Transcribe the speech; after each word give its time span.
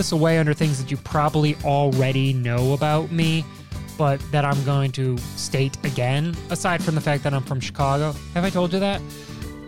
this 0.00 0.12
away 0.12 0.38
under 0.38 0.54
things 0.54 0.82
that 0.82 0.90
you 0.90 0.96
probably 0.96 1.54
already 1.62 2.32
know 2.32 2.72
about 2.72 3.12
me, 3.12 3.44
but 3.98 4.18
that 4.32 4.46
I'm 4.46 4.64
going 4.64 4.92
to 4.92 5.18
state 5.36 5.76
again, 5.84 6.34
aside 6.48 6.82
from 6.82 6.94
the 6.94 7.02
fact 7.02 7.22
that 7.24 7.34
I'm 7.34 7.42
from 7.42 7.60
Chicago. 7.60 8.14
Have 8.32 8.44
I 8.44 8.48
told 8.48 8.72
you 8.72 8.80
that? 8.80 9.02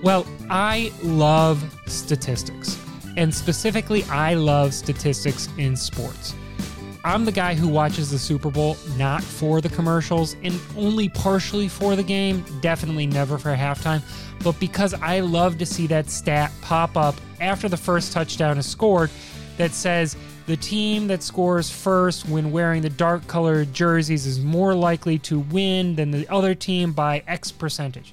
Well, 0.02 0.26
I 0.48 0.90
love 1.02 1.62
statistics. 1.86 2.82
And 3.18 3.34
specifically, 3.34 4.04
I 4.04 4.32
love 4.32 4.72
statistics 4.72 5.50
in 5.58 5.76
sports. 5.76 6.34
I'm 7.04 7.26
the 7.26 7.32
guy 7.32 7.54
who 7.54 7.68
watches 7.68 8.10
the 8.10 8.18
Super 8.18 8.50
Bowl 8.50 8.78
not 8.96 9.22
for 9.22 9.60
the 9.60 9.68
commercials 9.68 10.34
and 10.42 10.58
only 10.78 11.10
partially 11.10 11.68
for 11.68 11.94
the 11.94 12.02
game, 12.02 12.42
definitely 12.62 13.06
never 13.06 13.36
for 13.36 13.54
halftime, 13.54 14.00
but 14.42 14.58
because 14.58 14.94
I 14.94 15.20
love 15.20 15.58
to 15.58 15.66
see 15.66 15.86
that 15.88 16.08
stat 16.08 16.50
pop 16.62 16.96
up 16.96 17.16
after 17.38 17.68
the 17.68 17.76
first 17.76 18.14
touchdown 18.14 18.56
is 18.56 18.64
scored 18.64 19.10
that 19.56 19.72
says 19.72 20.16
the 20.46 20.56
team 20.56 21.06
that 21.06 21.22
scores 21.22 21.70
first 21.70 22.28
when 22.28 22.50
wearing 22.50 22.82
the 22.82 22.90
dark 22.90 23.26
colored 23.26 23.72
jerseys 23.72 24.26
is 24.26 24.40
more 24.40 24.74
likely 24.74 25.18
to 25.20 25.38
win 25.38 25.94
than 25.94 26.10
the 26.10 26.28
other 26.28 26.54
team 26.54 26.92
by 26.92 27.22
X 27.26 27.52
percentage. 27.52 28.12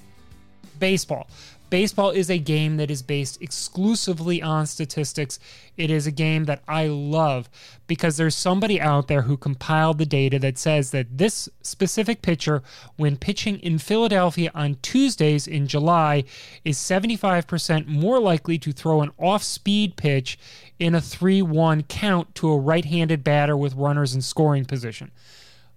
Baseball. 0.79 1.27
Baseball 1.70 2.09
is 2.09 2.31
a 2.31 2.39
game 2.39 2.77
that 2.77 2.89
is 2.89 3.03
based 3.03 3.41
exclusively 3.41 4.41
on 4.41 4.65
statistics. 4.65 5.39
It 5.77 5.91
is 5.91 6.07
a 6.07 6.11
game 6.11 6.45
that 6.45 6.63
I 6.67 6.87
love 6.87 7.47
because 7.85 8.17
there's 8.17 8.35
somebody 8.35 8.81
out 8.81 9.07
there 9.07 9.23
who 9.23 9.37
compiled 9.37 9.99
the 9.99 10.05
data 10.05 10.39
that 10.39 10.57
says 10.57 10.89
that 10.91 11.17
this 11.20 11.48
specific 11.61 12.23
pitcher, 12.23 12.63
when 12.95 13.17
pitching 13.17 13.59
in 13.59 13.77
Philadelphia 13.77 14.49
on 14.55 14.77
Tuesdays 14.82 15.45
in 15.45 15.67
July, 15.67 16.23
is 16.65 16.77
75% 16.77 17.85
more 17.85 18.20
likely 18.20 18.57
to 18.57 18.71
throw 18.71 19.01
an 19.01 19.11
off 19.20 19.43
speed 19.43 19.95
pitch 19.95 20.39
in 20.80 20.96
a 20.96 21.02
3 21.02 21.41
1 21.41 21.84
count 21.84 22.34
to 22.35 22.49
a 22.49 22.58
right 22.58 22.85
handed 22.85 23.24
batter 23.24 23.55
with 23.55 23.76
runners 23.76 24.16
in 24.16 24.22
scoring 24.22 24.66
position. 24.66 25.12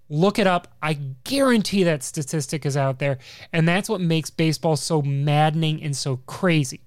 Look 0.09 0.39
it 0.39 0.47
up. 0.47 0.69
I 0.83 0.95
guarantee 1.25 1.85
that 1.85 2.03
statistic 2.03 2.65
is 2.65 2.77
out 2.77 2.99
there. 2.99 3.19
And 3.53 3.67
that's 3.67 3.89
what 3.89 4.01
makes 4.01 4.31
baseball 4.31 4.77
so 4.77 5.03
maddening 5.03 5.83
and 5.83 5.97
so 5.97 6.19
crazy. 6.27 6.81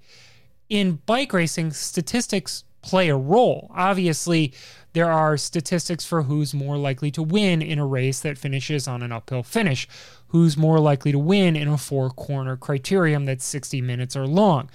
In 0.69 0.99
bike 1.05 1.33
racing, 1.33 1.71
statistics 1.71 2.63
play 2.81 3.09
a 3.09 3.17
role. 3.17 3.71
Obviously, 3.73 4.53
there 4.93 5.11
are 5.11 5.37
statistics 5.37 6.05
for 6.05 6.23
who's 6.23 6.53
more 6.53 6.77
likely 6.77 7.11
to 7.11 7.23
win 7.23 7.61
in 7.61 7.79
a 7.79 7.85
race 7.85 8.19
that 8.21 8.37
finishes 8.37 8.87
on 8.87 9.01
an 9.01 9.11
uphill 9.11 9.43
finish, 9.43 9.87
who's 10.27 10.55
more 10.55 10.79
likely 10.79 11.11
to 11.11 11.19
win 11.19 11.55
in 11.55 11.67
a 11.67 11.77
four 11.77 12.09
corner 12.11 12.55
criterium 12.55 13.25
that's 13.25 13.43
60 13.43 13.81
minutes 13.81 14.15
or 14.15 14.27
long. 14.27 14.69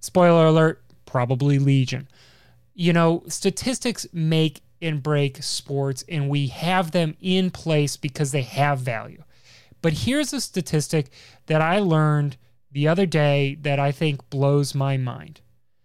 Spoiler 0.00 0.46
alert, 0.46 0.82
probably 1.06 1.58
Legion. 1.58 2.08
You 2.74 2.92
know, 2.92 3.22
statistics 3.28 4.06
make 4.12 4.60
and 4.82 5.02
break 5.02 5.42
sports, 5.42 6.04
and 6.08 6.28
we 6.28 6.48
have 6.48 6.90
them 6.90 7.16
in 7.20 7.50
place 7.50 7.96
because 7.96 8.32
they 8.32 8.42
have 8.42 8.80
value. 8.80 9.22
But 9.80 9.92
here's 9.92 10.32
a 10.32 10.40
statistic 10.40 11.10
that 11.46 11.62
I 11.62 11.78
learned 11.78 12.36
the 12.72 12.88
other 12.88 13.06
day 13.06 13.56
that 13.62 13.78
I 13.78 13.92
think 13.92 14.28
blows 14.30 14.74
my 14.74 14.96
mind. 14.96 15.40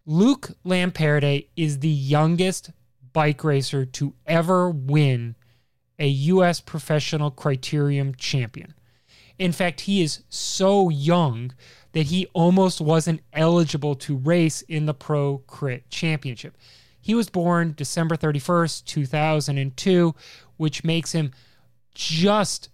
Luke 0.05 0.51
Lamperti 0.65 1.47
is 1.55 1.79
the 1.79 1.87
youngest 1.87 2.71
bike 3.13 3.43
racer 3.43 3.85
to 3.85 4.15
ever 4.25 4.69
win 4.69 5.35
a 5.99 6.07
U.S. 6.07 6.61
professional 6.61 7.29
criterium 7.29 8.15
champion. 8.17 8.73
In 9.37 9.51
fact, 9.51 9.81
he 9.81 10.01
is 10.01 10.23
so 10.29 10.89
young 10.89 11.53
that 11.91 12.07
he 12.07 12.27
almost 12.33 12.81
wasn't 12.81 13.21
eligible 13.33 13.95
to 13.95 14.17
race 14.17 14.61
in 14.63 14.85
the 14.85 14.93
Pro 14.93 15.39
Crit 15.39 15.89
Championship. 15.89 16.57
He 17.01 17.15
was 17.15 17.29
born 17.29 17.73
December 17.75 18.15
31st, 18.15 18.85
2002, 18.85 20.15
which 20.57 20.83
makes 20.83 21.11
him 21.11 21.31
just 21.93 22.69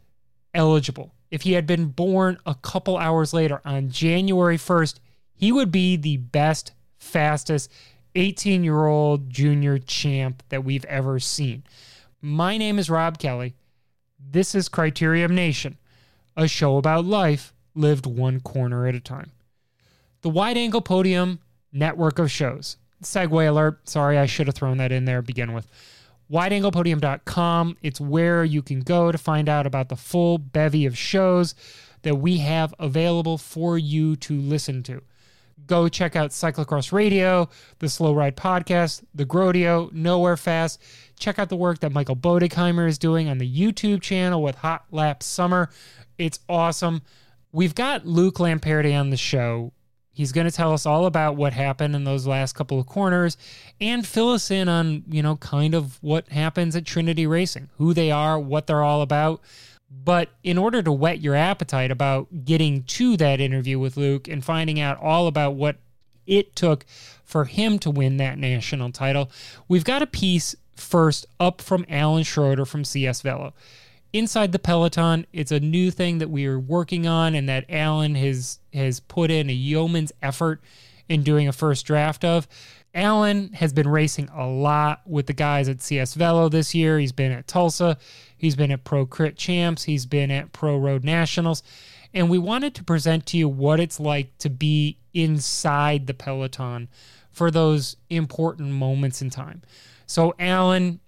eligible. 0.54 1.14
If 1.32 1.44
he 1.44 1.54
had 1.54 1.68
been 1.68 1.88
born 1.88 2.38
a 2.46 2.56
couple 2.56 2.98
hours 2.98 3.34
later 3.34 3.62
on 3.66 3.90
January 3.90 4.58
1st, 4.58 5.00
he 5.34 5.52
would 5.52 5.72
be 5.72 5.96
the 5.96 6.18
best, 6.18 6.74
fastest 6.98 7.72
18 8.16 8.64
year 8.64 8.86
old 8.86 9.30
junior 9.30 9.78
champ 9.78 10.44
that 10.50 10.64
we've 10.64 10.86
ever 10.86 11.20
seen. 11.20 11.64
My 12.22 12.58
name 12.58 12.80
is 12.80 12.90
Rob 12.90 13.20
Kelly. 13.20 13.56
This 14.18 14.56
is 14.56 14.70
Criterium 14.70 15.32
Nation, 15.32 15.78
a 16.36 16.48
show 16.48 16.78
about 16.78 17.06
life 17.06 17.54
lived 17.76 18.06
one 18.06 18.40
corner 18.40 18.88
at 18.88 18.96
a 18.96 19.00
time. 19.00 19.32
The 20.22 20.30
wide 20.30 20.58
angle 20.58 20.82
podium 20.82 21.40
network 21.72 22.18
of 22.18 22.32
shows 22.32 22.78
segue 23.04 23.48
alert. 23.48 23.88
Sorry, 23.88 24.18
I 24.18 24.26
should 24.26 24.48
have 24.48 24.56
thrown 24.56 24.78
that 24.78 24.92
in 24.92 25.06
there 25.06 25.22
to 25.22 25.26
begin 25.26 25.54
with. 25.54 25.68
WideAnglePodium.com. 26.32 27.78
It's 27.84 28.02
where 28.02 28.44
you 28.44 28.62
can 28.62 28.80
go 28.82 29.12
to 29.12 29.18
find 29.18 29.48
out 29.48 29.68
about 29.68 29.90
the 29.90 29.96
full 29.96 30.38
bevy 30.38 30.86
of 30.86 30.98
shows 30.98 31.54
that 32.02 32.16
we 32.16 32.38
have 32.38 32.74
available 32.80 33.38
for 33.38 33.78
you 33.78 34.16
to 34.18 34.40
listen 34.40 34.84
to. 34.84 35.02
Go 35.68 35.88
check 35.88 36.16
out 36.16 36.30
Cyclocross 36.30 36.92
Radio, 36.92 37.50
the 37.80 37.90
Slow 37.90 38.14
Ride 38.14 38.36
Podcast, 38.36 39.04
the 39.16 39.26
Grodio, 39.26 39.92
Nowhere 39.92 40.38
Fast. 40.38 40.82
Check 41.18 41.40
out 41.40 41.50
the 41.50 41.56
work 41.56 41.80
that 41.80 41.92
Michael 41.92 42.16
Boddigheimer 42.16 42.88
is 42.88 43.00
doing 43.00 43.30
on 43.30 43.40
the 43.40 43.50
YouTube 43.50 44.02
channel 44.02 44.44
with 44.44 44.56
Hot 44.56 44.86
Lap 44.92 45.24
Summer. 45.24 45.70
It's 46.18 46.40
awesome. 46.48 47.02
We've 47.52 47.74
got 47.74 48.06
Luke 48.06 48.36
Lamperti 48.36 49.00
on 49.00 49.10
the 49.10 49.18
show 49.18 49.72
He's 50.16 50.32
going 50.32 50.48
to 50.48 50.52
tell 50.52 50.72
us 50.72 50.86
all 50.86 51.06
about 51.08 51.36
what 51.36 51.52
happened 51.52 51.94
in 51.94 52.06
those 52.06 52.26
last 52.26 52.54
couple 52.54 52.80
of 52.80 52.86
corners 52.86 53.36
and 53.82 54.08
fill 54.08 54.30
us 54.30 54.50
in 54.50 54.70
on, 54.70 55.04
you 55.10 55.22
know, 55.22 55.36
kind 55.36 55.76
of 55.76 56.02
what 56.02 56.30
happens 56.30 56.74
at 56.74 56.86
Trinity 56.86 57.28
Racing, 57.28 57.70
who 57.78 57.94
they 57.94 58.12
are, 58.12 58.40
what 58.40 58.66
they're 58.66 58.82
all 58.82 59.02
about. 59.02 59.42
But 59.92 60.30
in 60.42 60.58
order 60.58 60.82
to 60.82 60.92
whet 60.92 61.20
your 61.20 61.36
appetite 61.36 61.92
about 61.92 62.46
getting 62.46 62.84
to 62.84 63.18
that 63.18 63.42
interview 63.42 63.78
with 63.78 63.98
Luke 63.98 64.30
and 64.30 64.44
finding 64.44 64.80
out 64.80 65.02
all 65.02 65.28
about 65.28 65.56
what 65.56 65.76
it 66.26 66.56
took 66.56 66.86
for 67.26 67.44
him 67.44 67.78
to 67.80 67.92
win 67.92 68.16
that 68.16 68.38
national 68.38 68.94
title, 68.94 69.30
we've 69.68 69.84
got 69.84 70.02
a 70.02 70.08
piece 70.08 70.56
first 70.78 71.26
up 71.42 71.62
from 71.62 71.86
Alan 71.90 72.24
Schroeder 72.24 72.66
from 72.66 72.86
CS 72.86 73.22
Velo 73.22 73.54
inside 74.16 74.52
the 74.52 74.60
peloton 74.60 75.26
it's 75.34 75.52
a 75.52 75.60
new 75.60 75.92
thing 75.92 76.20
that 76.20 76.30
we 76.30 76.46
are 76.46 76.60
working 76.60 77.06
on 77.06 77.36
and 77.36 77.50
that 77.50 77.66
alan 77.70 78.16
has 78.16 78.60
has 78.74 79.00
put 79.00 79.30
in 79.30 79.50
a 79.50 79.54
yeoman's 79.54 80.12
effort 80.22 80.62
in 81.10 81.24
doing 81.24 81.48
a 81.48 81.54
first 81.54 81.86
draft 81.86 82.24
of. 82.26 82.48
Alan 82.94 83.52
has 83.54 83.74
been 83.74 83.88
racing 83.88 84.30
a 84.34 84.48
lot 84.48 85.02
with 85.06 85.28
the 85.28 85.34
guys 85.34 85.68
at 85.68 85.82
cs 85.82 86.14
velo 86.14 86.48
this 86.48 86.74
year. 86.74 86.98
He's 86.98 87.12
been 87.12 87.32
at 87.32 87.48
tulsa. 87.48 87.98
He's 88.38 88.56
been 88.56 88.72
at 88.72 88.84
pro 88.84 89.06
crit 89.06 89.38
champs. 89.38 89.84
He's 89.84 90.06
been 90.06 90.32
at 90.32 90.54
pro 90.54 90.78
road 90.78 91.04
nationals. 91.04 91.62
And 92.14 92.30
we 92.30 92.38
wanted 92.38 92.74
to 92.76 92.84
present 92.84 93.26
to 93.28 93.38
you 93.38 93.50
what 93.50 93.82
it's 93.82 94.00
like 94.00 94.38
to 94.38 94.50
be 94.50 94.98
inside 95.14 96.08
the 96.08 96.14
peloton 96.14 96.88
for 97.32 97.52
those 97.52 97.98
important 98.10 98.70
moments 98.70 99.22
in 99.22 99.30
time. 99.30 99.62
So 100.08 100.34
alan 100.40 101.02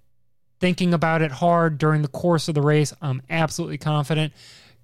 thinking 0.60 0.92
about 0.92 1.22
it 1.22 1.32
hard 1.32 1.78
during 1.78 2.02
the 2.02 2.08
course 2.08 2.48
of 2.48 2.54
the 2.54 2.62
race. 2.62 2.92
I'm 3.00 3.22
absolutely 3.30 3.78
confident. 3.78 4.32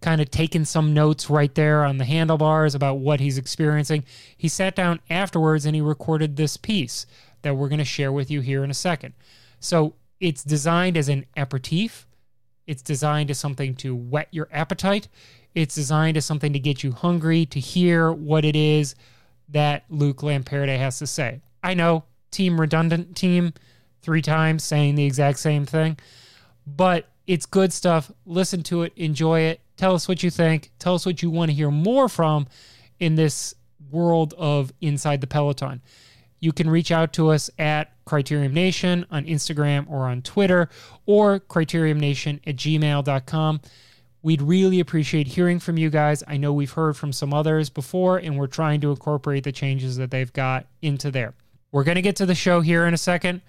Kind 0.01 0.21
of 0.21 0.31
taking 0.31 0.65
some 0.65 0.93
notes 0.93 1.31
right 1.31 1.55
there 1.55 1.85
on 1.85 1.99
the 1.99 2.05
handlebars 2.05 2.75
about 2.75 2.99
what 2.99 3.21
he's 3.21 3.39
experiencing. 3.39 4.05
He 4.37 4.49
sat 4.49 4.75
down 4.75 5.01
afterwards 5.09 5.65
and 5.67 5.75
he 5.75 5.81
recorded 5.81 6.37
this 6.37 6.57
piece 6.57 7.07
that 7.43 7.57
we're 7.57 7.69
going 7.69 7.79
to 7.79 7.84
share 7.84 8.13
with 8.13 8.31
you 8.31 8.41
here 8.41 8.65
in 8.65 8.71
a 8.71 8.75
second. 8.75 9.15
So 9.61 9.95
it's 10.21 10.45
designed 10.45 10.97
as 10.97 11.09
an 11.09 11.27
aperitif. 11.37 12.07
It's 12.66 12.83
designed 12.83 13.31
as 13.31 13.39
something 13.39 13.75
to 13.77 13.95
whet 13.95 14.28
your 14.31 14.48
appetite. 14.53 15.09
It's 15.54 15.75
designed 15.75 16.16
as 16.16 16.25
something 16.25 16.53
to 16.53 16.59
get 16.59 16.83
you 16.83 16.93
hungry 16.93 17.47
to 17.47 17.60
hear 17.60 18.13
what 18.13 18.45
it 18.45 18.57
is 18.57 18.95
that 19.51 19.84
Luke 19.89 20.19
Lamperti 20.19 20.77
has 20.78 20.98
to 20.98 21.07
say. 21.07 21.41
I 21.63 21.75
know, 21.75 22.04
team 22.31 22.60
redundant 22.60 23.16
team 23.16 23.53
three 24.04 24.22
times 24.22 24.62
saying 24.62 24.95
the 24.95 25.04
exact 25.04 25.39
same 25.39 25.66
thing. 25.66 25.98
But 26.66 27.09
it's 27.27 27.47
good 27.47 27.72
stuff. 27.72 28.12
Listen 28.27 28.62
to 28.65 28.83
it, 28.83 28.92
enjoy 28.97 29.41
it. 29.41 29.60
Tell 29.77 29.95
us 29.95 30.06
what 30.06 30.22
you 30.22 30.30
think. 30.30 30.71
Tell 30.78 30.95
us 30.95 31.06
what 31.06 31.22
you 31.22 31.30
want 31.30 31.51
to 31.51 31.54
hear 31.54 31.71
more 31.71 32.09
from 32.09 32.47
in 33.01 33.16
this 33.16 33.54
world 33.91 34.34
of 34.39 34.72
Inside 34.80 35.21
the 35.21 35.27
Peloton. 35.27 35.83
You 36.41 36.53
can 36.53 36.68
reach 36.68 36.92
out 36.92 37.12
to 37.15 37.30
us 37.30 37.48
at 37.59 37.91
Criterium 38.04 38.53
Nation 38.53 39.06
on 39.10 39.24
Instagram 39.24 39.89
or 39.91 40.07
on 40.07 40.21
Twitter 40.22 40.68
or 41.07 41.41
criteriumnation 41.41 42.41
at 42.47 42.57
gmail.com. 42.57 43.60
We'd 44.22 44.42
really 44.42 44.80
appreciate 44.80 45.27
hearing 45.27 45.59
from 45.59 45.78
you 45.78 45.91
guys. 45.91 46.22
I 46.27 46.36
know 46.36 46.53
we've 46.53 46.72
heard 46.72 46.97
from 46.97 47.12
some 47.12 47.34
others 47.34 47.68
before, 47.68 48.18
and 48.18 48.39
we're 48.39 48.47
trying 48.47 48.80
to 48.80 48.91
incorporate 48.91 49.45
the 49.45 49.53
changes 49.53 49.97
that 49.97 50.10
they've 50.10 50.33
got 50.33 50.66
into 50.80 51.10
there. 51.10 51.34
We're 51.72 51.84
going 51.84 51.97
to 51.97 52.03
get 52.03 52.16
to 52.16 52.27
the 52.27 52.34
show 52.34 52.60
here 52.60 52.86
in 52.86 52.95
a 52.95 52.98
second. 52.98 53.42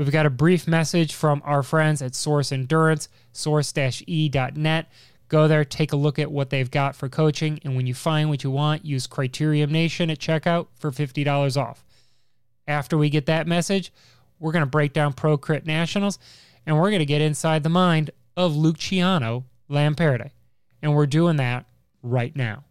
We've 0.00 0.10
got 0.10 0.24
a 0.24 0.30
brief 0.30 0.66
message 0.66 1.14
from 1.14 1.42
our 1.44 1.62
friends 1.62 2.00
at 2.00 2.14
Source 2.14 2.52
Endurance, 2.52 3.10
source-e.net. 3.32 4.90
Go 5.28 5.46
there, 5.46 5.62
take 5.62 5.92
a 5.92 5.96
look 5.96 6.18
at 6.18 6.32
what 6.32 6.48
they've 6.48 6.70
got 6.70 6.96
for 6.96 7.10
coaching, 7.10 7.60
and 7.64 7.76
when 7.76 7.86
you 7.86 7.92
find 7.92 8.30
what 8.30 8.42
you 8.42 8.50
want, 8.50 8.82
use 8.82 9.06
Criterium 9.06 9.68
Nation 9.68 10.08
at 10.08 10.18
checkout 10.18 10.68
for 10.74 10.90
$50 10.90 11.60
off. 11.60 11.84
After 12.66 12.96
we 12.96 13.10
get 13.10 13.26
that 13.26 13.46
message, 13.46 13.92
We're 14.40 14.52
going 14.52 14.64
to 14.64 14.70
break 14.70 14.94
down 14.94 15.12
Pro 15.12 15.36
Crit 15.36 15.66
Nationals, 15.66 16.18
and 16.66 16.76
we're 16.76 16.88
going 16.88 17.00
to 17.00 17.06
get 17.06 17.20
inside 17.20 17.62
the 17.62 17.68
mind 17.68 18.10
of 18.36 18.56
Luciano 18.56 19.44
Lamperti. 19.68 20.30
And 20.82 20.94
we're 20.94 21.06
doing 21.06 21.36
that 21.36 21.66
right 22.02 22.34
now. 22.34 22.64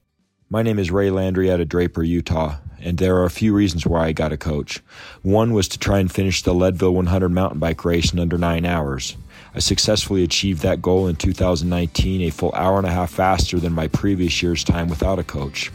My 0.52 0.64
name 0.64 0.80
is 0.80 0.90
Ray 0.90 1.12
Landry 1.12 1.52
out 1.52 1.60
of 1.60 1.70
Draper, 1.70 2.02
Utah, 2.02 2.56
and 2.80 2.98
there 2.98 3.16
are 3.18 3.26
a 3.26 3.30
few 3.30 3.54
reasons 3.54 3.86
why 3.86 4.08
I 4.08 4.14
got 4.14 4.32
a 4.32 4.38
coach. 4.38 4.80
One 5.22 5.54
was 5.54 5.68
to 5.68 5.78
try 5.78 6.00
and 6.00 6.12
finish 6.12 6.42
the 6.42 6.56
Leadville 6.56 6.96
100 6.96 7.30
mountain 7.30 7.60
bike 7.60 7.86
race 7.86 8.12
in 8.12 8.18
under 8.18 8.36
nine 8.36 8.66
hours. 8.66 9.16
I 9.54 9.60
successfully 9.60 10.24
achieved 10.24 10.64
that 10.64 10.82
goal 10.82 11.06
in 11.06 11.18
2019, 11.18 12.22
a 12.24 12.32
full 12.32 12.52
hour 12.56 12.80
and 12.80 12.88
a 12.88 12.92
half 12.92 13.12
faster 13.12 13.60
than 13.60 13.74
my 13.74 13.90
previous 13.90 14.42
year's 14.42 14.64
time 14.64 14.88
without 14.90 15.20
a 15.20 15.24
coach. 15.24 15.72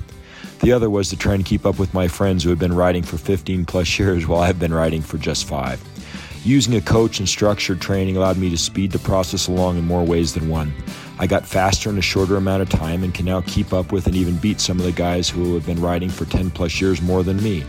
The 0.58 0.72
other 0.72 0.90
was 0.90 1.08
to 1.10 1.16
try 1.16 1.34
and 1.34 1.46
keep 1.46 1.64
up 1.64 1.78
with 1.78 1.94
my 1.94 2.08
friends 2.08 2.42
who 2.42 2.50
have 2.50 2.58
been 2.58 2.74
riding 2.74 3.04
for 3.04 3.16
15 3.16 3.66
plus 3.66 3.96
years 4.00 4.26
while 4.26 4.40
I've 4.40 4.58
been 4.58 4.74
riding 4.74 5.02
for 5.02 5.18
just 5.18 5.46
five. 5.46 5.80
Using 6.44 6.74
a 6.74 6.80
coach 6.80 7.20
and 7.20 7.28
structured 7.28 7.80
training 7.80 8.16
allowed 8.16 8.38
me 8.38 8.50
to 8.50 8.58
speed 8.58 8.90
the 8.90 8.98
process 8.98 9.46
along 9.46 9.78
in 9.78 9.86
more 9.86 10.04
ways 10.04 10.34
than 10.34 10.48
one. 10.48 10.74
I 11.18 11.26
got 11.26 11.46
faster 11.46 11.90
in 11.90 11.98
a 11.98 12.02
shorter 12.02 12.36
amount 12.36 12.62
of 12.62 12.68
time 12.68 13.04
and 13.04 13.14
can 13.14 13.26
now 13.26 13.40
keep 13.42 13.72
up 13.72 13.92
with 13.92 14.06
and 14.06 14.16
even 14.16 14.36
beat 14.36 14.60
some 14.60 14.78
of 14.78 14.84
the 14.84 14.92
guys 14.92 15.28
who 15.28 15.54
have 15.54 15.64
been 15.64 15.80
riding 15.80 16.10
for 16.10 16.24
10 16.24 16.50
plus 16.50 16.80
years 16.80 17.00
more 17.00 17.22
than 17.22 17.42
me. 17.42 17.64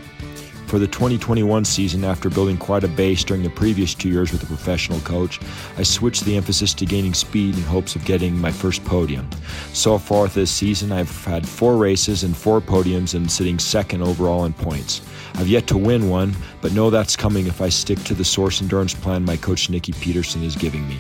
For 0.68 0.80
the 0.80 0.88
2021 0.88 1.64
season, 1.64 2.04
after 2.04 2.28
building 2.28 2.58
quite 2.58 2.84
a 2.84 2.88
base 2.88 3.24
during 3.24 3.44
the 3.44 3.52
previous 3.52 3.94
two 3.94 4.10
years 4.10 4.32
with 4.32 4.42
a 4.42 4.48
professional 4.48 5.00
coach, 5.02 5.40
I 5.78 5.84
switched 5.84 6.26
the 6.26 6.36
emphasis 6.36 6.74
to 6.74 6.88
gaining 6.88 7.14
speed 7.14 7.56
in 7.56 7.62
hopes 7.64 7.96
of 7.96 8.04
getting 8.04 8.36
my 8.36 8.52
first 8.52 8.84
podium. 8.84 9.30
So 9.74 10.00
far 10.00 10.28
this 10.28 10.50
season, 10.50 10.92
I've 10.92 11.24
had 11.24 11.48
four 11.48 11.78
races 11.78 12.24
and 12.24 12.36
four 12.36 12.62
podiums 12.62 13.14
and 13.14 13.30
sitting 13.30 13.60
second 13.60 14.02
overall 14.02 14.46
in 14.46 14.54
points. 14.54 15.02
I've 15.36 15.48
yet 15.48 15.68
to 15.68 15.78
win 15.78 16.10
one, 16.10 16.36
but 16.62 16.74
know 16.74 16.90
that's 16.90 17.16
coming 17.16 17.46
if 17.46 17.62
I 17.62 17.70
stick 17.70 18.00
to 18.06 18.16
the 18.16 18.26
source 18.26 18.60
endurance 18.60 18.96
plan 18.96 19.24
my 19.24 19.38
coach 19.38 19.70
Nikki 19.70 19.94
Peterson 19.94 20.42
is 20.42 20.56
giving 20.56 20.88
me. 20.88 21.00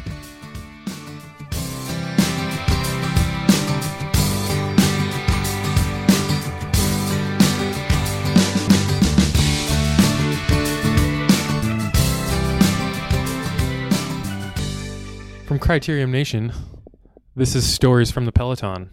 Criterium 15.65 16.11
Nation, 16.11 16.53
this 17.35 17.55
is 17.55 17.67
Stories 17.67 18.11
from 18.11 18.25
the 18.25 18.31
Peloton, 18.31 18.91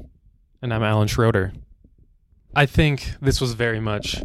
and 0.63 0.73
I'm 0.73 0.83
Alan 0.83 1.07
Schroeder. 1.07 1.53
I 2.57 2.65
think 2.65 3.13
this 3.21 3.43
was 3.43 3.53
very 3.53 3.79
much 3.79 4.25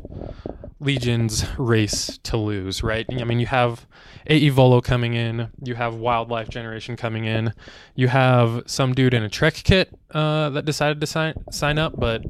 Legion's 0.80 1.46
race 1.58 2.18
to 2.24 2.38
lose, 2.38 2.82
right? 2.82 3.06
I 3.12 3.26
mean, 3.26 3.42
you 3.42 3.48
have 3.48 3.86
Aevolo 4.30 4.82
coming 4.82 5.14
in, 5.14 5.52
you 5.62 5.76
have 5.76 5.96
Wildlife 5.96 6.48
Generation 6.48 6.96
coming 6.96 7.26
in, 7.26 7.54
you 7.96 8.08
have 8.08 8.64
some 8.66 8.94
dude 8.94 9.14
in 9.14 9.24
a 9.24 9.30
Trek 9.30 9.56
kit 9.56 9.94
uh, 10.12 10.50
that 10.52 10.64
decided 10.64 11.02
to 11.02 11.06
sign 11.06 11.34
sign 11.52 11.78
up, 11.78 12.00
but 12.00 12.24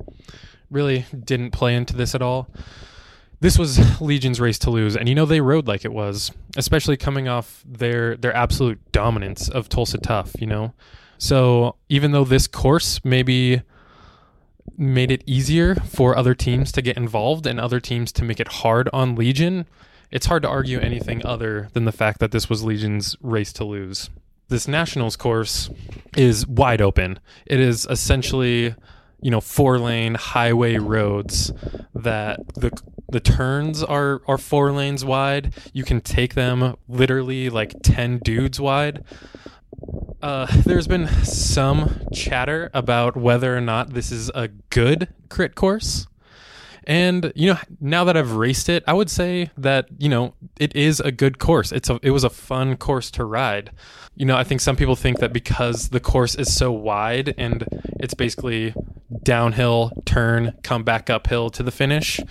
really 0.72 1.06
didn't 1.26 1.52
play 1.52 1.76
into 1.76 1.96
this 1.96 2.16
at 2.16 2.24
all. 2.24 2.50
This 3.40 3.58
was 3.58 4.02
Legion's 4.02 4.40
race 4.40 4.60
to 4.60 4.70
lose, 4.70 4.96
and 4.96 5.08
you 5.08 5.16
know 5.16 5.26
they 5.26 5.42
rode 5.42 5.68
like 5.68 5.86
it 5.86 5.94
was, 5.94 6.32
especially 6.56 6.98
coming 6.98 7.28
off 7.28 7.64
their 7.66 8.16
their 8.18 8.36
absolute 8.36 8.80
dominance 8.92 9.50
of 9.50 9.70
Tulsa 9.70 9.98
Tough. 9.98 10.40
You 10.40 10.48
know, 10.48 10.74
so 11.18 11.76
even 11.90 12.12
though 12.12 12.24
this 12.24 12.48
course 12.48 13.04
maybe 13.04 13.62
made 14.78 15.12
it 15.12 15.24
easier 15.26 15.76
for 15.76 16.16
other 16.18 16.36
teams 16.36 16.72
to 16.72 16.82
get 16.82 16.98
involved 16.98 17.48
and 17.48 17.60
other 17.60 17.80
teams 17.80 18.12
to 18.12 18.24
make 18.24 18.40
it 18.40 18.48
hard 18.48 18.90
on 18.94 19.16
Legion, 19.16 19.66
it's 20.12 20.28
hard 20.28 20.44
to 20.44 20.50
argue 20.50 20.80
anything 20.80 21.26
other 21.26 21.70
than 21.74 21.86
the 21.86 21.92
fact 21.92 22.20
that 22.20 22.32
this 22.32 22.50
was 22.50 22.64
Legion's 22.64 23.16
race 23.22 23.52
to 23.54 23.64
lose. 23.64 24.10
This 24.50 24.68
Nationals 24.68 25.16
course 25.16 25.70
is 26.16 26.48
wide 26.48 26.82
open. 26.82 27.20
It 27.46 27.60
is 27.60 27.86
essentially, 27.90 28.76
you 29.22 29.32
know, 29.32 29.42
four 29.42 29.78
lane 29.80 30.16
highway 30.16 30.78
roads 30.78 31.52
that 31.94 32.40
the 32.56 32.72
the 33.10 33.20
turns 33.20 33.84
are 33.84 34.22
are 34.28 34.38
four 34.38 34.72
lanes 34.72 35.06
wide. 35.06 35.54
You 35.74 35.84
can 35.84 36.02
take 36.02 36.34
them 36.34 36.76
literally 36.88 37.50
like 37.50 37.74
10 37.84 38.20
dudes 38.20 38.60
wide. 38.60 39.04
Uh, 40.22 40.48
there's 40.66 40.88
been 40.88 41.08
some 41.24 42.02
chatter 42.14 42.70
about 42.74 43.16
whether 43.16 43.56
or 43.56 43.62
not 43.62 43.94
this 43.94 44.12
is 44.12 44.30
a 44.34 44.48
good 44.70 45.08
crit 45.30 45.56
course. 45.56 46.08
And 46.88 47.34
you 47.36 47.54
know, 47.54 47.60
now 47.82 48.06
that 48.06 48.16
I've 48.16 48.32
raced 48.32 48.70
it, 48.70 48.82
I 48.88 48.94
would 48.94 49.10
say 49.10 49.52
that 49.58 49.90
you 50.00 50.08
know 50.08 50.34
it 50.58 50.74
is 50.74 51.02
a 51.02 51.12
good 51.12 51.38
course. 51.38 51.74
It's 51.74 51.90
a 51.90 52.00
it 52.02 52.12
was 52.12 52.24
a 52.24 52.30
fun 52.30 52.78
course 52.78 53.12
to 53.12 53.26
ride. 53.26 53.72
You 54.16 54.26
know, 54.26 54.38
I 54.38 54.46
think 54.46 54.62
some 54.62 54.78
people 54.78 54.96
think 54.96 55.20
that 55.20 55.34
because 55.34 55.90
the 55.90 56.00
course 56.00 56.34
is 56.36 56.56
so 56.56 56.72
wide 56.72 57.36
and 57.38 57.66
it's 58.00 58.14
basically 58.14 58.74
downhill, 59.22 59.92
turn, 60.06 60.54
come 60.64 60.84
back 60.84 61.10
uphill 61.10 61.50
to 61.52 61.62
the 61.62 61.72
finish, 61.72 62.22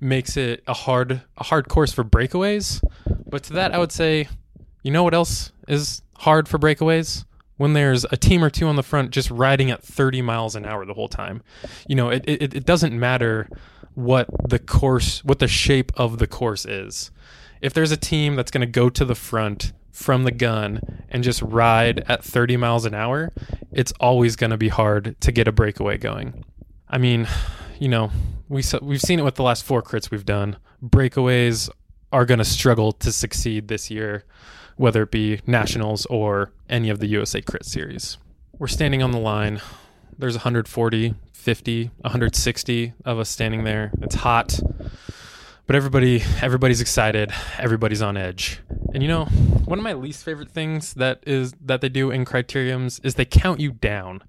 makes 0.00 0.38
it 0.38 0.64
a 0.66 0.74
hard 0.74 1.20
a 1.36 1.44
hard 1.44 1.68
course 1.68 1.92
for 1.92 2.02
breakaways. 2.02 2.82
But 3.28 3.42
to 3.44 3.52
that, 3.52 3.74
I 3.74 3.78
would 3.78 3.92
say, 3.92 4.26
you 4.82 4.90
know 4.90 5.02
what 5.02 5.12
else 5.12 5.52
is 5.68 6.00
hard 6.16 6.48
for 6.48 6.58
breakaways? 6.58 7.26
when 7.58 7.72
there's 7.72 8.06
a 8.12 8.16
team 8.16 8.44
or 8.44 8.48
two 8.48 8.68
on 8.68 8.76
the 8.76 8.84
front 8.84 9.10
just 9.10 9.28
riding 9.32 9.68
at 9.68 9.82
30 9.82 10.22
miles 10.22 10.54
an 10.54 10.64
hour 10.64 10.86
the 10.86 10.94
whole 10.94 11.08
time. 11.08 11.42
You 11.88 11.96
know, 11.96 12.08
it, 12.08 12.22
it, 12.24 12.54
it 12.54 12.64
doesn't 12.64 12.96
matter 12.96 13.48
what 13.98 14.28
the 14.48 14.60
course, 14.60 15.24
what 15.24 15.40
the 15.40 15.48
shape 15.48 15.90
of 15.96 16.18
the 16.18 16.26
course 16.28 16.64
is. 16.64 17.10
If 17.60 17.74
there's 17.74 17.90
a 17.90 17.96
team 17.96 18.36
that's 18.36 18.52
going 18.52 18.60
to 18.60 18.72
go 18.72 18.88
to 18.88 19.04
the 19.04 19.16
front 19.16 19.72
from 19.90 20.22
the 20.22 20.30
gun 20.30 20.80
and 21.08 21.24
just 21.24 21.42
ride 21.42 22.04
at 22.08 22.22
30 22.22 22.56
miles 22.56 22.84
an 22.84 22.94
hour, 22.94 23.32
it's 23.72 23.92
always 23.98 24.36
going 24.36 24.52
to 24.52 24.56
be 24.56 24.68
hard 24.68 25.20
to 25.20 25.32
get 25.32 25.48
a 25.48 25.52
breakaway 25.52 25.98
going. 25.98 26.44
I 26.88 26.98
mean, 26.98 27.26
you 27.80 27.88
know, 27.88 28.12
we 28.48 28.62
we've 28.80 29.00
seen 29.00 29.18
it 29.18 29.24
with 29.24 29.34
the 29.34 29.42
last 29.42 29.64
four 29.64 29.82
crits 29.82 30.12
we've 30.12 30.24
done. 30.24 30.58
Breakaways 30.80 31.68
are 32.12 32.24
going 32.24 32.38
to 32.38 32.44
struggle 32.44 32.92
to 32.92 33.10
succeed 33.10 33.66
this 33.66 33.90
year 33.90 34.24
whether 34.76 35.02
it 35.02 35.10
be 35.10 35.40
nationals 35.44 36.06
or 36.06 36.52
any 36.70 36.88
of 36.88 37.00
the 37.00 37.08
USA 37.08 37.40
Crit 37.40 37.64
series. 37.64 38.16
We're 38.60 38.68
standing 38.68 39.02
on 39.02 39.10
the 39.10 39.18
line. 39.18 39.60
There's 40.16 40.36
140, 40.36 41.14
50, 41.38 41.90
160 42.00 42.92
of 43.04 43.18
us 43.18 43.30
standing 43.30 43.64
there. 43.64 43.92
It's 44.02 44.16
hot. 44.16 44.60
But 45.66 45.76
everybody 45.76 46.22
everybody's 46.42 46.80
excited. 46.80 47.32
Everybody's 47.58 48.02
on 48.02 48.16
edge. 48.16 48.60
And 48.92 49.02
you 49.02 49.08
know, 49.08 49.26
one 49.26 49.78
of 49.78 49.82
my 49.82 49.92
least 49.92 50.24
favorite 50.24 50.50
things 50.50 50.94
that 50.94 51.22
is 51.26 51.52
that 51.64 51.80
they 51.80 51.88
do 51.88 52.10
in 52.10 52.24
criteriums 52.24 53.00
is 53.04 53.14
they 53.14 53.24
count 53.24 53.60
you 53.60 53.72
down 53.72 54.22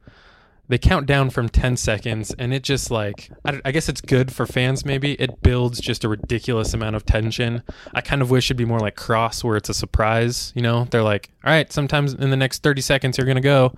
they 0.69 0.77
count 0.77 1.07
down 1.07 1.31
from 1.31 1.49
10 1.49 1.75
seconds 1.75 2.33
and 2.37 2.53
it 2.53 2.63
just 2.63 2.89
like 2.89 3.29
I, 3.43 3.59
I, 3.65 3.71
guess 3.71 3.89
it's 3.89 4.01
good 4.01 4.31
for 4.31 4.45
fans 4.45 4.85
maybe. 4.85 5.13
It 5.13 5.41
builds 5.41 5.81
just 5.81 6.03
a 6.03 6.09
ridiculous 6.09 6.73
amount 6.73 6.95
of 6.95 7.05
tension. 7.05 7.63
I 7.93 8.01
kind 8.01 8.21
of 8.21 8.29
wish 8.29 8.47
it'd 8.47 8.57
be 8.57 8.65
more 8.65 8.79
like 8.79 8.95
cross 8.95 9.43
where 9.43 9.57
it's 9.57 9.69
a 9.69 9.73
surprise 9.73 10.53
you 10.55 10.61
know? 10.61 10.87
They're 10.89 11.03
like 11.03 11.31
all 11.43 11.51
right 11.51 11.71
sometimes 11.73 12.13
in 12.13 12.29
the 12.29 12.37
next 12.37 12.63
30 12.63 12.81
seconds 12.81 13.17
you're 13.17 13.27
gonna 13.27 13.41
go 13.41 13.73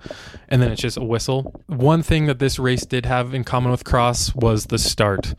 and 0.48 0.62
then 0.62 0.70
it's 0.70 0.82
just 0.82 0.98
a 0.98 1.04
whistle. 1.04 1.62
One 1.66 2.02
thing 2.02 2.26
that 2.26 2.38
this 2.38 2.58
race 2.58 2.84
did 2.84 3.06
have 3.06 3.34
in 3.34 3.42
common 3.42 3.72
with 3.72 3.84
cross 3.84 4.34
was 4.34 4.66
the 4.66 4.78
start. 4.78 5.34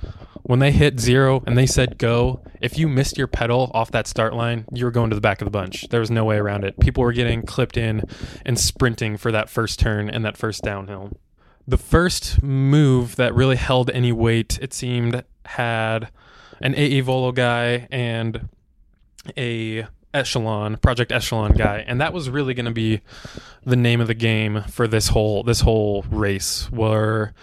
When 0.46 0.60
they 0.60 0.74
hit 0.74 1.00
zero 1.00 1.42
and 1.48 1.58
they 1.58 1.66
said 1.66 1.98
go, 1.98 2.44
if 2.60 2.78
you 2.78 2.90
missed 2.90 3.18
your 3.18 3.28
pedal 3.28 3.72
off 3.74 3.92
that 3.92 4.08
start 4.08 4.34
line, 4.34 4.66
you 4.74 4.84
were 4.84 4.92
going 4.92 5.10
to 5.10 5.16
the 5.16 5.22
back 5.22 5.40
of 5.40 5.46
the 5.46 5.52
bunch. 5.52 5.88
There 5.88 6.02
was 6.02 6.12
no 6.12 6.26
way 6.26 6.36
around 6.36 6.66
it. 6.66 6.80
People 6.82 7.04
were 7.04 7.14
getting 7.14 7.44
clipped 7.44 7.78
in 7.78 8.04
and 8.46 8.60
sprinting 8.60 9.16
for 9.16 9.32
that 9.32 9.50
first 9.50 9.80
turn 9.80 10.10
and 10.10 10.26
that 10.26 10.36
first 10.36 10.62
downhill 10.62 11.12
the 11.68 11.78
first 11.78 12.42
move 12.44 13.16
that 13.16 13.34
really 13.34 13.56
held 13.56 13.90
any 13.92 14.12
weight, 14.12 14.60
it 14.62 14.74
seemed, 14.74 15.24
had 15.46 16.10
an 16.62 16.74
Aevolo 16.74 17.34
guy 17.34 17.88
and 17.92 18.50
a 19.38 19.88
Echelon, 20.14 20.78
Project 20.78 21.12
Echelon 21.12 21.54
guy, 21.54 21.84
and 21.88 22.00
that 22.00 22.14
was 22.14 22.30
really 22.30 22.54
going 22.54 22.66
to 22.66 22.72
be 22.72 23.02
the 23.66 23.76
name 23.76 24.00
of 24.00 24.08
the 24.08 24.14
game 24.14 24.64
for 24.70 24.88
this 24.88 25.08
whole 25.08 25.44
this 25.44 25.62
whole 25.62 26.04
race. 26.10 26.72
Were 26.72 27.34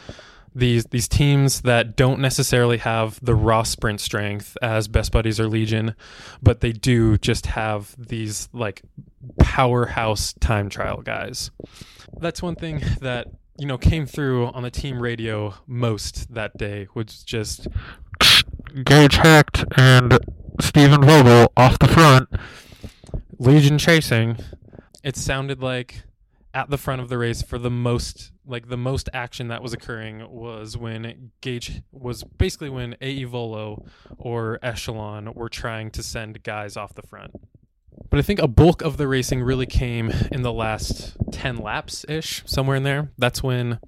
these 0.55 0.85
these 0.87 1.09
teams 1.09 1.63
that 1.63 1.97
don't 1.97 2.21
necessarily 2.21 2.79
have 2.79 3.19
the 3.25 3.35
raw 3.35 3.63
sprint 3.63 4.01
strength 4.01 4.57
as 4.63 4.87
Best 4.87 5.11
Buddies 5.11 5.41
or 5.41 5.49
Legion, 5.49 5.95
but 6.43 6.61
they 6.61 6.73
do 6.73 7.19
just 7.19 7.47
have 7.47 7.95
these 7.99 8.49
like 8.53 8.83
powerhouse 9.39 10.33
time 10.35 10.69
trial 10.69 11.03
guys. 11.03 11.51
That's 12.19 12.43
one 12.43 12.55
thing 12.55 12.83
that 13.01 13.29
you 13.61 13.67
know, 13.67 13.77
came 13.77 14.07
through 14.07 14.47
on 14.47 14.63
the 14.63 14.71
team 14.71 15.03
radio 15.03 15.53
most 15.67 16.33
that 16.33 16.57
day 16.57 16.89
was 16.95 17.23
just 17.23 17.69
Gage 18.85 19.17
Hecht 19.17 19.67
and 19.77 20.19
Stephen 20.63 21.03
Vogel 21.05 21.53
off 21.59 21.79
the 21.79 21.87
front, 21.87 22.31
Legion 23.39 23.77
chasing. 23.77 24.39
It 25.05 25.15
sounded 25.15 25.63
like 25.63 26.05
at 26.55 26.71
the 26.71 26.79
front 26.79 27.03
of 27.03 27.11
the 27.11 27.19
race 27.19 27.43
for 27.43 27.59
the 27.59 27.71
most 27.71 28.33
like 28.47 28.69
the 28.71 28.79
most 28.79 29.11
action 29.13 29.49
that 29.49 29.63
was 29.63 29.75
occurring 29.75 30.27
was 30.31 30.79
when 30.79 31.31
Gage 31.43 31.83
was 31.93 32.25
basically 32.25 32.71
when 32.71 32.95
Aevolo 33.03 33.87
or 34.17 34.59
Echelon 34.63 35.35
were 35.35 35.51
trying 35.51 35.91
to 35.91 36.03
send 36.03 36.43
guys 36.43 36.79
off 36.79 36.95
the 36.95 37.03
front. 37.03 37.33
But 38.09 38.19
I 38.19 38.23
think 38.23 38.41
a 38.41 38.49
bulk 38.49 38.83
of 38.83 38.97
the 38.97 39.07
racing 39.07 39.43
really 39.43 39.67
came 39.67 40.11
in 40.33 40.43
the 40.43 40.53
last 40.53 41.17
10 41.33 41.57
laps 41.57 42.05
ish, 42.09 42.43
somewhere 42.47 42.77
in 42.77 42.83
there. 42.83 43.11
That's 43.19 43.43
when 43.43 43.79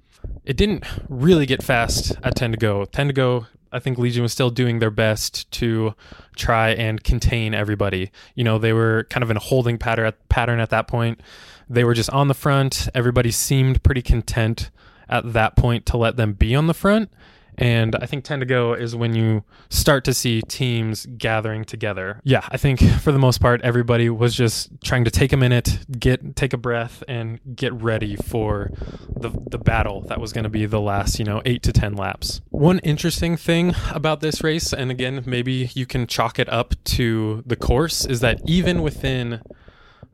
it 0.45 0.55
didn't 0.55 0.85
really 1.09 1.45
get 1.45 1.63
fast 1.63 2.15
at 2.23 2.35
10 2.35 2.51
to 2.51 2.57
go. 2.57 2.85
10 2.85 3.07
to 3.07 3.13
go, 3.13 3.47
I 3.73 3.79
think 3.79 3.97
Legion 3.97 4.21
was 4.21 4.31
still 4.31 4.51
doing 4.51 4.79
their 4.79 4.91
best 4.91 5.49
to 5.53 5.95
try 6.35 6.69
and 6.69 7.03
contain 7.03 7.53
everybody. 7.53 8.11
You 8.35 8.43
know, 8.43 8.59
they 8.59 8.71
were 8.71 9.07
kind 9.09 9.23
of 9.23 9.31
in 9.31 9.37
a 9.37 9.41
holding 9.41 9.77
pattern 9.77 10.05
at, 10.05 10.29
pattern 10.29 10.59
at 10.59 10.69
that 10.69 10.87
point. 10.87 11.21
They 11.67 11.83
were 11.83 11.95
just 11.95 12.11
on 12.11 12.27
the 12.27 12.33
front. 12.35 12.87
Everybody 12.93 13.31
seemed 13.31 13.81
pretty 13.81 14.03
content 14.03 14.69
at 15.09 15.33
that 15.33 15.55
point 15.55 15.85
to 15.87 15.97
let 15.97 16.17
them 16.17 16.33
be 16.33 16.55
on 16.55 16.67
the 16.67 16.73
front. 16.73 17.11
And 17.57 17.95
I 17.95 18.05
think 18.05 18.23
10 18.23 18.39
to 18.39 18.45
go 18.45 18.73
is 18.73 18.95
when 18.95 19.13
you 19.15 19.43
start 19.69 20.03
to 20.05 20.13
see 20.13 20.41
teams 20.41 21.05
gathering 21.17 21.65
together. 21.65 22.19
Yeah, 22.23 22.45
I 22.49 22.57
think 22.57 22.81
for 23.01 23.11
the 23.11 23.19
most 23.19 23.39
part, 23.39 23.61
everybody 23.61 24.09
was 24.09 24.35
just 24.35 24.69
trying 24.83 25.05
to 25.05 25.11
take 25.11 25.33
a 25.33 25.37
minute, 25.37 25.79
get 25.99 26.35
take 26.35 26.53
a 26.53 26.57
breath, 26.57 27.03
and 27.07 27.39
get 27.55 27.73
ready 27.73 28.15
for 28.15 28.71
the, 29.15 29.29
the 29.49 29.57
battle 29.57 30.01
that 30.01 30.19
was 30.19 30.33
going 30.33 30.43
to 30.43 30.49
be 30.49 30.65
the 30.65 30.81
last, 30.81 31.19
you 31.19 31.25
know, 31.25 31.41
eight 31.45 31.63
to 31.63 31.71
10 31.71 31.95
laps. 31.95 32.41
One 32.49 32.79
interesting 32.79 33.37
thing 33.37 33.75
about 33.91 34.21
this 34.21 34.43
race, 34.43 34.73
and 34.73 34.91
again, 34.91 35.23
maybe 35.25 35.69
you 35.73 35.85
can 35.85 36.07
chalk 36.07 36.39
it 36.39 36.49
up 36.49 36.75
to 36.85 37.43
the 37.45 37.55
course, 37.55 38.05
is 38.05 38.19
that 38.21 38.41
even 38.45 38.81
within 38.81 39.41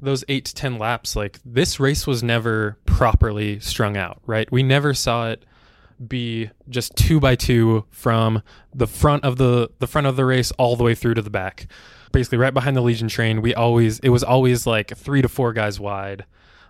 those 0.01 0.23
eight 0.27 0.45
to 0.45 0.55
10 0.55 0.77
laps, 0.77 1.15
like 1.15 1.39
this 1.45 1.79
race 1.79 2.07
was 2.07 2.23
never 2.23 2.77
properly 2.85 3.59
strung 3.59 3.97
out, 3.97 4.21
right? 4.25 4.51
We 4.51 4.63
never 4.63 4.93
saw 4.93 5.29
it 5.29 5.43
be 6.05 6.49
just 6.69 6.95
two 6.95 7.19
by 7.19 7.35
two 7.35 7.85
from 7.89 8.41
the 8.73 8.87
front 8.87 9.23
of 9.23 9.37
the 9.37 9.69
the 9.79 9.87
front 9.87 10.07
of 10.07 10.15
the 10.15 10.25
race 10.25 10.51
all 10.53 10.75
the 10.75 10.83
way 10.83 10.95
through 10.95 11.15
to 11.15 11.21
the 11.21 11.29
back. 11.29 11.67
Basically, 12.11 12.37
right 12.37 12.53
behind 12.53 12.75
the 12.75 12.81
Legion 12.81 13.07
train, 13.07 13.41
we 13.41 13.53
always 13.53 13.99
it 13.99 14.09
was 14.09 14.23
always 14.23 14.65
like 14.65 14.95
three 14.95 15.21
to 15.21 15.29
four 15.29 15.53
guys 15.53 15.79
wide, 15.79 16.25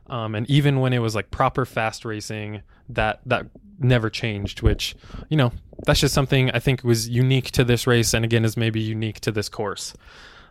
um, 0.07 0.35
and 0.35 0.49
even 0.49 0.79
when 0.79 0.93
it 0.93 0.99
was 0.99 1.15
like 1.15 1.31
proper 1.31 1.65
fast 1.65 2.05
racing, 2.05 2.61
that 2.89 3.21
that 3.25 3.47
never 3.79 4.09
changed. 4.09 4.61
Which 4.61 4.95
you 5.29 5.37
know 5.37 5.51
that's 5.85 6.01
just 6.01 6.13
something 6.13 6.51
I 6.51 6.59
think 6.59 6.83
was 6.83 7.07
unique 7.07 7.51
to 7.51 7.63
this 7.63 7.87
race, 7.87 8.13
and 8.13 8.25
again 8.25 8.43
is 8.43 8.57
maybe 8.57 8.81
unique 8.81 9.19
to 9.21 9.31
this 9.31 9.47
course. 9.47 9.93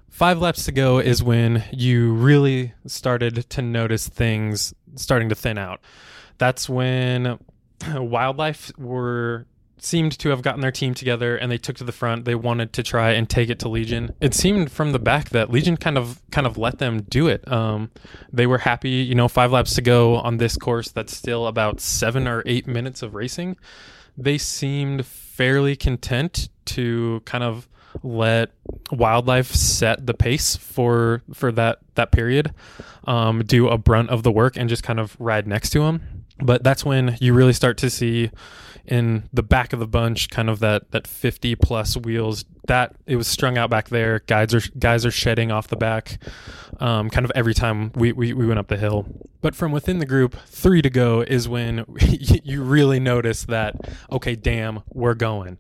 Five 0.08 0.40
laps 0.40 0.64
to 0.64 0.72
go 0.72 0.98
is 0.98 1.22
when 1.22 1.64
you 1.70 2.14
really 2.14 2.72
started 2.86 3.48
to 3.50 3.60
notice 3.60 4.08
things 4.08 4.72
starting 4.94 5.28
to 5.28 5.34
thin 5.34 5.58
out. 5.58 5.80
That's 6.38 6.68
when 6.68 7.38
wildlife 7.94 8.72
were 8.78 9.46
seemed 9.80 10.18
to 10.18 10.30
have 10.30 10.42
gotten 10.42 10.60
their 10.60 10.72
team 10.72 10.94
together 10.94 11.36
and 11.36 11.50
they 11.50 11.58
took 11.58 11.76
to 11.76 11.84
the 11.84 11.92
front. 11.92 12.24
They 12.24 12.34
wanted 12.34 12.72
to 12.74 12.82
try 12.82 13.12
and 13.12 13.28
take 13.28 13.48
it 13.48 13.58
to 13.60 13.68
legion. 13.68 14.14
It 14.20 14.34
seemed 14.34 14.72
from 14.72 14.92
the 14.92 14.98
back 14.98 15.30
that 15.30 15.50
legion 15.50 15.76
kind 15.76 15.96
of 15.96 16.20
kind 16.30 16.46
of 16.46 16.58
let 16.58 16.78
them 16.78 17.02
do 17.02 17.28
it. 17.28 17.50
Um, 17.50 17.90
they 18.32 18.46
were 18.46 18.58
happy 18.58 18.90
you 18.90 19.14
know 19.14 19.28
five 19.28 19.52
laps 19.52 19.74
to 19.74 19.82
go 19.82 20.16
on 20.16 20.38
this 20.38 20.56
course 20.56 20.90
that's 20.90 21.16
still 21.16 21.46
about 21.46 21.80
seven 21.80 22.26
or 22.26 22.42
eight 22.46 22.66
minutes 22.66 23.02
of 23.02 23.14
racing. 23.14 23.56
They 24.16 24.38
seemed 24.38 25.06
fairly 25.06 25.76
content 25.76 26.48
to 26.66 27.22
kind 27.24 27.44
of 27.44 27.68
let 28.02 28.50
wildlife 28.92 29.52
set 29.52 30.06
the 30.06 30.14
pace 30.14 30.56
for 30.56 31.22
for 31.32 31.50
that 31.52 31.78
that 31.94 32.12
period 32.12 32.52
um, 33.04 33.42
do 33.44 33.68
a 33.68 33.78
brunt 33.78 34.10
of 34.10 34.22
the 34.22 34.30
work 34.30 34.56
and 34.56 34.68
just 34.68 34.82
kind 34.82 35.00
of 35.00 35.16
ride 35.18 35.46
next 35.46 35.70
to 35.70 35.80
them 35.80 36.17
but 36.40 36.62
that's 36.62 36.84
when 36.84 37.16
you 37.20 37.34
really 37.34 37.52
start 37.52 37.76
to 37.78 37.90
see 37.90 38.30
in 38.88 39.28
the 39.32 39.42
back 39.42 39.72
of 39.72 39.80
the 39.80 39.86
bunch 39.86 40.30
kind 40.30 40.48
of 40.48 40.60
that 40.60 40.90
that 40.92 41.06
50 41.06 41.54
plus 41.56 41.96
wheels 41.96 42.44
that 42.66 42.94
it 43.06 43.16
was 43.16 43.26
strung 43.26 43.58
out 43.58 43.70
back 43.70 43.88
there. 43.90 44.20
Guys 44.20 44.54
are 44.54 44.62
guys 44.78 45.04
are 45.04 45.10
shedding 45.10 45.52
off 45.52 45.68
the 45.68 45.76
back 45.76 46.18
um, 46.80 47.10
kind 47.10 47.24
of 47.24 47.32
every 47.34 47.54
time 47.54 47.92
we, 47.94 48.12
we, 48.12 48.32
we 48.32 48.46
went 48.46 48.58
up 48.58 48.68
the 48.68 48.76
hill. 48.76 49.06
But 49.40 49.54
from 49.54 49.72
within 49.72 49.98
the 49.98 50.06
group 50.06 50.36
three 50.46 50.82
to 50.82 50.90
go 50.90 51.20
is 51.20 51.48
when 51.48 51.84
you 52.00 52.62
really 52.62 52.98
notice 52.98 53.44
that 53.44 53.76
okay 54.10 54.34
damn 54.34 54.82
we're 54.92 55.14
going. 55.14 55.58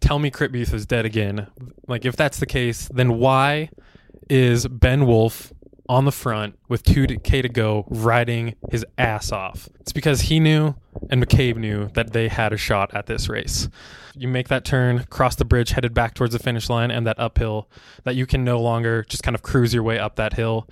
Tell 0.00 0.18
me 0.18 0.30
Crit 0.30 0.52
Beef 0.52 0.72
is 0.72 0.86
dead 0.86 1.04
again. 1.04 1.48
Like 1.86 2.04
if 2.04 2.16
that's 2.16 2.38
the 2.38 2.46
case 2.46 2.88
then 2.92 3.18
why 3.18 3.70
is 4.28 4.66
Ben 4.68 5.06
Wolf 5.06 5.52
on 5.90 6.04
the 6.04 6.12
front 6.12 6.56
with 6.68 6.84
2K 6.84 7.42
to 7.42 7.48
go, 7.48 7.84
riding 7.88 8.54
his 8.70 8.86
ass 8.96 9.32
off. 9.32 9.68
It's 9.80 9.92
because 9.92 10.20
he 10.22 10.38
knew 10.38 10.76
and 11.10 11.20
McCabe 11.20 11.56
knew 11.56 11.88
that 11.94 12.12
they 12.12 12.28
had 12.28 12.52
a 12.52 12.56
shot 12.56 12.94
at 12.94 13.06
this 13.06 13.28
race. 13.28 13.68
You 14.14 14.28
make 14.28 14.46
that 14.48 14.64
turn, 14.64 15.04
cross 15.10 15.34
the 15.34 15.44
bridge, 15.44 15.70
headed 15.70 15.92
back 15.92 16.14
towards 16.14 16.32
the 16.32 16.38
finish 16.38 16.70
line, 16.70 16.92
and 16.92 17.04
that 17.08 17.18
uphill 17.18 17.68
that 18.04 18.14
you 18.14 18.24
can 18.24 18.44
no 18.44 18.60
longer 18.60 19.04
just 19.08 19.24
kind 19.24 19.34
of 19.34 19.42
cruise 19.42 19.74
your 19.74 19.82
way 19.82 19.98
up 19.98 20.14
that 20.14 20.34
hill. 20.34 20.68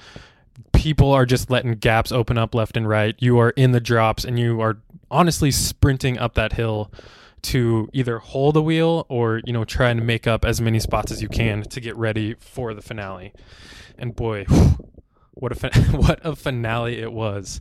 People 0.72 1.10
are 1.10 1.26
just 1.26 1.50
letting 1.50 1.72
gaps 1.72 2.12
open 2.12 2.38
up 2.38 2.54
left 2.54 2.76
and 2.76 2.88
right. 2.88 3.16
You 3.18 3.40
are 3.40 3.50
in 3.50 3.72
the 3.72 3.80
drops 3.80 4.24
and 4.24 4.38
you 4.38 4.60
are 4.60 4.78
honestly 5.10 5.50
sprinting 5.50 6.16
up 6.16 6.34
that 6.34 6.52
hill 6.52 6.92
to 7.42 7.88
either 7.92 8.20
hold 8.20 8.56
a 8.56 8.62
wheel 8.62 9.04
or 9.08 9.40
you 9.44 9.52
know 9.52 9.64
try 9.64 9.90
and 9.90 10.06
make 10.06 10.28
up 10.28 10.44
as 10.44 10.60
many 10.60 10.78
spots 10.78 11.10
as 11.10 11.22
you 11.22 11.28
can 11.28 11.62
to 11.62 11.80
get 11.80 11.96
ready 11.96 12.34
for 12.34 12.74
the 12.74 12.82
finale 12.82 13.32
and 13.96 14.16
boy 14.16 14.44
what 15.38 15.52
a 15.52 15.54
fin- 15.54 15.72
what 15.92 16.20
a 16.24 16.34
finale 16.36 16.98
it 16.98 17.12
was. 17.12 17.60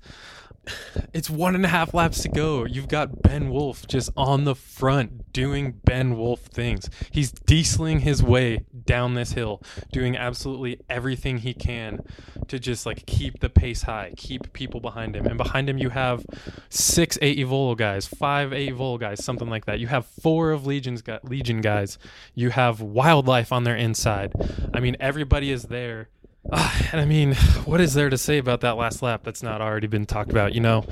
It's 1.13 1.29
one 1.29 1.55
and 1.55 1.63
a 1.65 1.69
half 1.69 1.93
laps 1.93 2.21
to 2.23 2.29
go. 2.29 2.65
You've 2.65 2.87
got 2.87 3.21
Ben 3.21 3.49
Wolf 3.49 3.87
just 3.87 4.09
on 4.17 4.43
the 4.43 4.55
front 4.55 5.31
doing 5.31 5.79
Ben 5.85 6.17
Wolf 6.17 6.41
things. 6.41 6.89
He's 7.11 7.31
dieseling 7.31 7.99
his 7.99 8.21
way 8.21 8.65
down 8.85 9.13
this 9.13 9.33
hill, 9.33 9.61
doing 9.91 10.17
absolutely 10.17 10.79
everything 10.89 11.37
he 11.37 11.53
can 11.53 12.01
to 12.47 12.59
just 12.59 12.85
like 12.85 13.05
keep 13.05 13.39
the 13.39 13.49
pace 13.49 13.83
high, 13.83 14.13
keep 14.17 14.51
people 14.53 14.79
behind 14.79 15.15
him. 15.15 15.25
And 15.25 15.37
behind 15.37 15.69
him, 15.69 15.77
you 15.77 15.89
have 15.89 16.25
six 16.69 17.17
eight 17.21 17.37
Aevolo 17.37 17.77
guys, 17.77 18.07
five 18.07 18.51
eight 18.53 18.73
Aevolo 18.73 18.99
guys, 18.99 19.23
something 19.23 19.49
like 19.49 19.65
that. 19.65 19.79
You 19.79 19.87
have 19.87 20.05
four 20.05 20.51
of 20.51 20.65
Legion's 20.65 21.03
Legion 21.23 21.61
guys. 21.61 21.97
You 22.35 22.49
have 22.49 22.81
wildlife 22.81 23.51
on 23.51 23.63
their 23.63 23.75
inside. 23.75 24.33
I 24.73 24.79
mean, 24.79 24.97
everybody 24.99 25.51
is 25.51 25.63
there 25.63 26.09
uh, 26.51 26.79
and 26.91 27.01
I 27.01 27.05
mean, 27.05 27.35
what 27.65 27.81
is 27.81 27.93
there 27.93 28.09
to 28.09 28.17
say 28.17 28.37
about 28.37 28.61
that 28.61 28.77
last 28.77 29.01
lap 29.01 29.21
that's 29.23 29.43
not 29.43 29.61
already 29.61 29.87
been 29.87 30.05
talked 30.05 30.31
about? 30.31 30.53
You 30.53 30.61
know, 30.61 30.85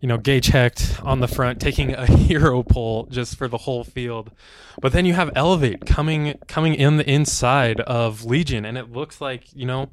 you 0.00 0.08
know, 0.08 0.18
Gage 0.18 0.46
Hecht 0.48 1.02
on 1.02 1.20
the 1.20 1.28
front 1.28 1.60
taking 1.60 1.94
a 1.94 2.06
hero 2.16 2.62
pull 2.62 3.06
just 3.06 3.36
for 3.36 3.48
the 3.48 3.58
whole 3.58 3.84
field, 3.84 4.30
but 4.80 4.92
then 4.92 5.04
you 5.04 5.14
have 5.14 5.30
Elevate 5.34 5.86
coming 5.86 6.38
coming 6.46 6.74
in 6.74 6.96
the 6.96 7.10
inside 7.10 7.80
of 7.80 8.24
Legion, 8.24 8.64
and 8.64 8.78
it 8.78 8.92
looks 8.92 9.20
like 9.20 9.54
you 9.54 9.66
know, 9.66 9.90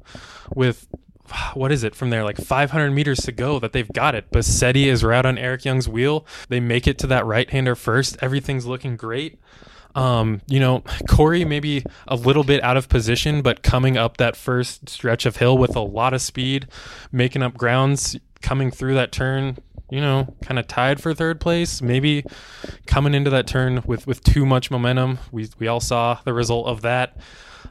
with 0.54 0.86
what 1.54 1.72
is 1.72 1.84
it 1.84 1.94
from 1.94 2.10
there 2.10 2.24
like 2.24 2.36
500 2.36 2.90
meters 2.90 3.18
to 3.20 3.32
go 3.32 3.58
that 3.58 3.72
they've 3.72 3.92
got 3.92 4.14
it. 4.14 4.30
Bassetti 4.30 4.86
is 4.86 5.04
right 5.04 5.24
on 5.24 5.38
Eric 5.38 5.64
Young's 5.64 5.88
wheel. 5.88 6.26
They 6.48 6.60
make 6.60 6.86
it 6.86 6.98
to 6.98 7.06
that 7.08 7.26
right 7.26 7.48
hander 7.48 7.74
first. 7.74 8.16
Everything's 8.20 8.66
looking 8.66 8.96
great. 8.96 9.38
Um, 9.96 10.42
you 10.46 10.60
know, 10.60 10.84
Cory 11.08 11.44
maybe 11.46 11.82
a 12.06 12.16
little 12.16 12.44
bit 12.44 12.62
out 12.62 12.76
of 12.76 12.88
position, 12.88 13.40
but 13.40 13.62
coming 13.62 13.96
up 13.96 14.18
that 14.18 14.36
first 14.36 14.90
stretch 14.90 15.24
of 15.24 15.36
hill 15.36 15.56
with 15.56 15.74
a 15.74 15.80
lot 15.80 16.12
of 16.12 16.20
speed, 16.20 16.68
making 17.10 17.42
up 17.42 17.54
grounds, 17.54 18.16
coming 18.42 18.70
through 18.70 18.94
that 18.94 19.10
turn, 19.10 19.56
you 19.90 20.00
know, 20.00 20.34
kind 20.42 20.58
of 20.58 20.68
tied 20.68 21.00
for 21.00 21.14
third 21.14 21.40
place. 21.40 21.80
Maybe 21.80 22.24
coming 22.86 23.14
into 23.14 23.30
that 23.30 23.46
turn 23.46 23.82
with 23.86 24.06
with 24.06 24.22
too 24.22 24.44
much 24.44 24.70
momentum. 24.70 25.18
We 25.32 25.48
we 25.58 25.66
all 25.66 25.80
saw 25.80 26.18
the 26.24 26.34
result 26.34 26.66
of 26.66 26.82
that. 26.82 27.16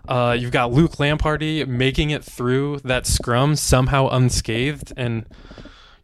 Uh, 0.07 0.35
you've 0.37 0.51
got 0.51 0.71
Luke 0.71 0.93
Lamperti 0.93 1.67
making 1.67 2.09
it 2.09 2.23
through 2.23 2.79
that 2.79 3.05
scrum 3.05 3.55
somehow 3.55 4.07
unscathed, 4.09 4.93
and 4.97 5.25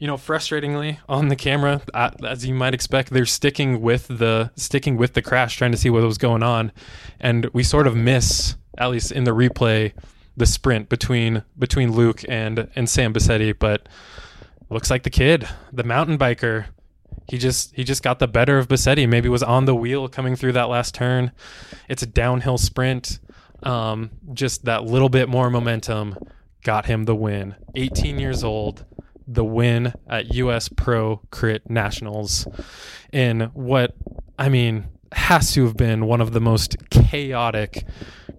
you 0.01 0.07
know, 0.07 0.17
frustratingly 0.17 0.97
on 1.07 1.27
the 1.27 1.35
camera, 1.35 1.79
as 1.93 2.43
you 2.43 2.55
might 2.55 2.73
expect, 2.73 3.11
they're 3.11 3.23
sticking 3.23 3.81
with 3.81 4.07
the 4.07 4.49
sticking 4.55 4.97
with 4.97 5.13
the 5.13 5.21
crash, 5.21 5.57
trying 5.57 5.71
to 5.73 5.77
see 5.77 5.91
what 5.91 6.01
was 6.01 6.17
going 6.17 6.41
on, 6.41 6.71
and 7.19 7.45
we 7.53 7.61
sort 7.61 7.85
of 7.85 7.95
miss, 7.95 8.55
at 8.79 8.89
least 8.89 9.11
in 9.11 9.25
the 9.25 9.31
replay, 9.31 9.93
the 10.35 10.47
sprint 10.47 10.89
between 10.89 11.43
between 11.59 11.91
Luke 11.91 12.23
and 12.27 12.67
and 12.75 12.89
Sam 12.89 13.13
Bassetti. 13.13 13.53
But 13.57 13.87
looks 14.71 14.89
like 14.89 15.03
the 15.03 15.11
kid, 15.11 15.47
the 15.71 15.83
mountain 15.83 16.17
biker, 16.17 16.65
he 17.27 17.37
just 17.37 17.75
he 17.75 17.83
just 17.83 18.01
got 18.01 18.17
the 18.17 18.27
better 18.27 18.57
of 18.57 18.67
Bassetti. 18.67 19.07
Maybe 19.07 19.29
was 19.29 19.43
on 19.43 19.65
the 19.65 19.75
wheel 19.75 20.07
coming 20.07 20.35
through 20.35 20.53
that 20.53 20.67
last 20.67 20.95
turn. 20.95 21.31
It's 21.87 22.01
a 22.01 22.07
downhill 22.07 22.57
sprint. 22.57 23.19
Um, 23.61 24.09
just 24.33 24.65
that 24.65 24.83
little 24.83 25.09
bit 25.09 25.29
more 25.29 25.51
momentum 25.51 26.17
got 26.63 26.85
him 26.87 27.05
the 27.05 27.15
win. 27.15 27.55
18 27.75 28.19
years 28.19 28.43
old 28.43 28.85
the 29.33 29.43
win 29.43 29.93
at 30.07 30.33
US 30.35 30.69
Pro 30.69 31.21
Crit 31.31 31.69
Nationals 31.69 32.47
in 33.11 33.41
what 33.53 33.95
I 34.37 34.49
mean 34.49 34.87
has 35.13 35.53
to 35.53 35.65
have 35.65 35.75
been 35.75 36.05
one 36.05 36.21
of 36.21 36.31
the 36.31 36.39
most 36.39 36.77
chaotic 36.89 37.85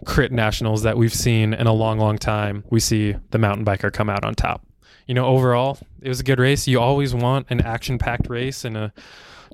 crit 0.04 0.32
nationals 0.32 0.82
that 0.82 0.96
we've 0.96 1.14
seen 1.14 1.54
in 1.54 1.66
a 1.66 1.72
long 1.72 1.98
long 1.98 2.18
time. 2.18 2.64
We 2.70 2.80
see 2.80 3.14
the 3.30 3.38
mountain 3.38 3.64
biker 3.64 3.92
come 3.92 4.08
out 4.08 4.24
on 4.24 4.34
top. 4.34 4.66
You 5.06 5.14
know, 5.14 5.26
overall, 5.26 5.78
it 6.00 6.08
was 6.08 6.20
a 6.20 6.24
good 6.24 6.38
race. 6.38 6.66
You 6.66 6.80
always 6.80 7.14
want 7.14 7.46
an 7.50 7.60
action-packed 7.60 8.28
race 8.28 8.64
and 8.64 8.76
a 8.76 8.92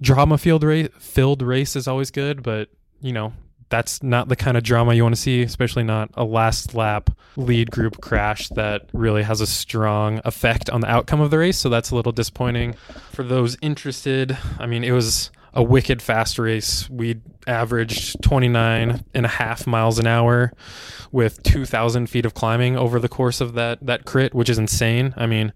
drama 0.00 0.38
field 0.38 0.62
race 0.62 0.88
filled 0.98 1.42
race 1.42 1.74
is 1.74 1.88
always 1.88 2.10
good, 2.10 2.42
but 2.42 2.68
you 3.00 3.12
know, 3.12 3.32
that's 3.68 4.02
not 4.02 4.28
the 4.28 4.36
kind 4.36 4.56
of 4.56 4.62
drama 4.62 4.94
you 4.94 5.02
want 5.02 5.14
to 5.14 5.20
see, 5.20 5.42
especially 5.42 5.84
not 5.84 6.10
a 6.14 6.24
last 6.24 6.74
lap 6.74 7.10
lead 7.36 7.70
group 7.70 8.00
crash 8.00 8.48
that 8.50 8.88
really 8.92 9.22
has 9.22 9.40
a 9.40 9.46
strong 9.46 10.20
effect 10.24 10.70
on 10.70 10.80
the 10.80 10.90
outcome 10.90 11.20
of 11.20 11.30
the 11.30 11.38
race. 11.38 11.58
So 11.58 11.68
that's 11.68 11.90
a 11.90 11.96
little 11.96 12.12
disappointing 12.12 12.74
for 13.12 13.22
those 13.22 13.56
interested. 13.60 14.36
I 14.58 14.66
mean, 14.66 14.84
it 14.84 14.92
was 14.92 15.30
a 15.54 15.62
wicked 15.62 16.00
fast 16.00 16.38
race. 16.38 16.88
We 16.88 17.20
averaged 17.46 18.22
29 18.22 19.04
and 19.14 19.26
a 19.26 19.28
half 19.28 19.66
miles 19.66 19.98
an 19.98 20.06
hour 20.06 20.52
with 21.10 21.42
2,000 21.42 22.08
feet 22.08 22.26
of 22.26 22.34
climbing 22.34 22.76
over 22.76 22.98
the 22.98 23.08
course 23.08 23.40
of 23.40 23.54
that, 23.54 23.84
that 23.84 24.04
crit, 24.04 24.34
which 24.34 24.48
is 24.48 24.58
insane. 24.58 25.14
I 25.16 25.26
mean, 25.26 25.52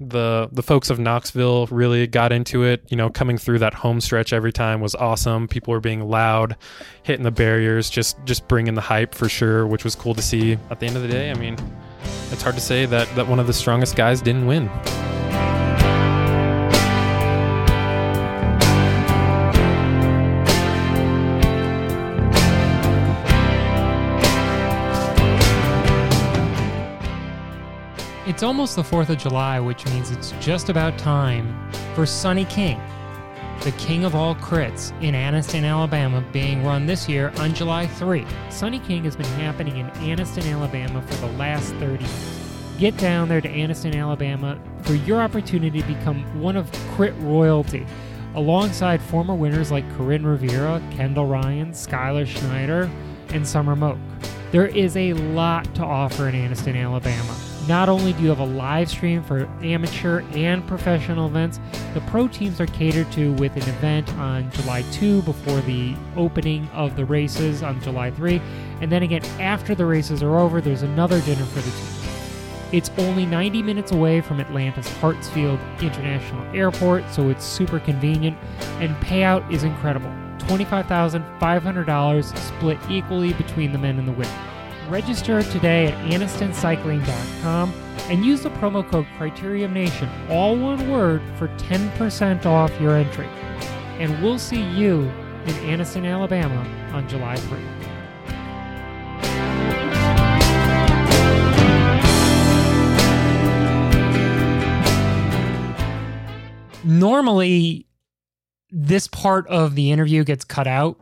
the 0.00 0.48
the 0.50 0.62
folks 0.62 0.88
of 0.88 0.98
Knoxville 0.98 1.66
really 1.66 2.06
got 2.06 2.32
into 2.32 2.62
it. 2.64 2.82
You 2.88 2.96
know, 2.96 3.10
coming 3.10 3.36
through 3.36 3.58
that 3.58 3.74
home 3.74 4.00
stretch 4.00 4.32
every 4.32 4.52
time 4.52 4.80
was 4.80 4.94
awesome. 4.94 5.46
People 5.46 5.72
were 5.72 5.80
being 5.80 6.08
loud, 6.08 6.56
hitting 7.02 7.22
the 7.22 7.30
barriers, 7.30 7.90
just 7.90 8.16
just 8.24 8.48
bringing 8.48 8.74
the 8.74 8.80
hype 8.80 9.14
for 9.14 9.28
sure, 9.28 9.66
which 9.66 9.84
was 9.84 9.94
cool 9.94 10.14
to 10.14 10.22
see. 10.22 10.56
At 10.70 10.80
the 10.80 10.86
end 10.86 10.96
of 10.96 11.02
the 11.02 11.08
day, 11.08 11.30
I 11.30 11.34
mean, 11.34 11.56
it's 12.30 12.42
hard 12.42 12.54
to 12.54 12.62
say 12.62 12.86
that 12.86 13.14
that 13.14 13.28
one 13.28 13.38
of 13.38 13.46
the 13.46 13.52
strongest 13.52 13.94
guys 13.94 14.22
didn't 14.22 14.46
win. 14.46 14.70
It's 28.26 28.42
almost 28.42 28.76
the 28.76 28.82
4th 28.82 29.08
of 29.08 29.16
July, 29.16 29.58
which 29.60 29.86
means 29.86 30.10
it's 30.10 30.32
just 30.40 30.68
about 30.68 30.98
time 30.98 31.70
for 31.94 32.04
Sunny 32.04 32.44
King, 32.44 32.78
the 33.62 33.72
king 33.72 34.04
of 34.04 34.14
all 34.14 34.34
crits 34.34 34.92
in 35.02 35.14
Anniston, 35.14 35.64
Alabama, 35.64 36.22
being 36.30 36.62
run 36.62 36.84
this 36.84 37.08
year 37.08 37.32
on 37.38 37.54
July 37.54 37.86
3. 37.86 38.26
Sunny 38.50 38.78
King 38.80 39.04
has 39.04 39.16
been 39.16 39.24
happening 39.26 39.78
in 39.78 39.88
Anniston, 39.92 40.44
Alabama 40.52 41.00
for 41.00 41.14
the 41.26 41.32
last 41.38 41.72
30 41.76 42.04
years. 42.04 42.50
Get 42.78 42.94
down 42.98 43.26
there 43.26 43.40
to 43.40 43.48
Anniston, 43.48 43.96
Alabama 43.96 44.60
for 44.82 44.94
your 44.94 45.22
opportunity 45.22 45.80
to 45.80 45.88
become 45.88 46.22
one 46.42 46.56
of 46.56 46.70
crit 46.94 47.14
royalty, 47.20 47.86
alongside 48.34 49.00
former 49.00 49.34
winners 49.34 49.70
like 49.70 49.90
Coryn 49.96 50.26
Rivera, 50.26 50.82
Kendall 50.90 51.26
Ryan, 51.26 51.72
Skylar 51.72 52.26
Schneider, 52.26 52.90
and 53.30 53.48
Summer 53.48 53.74
Moak. 53.74 53.98
There 54.52 54.66
is 54.66 54.94
a 54.98 55.14
lot 55.14 55.74
to 55.76 55.82
offer 55.82 56.28
in 56.28 56.34
Anniston, 56.34 56.76
Alabama. 56.76 57.34
Not 57.70 57.88
only 57.88 58.12
do 58.14 58.24
you 58.24 58.30
have 58.30 58.40
a 58.40 58.44
live 58.44 58.90
stream 58.90 59.22
for 59.22 59.48
amateur 59.62 60.24
and 60.32 60.66
professional 60.66 61.28
events, 61.28 61.60
the 61.94 62.00
pro 62.00 62.26
teams 62.26 62.60
are 62.60 62.66
catered 62.66 63.12
to 63.12 63.32
with 63.34 63.54
an 63.54 63.62
event 63.62 64.12
on 64.14 64.50
July 64.50 64.82
2 64.90 65.22
before 65.22 65.60
the 65.60 65.94
opening 66.16 66.68
of 66.74 66.96
the 66.96 67.04
races 67.04 67.62
on 67.62 67.80
July 67.80 68.10
3. 68.10 68.42
And 68.80 68.90
then 68.90 69.04
again, 69.04 69.22
after 69.38 69.76
the 69.76 69.86
races 69.86 70.20
are 70.20 70.36
over, 70.36 70.60
there's 70.60 70.82
another 70.82 71.20
dinner 71.20 71.44
for 71.44 71.60
the 71.60 71.70
teams. 71.70 72.08
It's 72.72 72.90
only 72.98 73.24
90 73.24 73.62
minutes 73.62 73.92
away 73.92 74.20
from 74.20 74.40
Atlanta's 74.40 74.88
Hartsfield 74.88 75.60
International 75.80 76.42
Airport, 76.52 77.04
so 77.12 77.28
it's 77.28 77.44
super 77.44 77.78
convenient, 77.78 78.36
and 78.80 78.96
payout 78.96 79.48
is 79.48 79.62
incredible 79.62 80.10
$25,500 80.38 82.36
split 82.36 82.78
equally 82.90 83.32
between 83.34 83.70
the 83.70 83.78
men 83.78 83.96
and 84.00 84.08
the 84.08 84.12
women. 84.12 84.59
Register 84.90 85.40
today 85.44 85.86
at 85.86 86.10
AnistonCycling.com 86.10 87.72
and 88.08 88.24
use 88.26 88.42
the 88.42 88.50
promo 88.50 88.84
code 88.84 89.06
Criterium 89.16 89.72
Nation, 89.72 90.10
all 90.28 90.56
one 90.56 90.90
word, 90.90 91.22
for 91.36 91.46
10% 91.46 92.44
off 92.44 92.72
your 92.80 92.96
entry. 92.96 93.28
And 94.00 94.20
we'll 94.20 94.40
see 94.40 94.60
you 94.60 95.02
in 95.46 95.54
Anniston, 95.62 96.04
Alabama 96.04 96.66
on 96.92 97.08
July 97.08 97.36
3. 97.36 97.60
Normally, 106.82 107.86
this 108.72 109.06
part 109.06 109.46
of 109.46 109.76
the 109.76 109.92
interview 109.92 110.24
gets 110.24 110.44
cut 110.44 110.66
out 110.66 110.98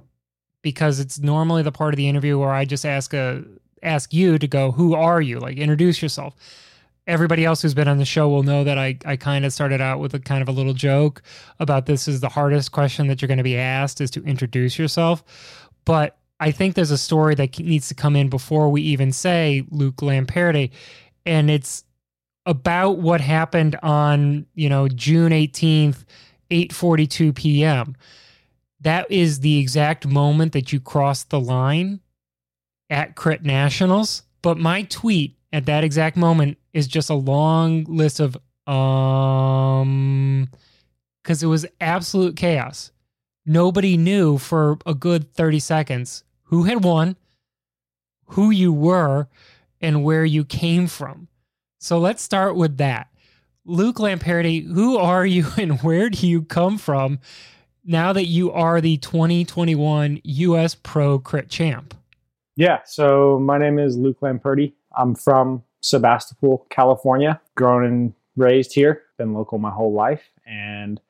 because 0.60 1.00
it's 1.00 1.18
normally 1.18 1.62
the 1.62 1.72
part 1.72 1.94
of 1.94 1.96
the 1.96 2.06
interview 2.06 2.38
where 2.38 2.50
I 2.50 2.66
just 2.66 2.84
ask 2.84 3.14
a 3.14 3.42
ask 3.82 4.12
you 4.12 4.38
to 4.38 4.46
go, 4.48 4.72
who 4.72 4.94
are 4.94 5.20
you? 5.20 5.38
Like 5.38 5.56
introduce 5.56 6.02
yourself. 6.02 6.34
Everybody 7.06 7.44
else 7.44 7.62
who's 7.62 7.74
been 7.74 7.88
on 7.88 7.98
the 7.98 8.04
show 8.04 8.28
will 8.28 8.42
know 8.42 8.64
that 8.64 8.76
I, 8.76 8.98
I 9.06 9.16
kind 9.16 9.46
of 9.46 9.52
started 9.52 9.80
out 9.80 9.98
with 9.98 10.12
a 10.12 10.18
kind 10.18 10.42
of 10.42 10.48
a 10.48 10.52
little 10.52 10.74
joke 10.74 11.22
about 11.58 11.86
this 11.86 12.06
is 12.06 12.20
the 12.20 12.28
hardest 12.28 12.72
question 12.72 13.06
that 13.06 13.22
you're 13.22 13.28
going 13.28 13.38
to 13.38 13.44
be 13.44 13.56
asked 13.56 14.00
is 14.00 14.10
to 14.10 14.22
introduce 14.24 14.78
yourself. 14.78 15.24
But 15.86 16.18
I 16.38 16.50
think 16.50 16.74
there's 16.74 16.90
a 16.90 16.98
story 16.98 17.34
that 17.36 17.58
needs 17.58 17.88
to 17.88 17.94
come 17.94 18.14
in 18.14 18.28
before 18.28 18.68
we 18.68 18.82
even 18.82 19.12
say 19.12 19.64
Luke 19.70 19.96
Lamperti. 19.96 20.70
And 21.24 21.50
it's 21.50 21.84
about 22.46 22.98
what 22.98 23.20
happened 23.20 23.78
on, 23.82 24.46
you 24.54 24.68
know, 24.68 24.88
June 24.88 25.32
18th, 25.32 26.04
8:42 26.50 27.34
p.m. 27.34 27.96
That 28.80 29.10
is 29.10 29.40
the 29.40 29.58
exact 29.58 30.06
moment 30.06 30.52
that 30.52 30.72
you 30.72 30.80
crossed 30.80 31.30
the 31.30 31.40
line 31.40 32.00
at 32.90 33.14
Crit 33.14 33.44
Nationals. 33.44 34.22
But 34.42 34.58
my 34.58 34.82
tweet 34.82 35.36
at 35.52 35.66
that 35.66 35.84
exact 35.84 36.16
moment 36.16 36.58
is 36.72 36.86
just 36.86 37.10
a 37.10 37.14
long 37.14 37.84
list 37.84 38.20
of 38.20 38.36
um 38.66 40.48
because 41.22 41.42
it 41.42 41.46
was 41.46 41.66
absolute 41.80 42.36
chaos. 42.36 42.90
Nobody 43.44 43.96
knew 43.96 44.38
for 44.38 44.78
a 44.86 44.94
good 44.94 45.32
30 45.34 45.58
seconds 45.58 46.24
who 46.44 46.64
had 46.64 46.84
won, 46.84 47.16
who 48.28 48.50
you 48.50 48.72
were, 48.72 49.28
and 49.80 50.04
where 50.04 50.24
you 50.24 50.44
came 50.44 50.86
from. 50.86 51.28
So 51.78 51.98
let's 51.98 52.22
start 52.22 52.56
with 52.56 52.78
that. 52.78 53.08
Luke 53.64 53.96
Lamperti, 53.96 54.66
who 54.66 54.96
are 54.96 55.26
you 55.26 55.46
and 55.58 55.80
where 55.82 56.10
do 56.10 56.26
you 56.26 56.42
come 56.42 56.78
from 56.78 57.20
now 57.84 58.12
that 58.12 58.26
you 58.26 58.50
are 58.52 58.80
the 58.80 58.96
2021 58.98 60.20
US 60.24 60.74
Pro 60.74 61.18
Crit 61.18 61.48
Champ? 61.48 61.94
Yeah, 62.58 62.80
so 62.84 63.38
my 63.38 63.56
name 63.56 63.78
is 63.78 63.96
Luke 63.96 64.18
Lamperti. 64.18 64.72
I'm 64.96 65.14
from 65.14 65.62
Sebastopol, 65.80 66.66
California, 66.70 67.40
grown 67.54 67.84
and 67.84 68.14
raised 68.36 68.72
here, 68.74 69.02
been 69.16 69.32
local 69.32 69.58
my 69.58 69.70
whole 69.70 69.92
life, 69.92 70.24
and 70.44 71.00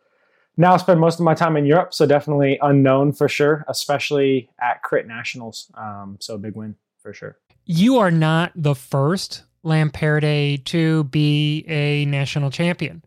now 0.58 0.74
I 0.74 0.76
spend 0.76 1.00
most 1.00 1.18
of 1.18 1.24
my 1.24 1.32
time 1.32 1.56
in 1.56 1.64
Europe, 1.64 1.94
so 1.94 2.04
definitely 2.04 2.58
unknown 2.60 3.14
for 3.14 3.28
sure, 3.28 3.64
especially 3.66 4.50
at 4.60 4.82
Crit 4.82 5.06
Nationals. 5.06 5.72
Um, 5.72 6.18
so 6.20 6.36
big 6.36 6.54
win 6.54 6.76
for 6.98 7.14
sure. 7.14 7.38
You 7.64 7.96
are 7.96 8.10
not 8.10 8.52
the 8.54 8.74
first 8.74 9.44
Lamperti 9.64 10.62
to 10.66 11.04
be 11.04 11.64
a 11.66 12.04
national 12.04 12.50
champion. 12.50 13.02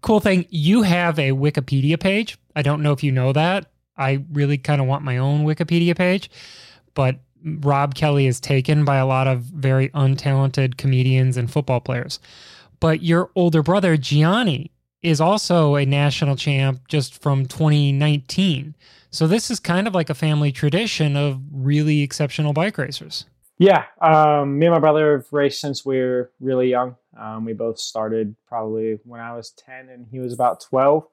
Cool 0.00 0.18
thing, 0.18 0.46
you 0.50 0.82
have 0.82 1.16
a 1.20 1.30
Wikipedia 1.30 2.00
page. 2.00 2.38
I 2.56 2.62
don't 2.62 2.82
know 2.82 2.90
if 2.90 3.04
you 3.04 3.12
know 3.12 3.32
that. 3.34 3.70
I 3.96 4.24
really 4.32 4.58
kind 4.58 4.80
of 4.80 4.88
want 4.88 5.04
my 5.04 5.18
own 5.18 5.44
Wikipedia 5.44 5.96
page, 5.96 6.28
but 6.94 7.20
Rob 7.44 7.94
Kelly 7.94 8.26
is 8.26 8.40
taken 8.40 8.84
by 8.84 8.96
a 8.96 9.06
lot 9.06 9.26
of 9.26 9.42
very 9.42 9.88
untalented 9.90 10.76
comedians 10.76 11.36
and 11.36 11.50
football 11.50 11.80
players. 11.80 12.18
But 12.80 13.02
your 13.02 13.30
older 13.34 13.62
brother, 13.62 13.96
Gianni, 13.96 14.70
is 15.02 15.20
also 15.20 15.76
a 15.76 15.86
national 15.86 16.36
champ 16.36 16.86
just 16.88 17.20
from 17.20 17.46
2019. 17.46 18.74
So 19.10 19.26
this 19.26 19.50
is 19.50 19.60
kind 19.60 19.86
of 19.86 19.94
like 19.94 20.10
a 20.10 20.14
family 20.14 20.52
tradition 20.52 21.16
of 21.16 21.40
really 21.52 22.02
exceptional 22.02 22.52
bike 22.52 22.78
racers. 22.78 23.24
Yeah, 23.58 23.84
um, 24.00 24.58
me 24.58 24.66
and 24.66 24.74
my 24.74 24.78
brother 24.78 25.16
have 25.16 25.32
raced 25.32 25.60
since 25.60 25.84
we 25.84 25.98
were 25.98 26.30
really 26.40 26.68
young. 26.68 26.96
Um, 27.18 27.44
we 27.44 27.52
both 27.52 27.78
started 27.78 28.36
probably 28.46 28.98
when 29.04 29.20
I 29.20 29.34
was 29.34 29.50
10 29.50 29.88
and 29.88 30.06
he 30.10 30.20
was 30.20 30.32
about 30.32 30.60
12. 30.60 31.04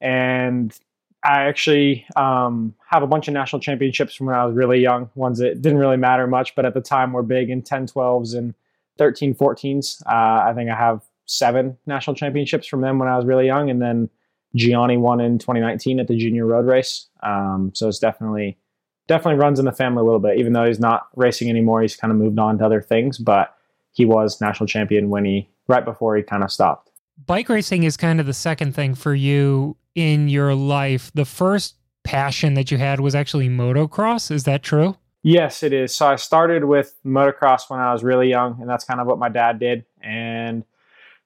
And 0.00 0.76
I 1.24 1.44
actually 1.44 2.06
um, 2.16 2.74
have 2.86 3.02
a 3.02 3.06
bunch 3.06 3.28
of 3.28 3.34
national 3.34 3.60
championships 3.60 4.14
from 4.14 4.26
when 4.26 4.34
I 4.34 4.44
was 4.44 4.56
really 4.56 4.80
young, 4.80 5.08
ones 5.14 5.38
that 5.38 5.62
didn't 5.62 5.78
really 5.78 5.96
matter 5.96 6.26
much, 6.26 6.54
but 6.54 6.64
at 6.64 6.74
the 6.74 6.80
time 6.80 7.12
were 7.12 7.22
big 7.22 7.48
in 7.48 7.62
10, 7.62 7.86
12s 7.86 8.36
and 8.36 8.54
13, 8.98 9.34
14s. 9.34 10.02
Uh, 10.06 10.50
I 10.50 10.52
think 10.54 10.68
I 10.68 10.74
have 10.74 11.02
seven 11.26 11.76
national 11.86 12.16
championships 12.16 12.66
from 12.66 12.80
them 12.80 12.98
when 12.98 13.08
I 13.08 13.16
was 13.16 13.24
really 13.24 13.46
young. 13.46 13.70
And 13.70 13.80
then 13.80 14.10
Gianni 14.56 14.96
won 14.96 15.20
in 15.20 15.38
2019 15.38 16.00
at 16.00 16.08
the 16.08 16.16
junior 16.16 16.44
road 16.44 16.66
race. 16.66 17.06
Um, 17.22 17.70
so 17.74 17.88
it's 17.88 18.00
definitely, 18.00 18.58
definitely 19.06 19.40
runs 19.40 19.60
in 19.60 19.64
the 19.64 19.72
family 19.72 20.00
a 20.00 20.04
little 20.04 20.20
bit, 20.20 20.38
even 20.38 20.52
though 20.52 20.64
he's 20.64 20.80
not 20.80 21.08
racing 21.14 21.48
anymore. 21.48 21.82
He's 21.82 21.96
kind 21.96 22.10
of 22.10 22.18
moved 22.18 22.38
on 22.38 22.58
to 22.58 22.66
other 22.66 22.82
things, 22.82 23.18
but 23.18 23.54
he 23.92 24.04
was 24.04 24.40
national 24.40 24.66
champion 24.66 25.08
when 25.08 25.24
he, 25.24 25.48
right 25.68 25.84
before 25.84 26.16
he 26.16 26.22
kind 26.22 26.42
of 26.42 26.50
stopped. 26.50 26.90
Bike 27.26 27.48
racing 27.48 27.84
is 27.84 27.96
kind 27.96 28.18
of 28.18 28.26
the 28.26 28.34
second 28.34 28.74
thing 28.74 28.94
for 28.94 29.14
you 29.14 29.76
in 29.94 30.28
your 30.28 30.54
life, 30.54 31.10
the 31.14 31.24
first 31.24 31.76
passion 32.04 32.54
that 32.54 32.70
you 32.70 32.78
had 32.78 33.00
was 33.00 33.14
actually 33.14 33.48
motocross. 33.48 34.30
Is 34.30 34.44
that 34.44 34.62
true? 34.62 34.96
Yes, 35.22 35.62
it 35.62 35.72
is. 35.72 35.94
So 35.94 36.06
I 36.06 36.16
started 36.16 36.64
with 36.64 36.96
motocross 37.06 37.70
when 37.70 37.78
I 37.78 37.92
was 37.92 38.02
really 38.02 38.28
young, 38.28 38.60
and 38.60 38.68
that's 38.68 38.84
kind 38.84 39.00
of 39.00 39.06
what 39.06 39.18
my 39.18 39.28
dad 39.28 39.60
did, 39.60 39.84
and 40.02 40.64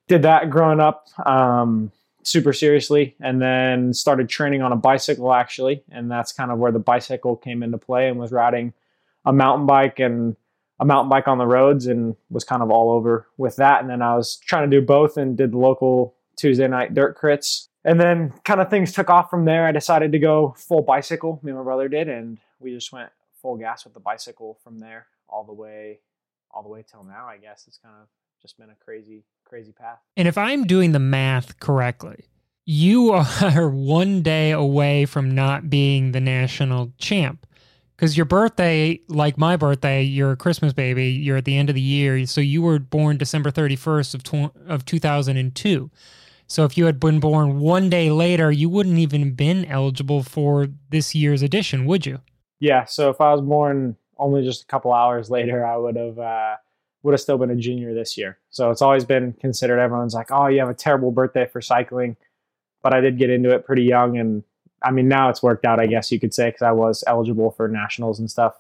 did 0.06 0.22
that 0.22 0.50
growing 0.50 0.80
up. 0.80 1.06
Um, 1.24 1.92
super 2.26 2.52
seriously 2.52 3.14
and 3.20 3.40
then 3.40 3.94
started 3.94 4.28
training 4.28 4.60
on 4.60 4.72
a 4.72 4.76
bicycle 4.76 5.32
actually. 5.32 5.84
And 5.90 6.10
that's 6.10 6.32
kind 6.32 6.50
of 6.50 6.58
where 6.58 6.72
the 6.72 6.80
bicycle 6.80 7.36
came 7.36 7.62
into 7.62 7.78
play 7.78 8.08
and 8.08 8.18
was 8.18 8.32
riding 8.32 8.74
a 9.24 9.32
mountain 9.32 9.66
bike 9.66 10.00
and 10.00 10.36
a 10.80 10.84
mountain 10.84 11.08
bike 11.08 11.28
on 11.28 11.38
the 11.38 11.46
roads 11.46 11.86
and 11.86 12.16
was 12.28 12.44
kind 12.44 12.62
of 12.62 12.70
all 12.70 12.90
over 12.90 13.28
with 13.36 13.56
that. 13.56 13.80
And 13.80 13.88
then 13.88 14.02
I 14.02 14.16
was 14.16 14.36
trying 14.36 14.68
to 14.68 14.80
do 14.80 14.84
both 14.84 15.16
and 15.16 15.36
did 15.36 15.54
local 15.54 16.14
Tuesday 16.36 16.66
night 16.66 16.94
dirt 16.94 17.16
crits. 17.16 17.68
And 17.86 17.98
then 17.98 18.34
kind 18.44 18.60
of 18.60 18.68
things 18.68 18.92
took 18.92 19.08
off 19.08 19.30
from 19.30 19.46
there. 19.46 19.64
I 19.64 19.72
decided 19.72 20.12
to 20.12 20.18
go 20.18 20.54
full 20.58 20.82
bicycle. 20.82 21.40
Me 21.42 21.50
and 21.50 21.58
my 21.58 21.64
brother 21.64 21.88
did, 21.88 22.08
and 22.08 22.36
we 22.60 22.74
just 22.74 22.92
went 22.92 23.10
full 23.40 23.56
gas 23.56 23.84
with 23.84 23.94
the 23.94 24.00
bicycle 24.00 24.58
from 24.62 24.80
there 24.80 25.06
all 25.28 25.44
the 25.44 25.52
way 25.52 26.00
all 26.56 26.62
the 26.62 26.68
way 26.68 26.84
till 26.90 27.04
now, 27.04 27.26
I 27.26 27.36
guess. 27.36 27.64
It's 27.68 27.78
kind 27.78 27.94
of 28.00 28.08
just 28.40 28.58
been 28.58 28.70
a 28.70 28.74
crazy, 28.74 29.24
crazy 29.44 29.72
path. 29.72 29.98
And 30.16 30.26
if 30.26 30.38
I'm 30.38 30.64
doing 30.64 30.92
the 30.92 30.98
math 30.98 31.60
correctly, 31.60 32.24
you 32.64 33.12
are 33.42 33.68
one 33.68 34.22
day 34.22 34.52
away 34.52 35.04
from 35.04 35.34
not 35.34 35.68
being 35.68 36.12
the 36.12 36.20
national 36.20 36.92
champ. 36.98 37.46
Because 37.94 38.16
your 38.16 38.26
birthday, 38.26 39.00
like 39.08 39.38
my 39.38 39.56
birthday, 39.56 40.02
you're 40.02 40.32
a 40.32 40.36
Christmas 40.36 40.74
baby. 40.74 41.06
You're 41.06 41.38
at 41.38 41.46
the 41.46 41.56
end 41.56 41.70
of 41.70 41.74
the 41.74 41.80
year, 41.80 42.26
so 42.26 42.42
you 42.42 42.60
were 42.60 42.78
born 42.78 43.16
December 43.16 43.50
31st 43.50 44.14
of 44.14 44.22
tw- 44.22 44.56
of 44.68 44.84
2002. 44.84 45.90
So 46.46 46.64
if 46.64 46.78
you 46.78 46.86
had 46.86 47.00
been 47.00 47.20
born 47.20 47.58
one 47.58 47.90
day 47.90 48.10
later, 48.10 48.50
you 48.52 48.68
wouldn't 48.68 48.98
even 48.98 49.22
have 49.22 49.36
been 49.36 49.64
eligible 49.64 50.22
for 50.22 50.68
this 50.90 51.14
year's 51.14 51.42
edition, 51.42 51.86
would 51.86 52.06
you? 52.06 52.20
Yeah. 52.60 52.84
So 52.84 53.10
if 53.10 53.20
I 53.20 53.32
was 53.32 53.42
born 53.42 53.96
only 54.18 54.44
just 54.44 54.62
a 54.62 54.66
couple 54.66 54.92
hours 54.92 55.30
later, 55.30 55.66
I 55.66 55.76
would 55.76 55.96
have 55.96 56.18
uh, 56.18 56.56
would 57.02 57.12
have 57.12 57.20
still 57.20 57.38
been 57.38 57.50
a 57.50 57.56
junior 57.56 57.94
this 57.94 58.16
year. 58.16 58.38
So 58.50 58.70
it's 58.70 58.82
always 58.82 59.04
been 59.04 59.32
considered. 59.34 59.78
Everyone's 59.78 60.14
like, 60.14 60.30
"Oh, 60.30 60.46
you 60.46 60.60
have 60.60 60.68
a 60.68 60.74
terrible 60.74 61.10
birthday 61.10 61.46
for 61.46 61.60
cycling," 61.60 62.16
but 62.82 62.94
I 62.94 63.00
did 63.00 63.18
get 63.18 63.30
into 63.30 63.50
it 63.50 63.66
pretty 63.66 63.84
young, 63.84 64.16
and 64.16 64.42
I 64.82 64.90
mean 64.90 65.08
now 65.08 65.28
it's 65.28 65.42
worked 65.42 65.64
out. 65.64 65.80
I 65.80 65.86
guess 65.86 66.10
you 66.10 66.20
could 66.20 66.34
say 66.34 66.48
because 66.48 66.62
I 66.62 66.72
was 66.72 67.04
eligible 67.06 67.50
for 67.50 67.68
nationals 67.68 68.18
and 68.18 68.30
stuff 68.30 68.54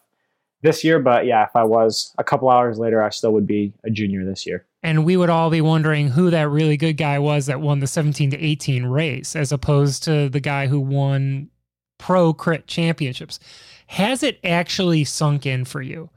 this 0.62 0.84
year. 0.84 0.98
But 0.98 1.26
yeah, 1.26 1.44
if 1.44 1.54
I 1.54 1.64
was 1.64 2.14
a 2.18 2.24
couple 2.24 2.50
hours 2.50 2.78
later, 2.78 3.02
I 3.02 3.10
still 3.10 3.32
would 3.32 3.46
be 3.46 3.72
a 3.84 3.90
junior 3.90 4.24
this 4.24 4.46
year. 4.46 4.64
And 4.86 5.04
we 5.04 5.16
would 5.16 5.30
all 5.30 5.50
be 5.50 5.60
wondering 5.60 6.06
who 6.06 6.30
that 6.30 6.48
really 6.48 6.76
good 6.76 6.96
guy 6.96 7.18
was 7.18 7.46
that 7.46 7.60
won 7.60 7.80
the 7.80 7.88
17 7.88 8.30
to 8.30 8.38
18 8.38 8.86
race, 8.86 9.34
as 9.34 9.50
opposed 9.50 10.04
to 10.04 10.28
the 10.28 10.38
guy 10.38 10.68
who 10.68 10.78
won 10.78 11.50
pro 11.98 12.32
crit 12.32 12.68
championships. 12.68 13.40
Has 13.88 14.22
it 14.22 14.38
actually 14.44 15.02
sunk 15.02 15.44
in 15.44 15.64
for 15.64 15.82
you 15.82 16.08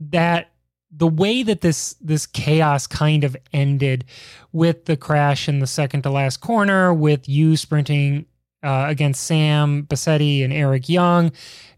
that 0.00 0.50
the 0.90 1.06
way 1.06 1.44
that 1.44 1.60
this 1.60 1.94
this 2.00 2.26
chaos 2.26 2.88
kind 2.88 3.22
of 3.22 3.36
ended 3.52 4.06
with 4.50 4.86
the 4.86 4.96
crash 4.96 5.48
in 5.48 5.60
the 5.60 5.68
second 5.68 6.02
to 6.02 6.10
last 6.10 6.38
corner, 6.38 6.92
with 6.92 7.28
you 7.28 7.56
sprinting 7.56 8.26
uh, 8.64 8.86
against 8.88 9.22
Sam 9.22 9.84
Bassetti 9.84 10.42
and 10.42 10.52
Eric 10.52 10.88
Young, 10.88 11.30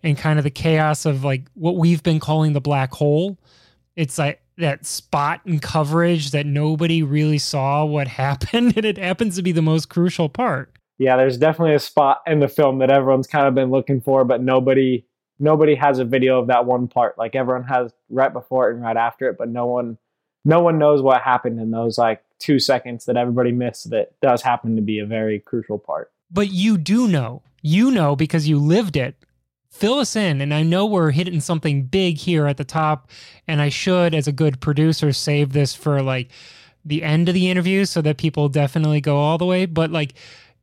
and 0.03 0.16
kind 0.16 0.38
of 0.38 0.45
the 0.45 0.51
chaos 0.51 1.05
of 1.05 1.25
like 1.25 1.42
what 1.53 1.77
we've 1.77 2.03
been 2.03 2.21
calling 2.21 2.55
the 2.55 2.61
black 2.62 2.90
hole. 2.90 3.37
It's 3.97 4.16
like 4.16 4.41
that 4.59 4.87
spot 4.87 5.41
and 5.45 5.61
coverage 5.61 6.31
that 6.31 6.47
nobody 6.47 7.03
really 7.03 7.38
saw 7.38 7.85
what 7.85 8.09
happened, 8.23 8.77
and 8.77 8.85
it 8.85 8.99
happens 8.99 9.37
to 9.37 9.43
be 9.43 9.53
the 9.53 9.62
most 9.62 9.88
crucial 9.88 10.29
part. 10.29 10.73
Yeah, 10.99 11.17
there's 11.17 11.38
definitely 11.38 11.75
a 11.75 11.81
spot 11.81 12.23
in 12.27 12.41
the 12.41 12.49
film 12.49 12.79
that 12.79 12.91
everyone's 12.91 13.27
kind 13.27 13.47
of 13.47 13.55
been 13.55 13.71
looking 13.71 14.01
for, 14.01 14.25
but 14.25 14.43
nobody 14.43 15.05
nobody 15.38 15.75
has 15.75 15.99
a 15.99 16.05
video 16.05 16.38
of 16.38 16.47
that 16.47 16.67
one 16.67 16.87
part. 16.87 17.19
Like 17.19 17.35
everyone 17.35 17.65
has 17.65 17.93
right 18.09 18.33
before 18.33 18.71
it 18.71 18.75
and 18.75 18.83
right 18.83 18.97
after 18.97 19.29
it, 19.29 19.37
but 19.38 19.49
no 19.49 19.67
one 19.67 19.99
no 20.45 20.61
one 20.61 20.79
knows 20.79 21.03
what 21.03 21.23
happened 21.23 21.61
in 21.61 21.71
those 21.71 21.99
like 21.99 22.23
two 22.38 22.59
seconds 22.59 23.05
that 23.07 23.17
everybody 23.17 23.53
missed 23.53 23.91
that 23.91 24.19
does 24.21 24.43
happen 24.43 24.77
to 24.77 24.83
be 24.83 24.99
a 24.99 25.07
very 25.07 25.38
crucial 25.41 25.79
part. 25.79 26.11
But 26.31 26.51
you 26.51 26.79
do 26.79 27.09
know. 27.09 27.43
You 27.62 27.91
know 27.91 28.17
because 28.17 28.49
you 28.49 28.59
lived 28.59 28.97
it. 28.97 29.17
Fill 29.73 29.95
us 29.95 30.15
in. 30.15 30.43
And 30.43 30.53
I 30.53 30.63
know 30.63 30.85
we're 30.85 31.11
hitting 31.11 31.41
something 31.41 31.85
big 31.85 32.19
here 32.19 32.47
at 32.47 32.59
the 32.59 32.65
top. 32.65 33.11
And 33.49 33.61
I 33.61 33.71
should, 33.71 34.15
as 34.15 34.29
a 34.29 34.33
good 34.33 34.61
producer, 34.61 35.13
save 35.13 35.53
this 35.53 35.75
for 35.75 36.03
like 36.03 36.31
the 36.85 37.03
end 37.03 37.29
of 37.29 37.35
the 37.35 37.51
interview 37.51 37.87
so 37.87 38.03
that 38.03 38.19
people 38.19 38.51
definitely 38.51 39.01
go 39.01 39.17
all 39.17 39.39
the 39.39 39.47
way. 39.47 39.65
But 39.65 39.91
like, 39.91 40.15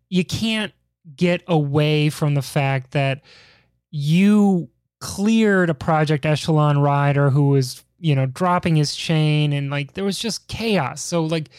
you 0.10 0.24
can't 0.24 0.72
get 1.16 1.42
away 1.48 2.10
from 2.10 2.36
the 2.36 2.42
fact 2.44 2.92
that 2.92 3.22
you 3.90 4.70
cleared 5.00 5.72
a 5.72 5.74
Project 5.74 6.26
Echelon 6.26 6.78
rider 6.78 7.32
who 7.32 7.50
was, 7.50 7.84
you 7.98 8.14
know, 8.14 8.28
dropping 8.28 8.76
his 8.76 8.96
chain 8.96 9.54
and 9.54 9.72
like 9.72 9.94
there 9.94 10.04
was 10.04 10.20
just 10.20 10.48
chaos. 10.48 11.02
So, 11.02 11.24
like, 11.24 11.50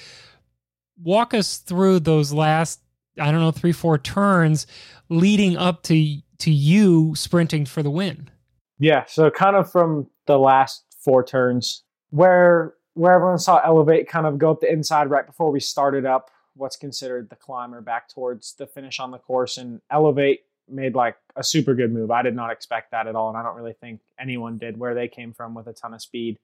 walk 1.03 1.35
us 1.35 1.59
through 1.59 2.01
those 2.01 2.33
last, 2.33 2.81
I 3.19 3.33
don't 3.33 3.41
know, 3.41 3.51
three, 3.51 3.73
four 3.73 3.99
turns 3.99 4.69
leading 5.09 5.57
up 5.57 5.83
to 5.85 6.21
to 6.41 6.51
you 6.51 7.15
sprinting 7.15 7.67
for 7.67 7.83
the 7.83 7.91
win. 7.91 8.31
Yeah. 8.79 9.05
So, 9.07 9.31
kind 9.31 9.57
of 9.57 9.71
from 9.71 10.09
the 10.27 10.39
last 10.39 10.85
four 11.03 11.25
turns 11.25 11.83
where 12.11 12.75
where 12.95 13.15
everyone 13.15 13.39
saw 13.39 13.61
elevate 13.65 14.09
kind 14.09 14.27
of 14.27 14.39
go 14.39 14.51
up 14.51 14.61
the 14.61 14.71
inside 14.71 15.11
right 15.11 15.27
before 15.27 15.51
we 15.51 15.61
started 15.61 16.05
up 16.05 16.31
what's 16.55 16.77
considered 16.77 17.31
the 17.31 17.37
climber 17.37 17.81
back 17.81 18.09
towards 18.09 18.55
the 18.55 18.67
finish 18.67 19.01
on 19.01 19.11
the 19.11 19.19
course 19.19 19.57
and 19.57 19.81
elevate 19.91 20.41
made 20.69 20.95
like 20.95 21.17
a 21.37 21.43
super 21.43 21.75
good 21.75 21.93
move. 21.93 22.11
I 22.11 22.23
did 22.23 22.37
not 22.37 22.51
expect 22.51 22.93
that 22.93 23.07
at 23.07 23.17
all, 23.17 23.29
and 23.29 23.37
I 23.37 23.43
don't 23.43 23.57
really 23.57 23.73
think 23.73 24.01
anyone 24.19 24.59
did 24.59 24.79
where 24.79 24.95
they 24.95 25.09
came 25.09 25.33
from 25.33 25.55
with 25.55 25.67
a 25.67 25.73
ton 25.73 25.95
of 25.95 26.03
speed 26.03 26.39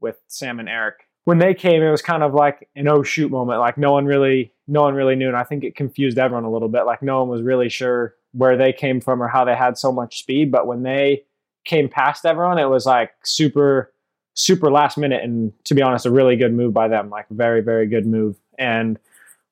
with 0.00 0.20
Sam 0.28 0.60
and 0.60 0.68
Eric. 0.68 1.08
When 1.24 1.38
they 1.38 1.54
came, 1.54 1.82
it 1.82 1.90
was 1.90 2.02
kind 2.02 2.22
of 2.22 2.34
like 2.34 2.68
an 2.76 2.86
oh 2.88 3.02
shoot 3.02 3.30
moment. 3.30 3.58
Like 3.58 3.78
no 3.78 3.92
one 3.92 4.04
really, 4.04 4.52
no 4.68 4.82
one 4.82 4.94
really 4.94 5.16
knew, 5.16 5.28
and 5.28 5.36
I 5.36 5.44
think 5.44 5.64
it 5.64 5.74
confused 5.74 6.18
everyone 6.18 6.44
a 6.44 6.52
little 6.52 6.68
bit. 6.68 6.84
Like 6.84 7.02
no 7.02 7.20
one 7.20 7.28
was 7.28 7.42
really 7.42 7.68
sure 7.68 8.14
where 8.34 8.56
they 8.56 8.72
came 8.72 9.00
from 9.00 9.22
or 9.22 9.28
how 9.28 9.44
they 9.44 9.54
had 9.54 9.78
so 9.78 9.92
much 9.92 10.18
speed. 10.18 10.50
But 10.50 10.66
when 10.66 10.82
they 10.82 11.24
came 11.64 11.88
past 11.88 12.26
everyone, 12.26 12.58
it 12.58 12.68
was 12.68 12.84
like 12.84 13.12
super, 13.24 13.92
super 14.34 14.70
last 14.70 14.98
minute, 14.98 15.22
and 15.22 15.52
to 15.64 15.74
be 15.74 15.82
honest, 15.82 16.04
a 16.04 16.10
really 16.10 16.36
good 16.36 16.52
move 16.52 16.74
by 16.74 16.88
them. 16.88 17.10
Like 17.10 17.26
very, 17.30 17.62
very 17.62 17.86
good 17.86 18.06
move. 18.06 18.36
And 18.58 18.98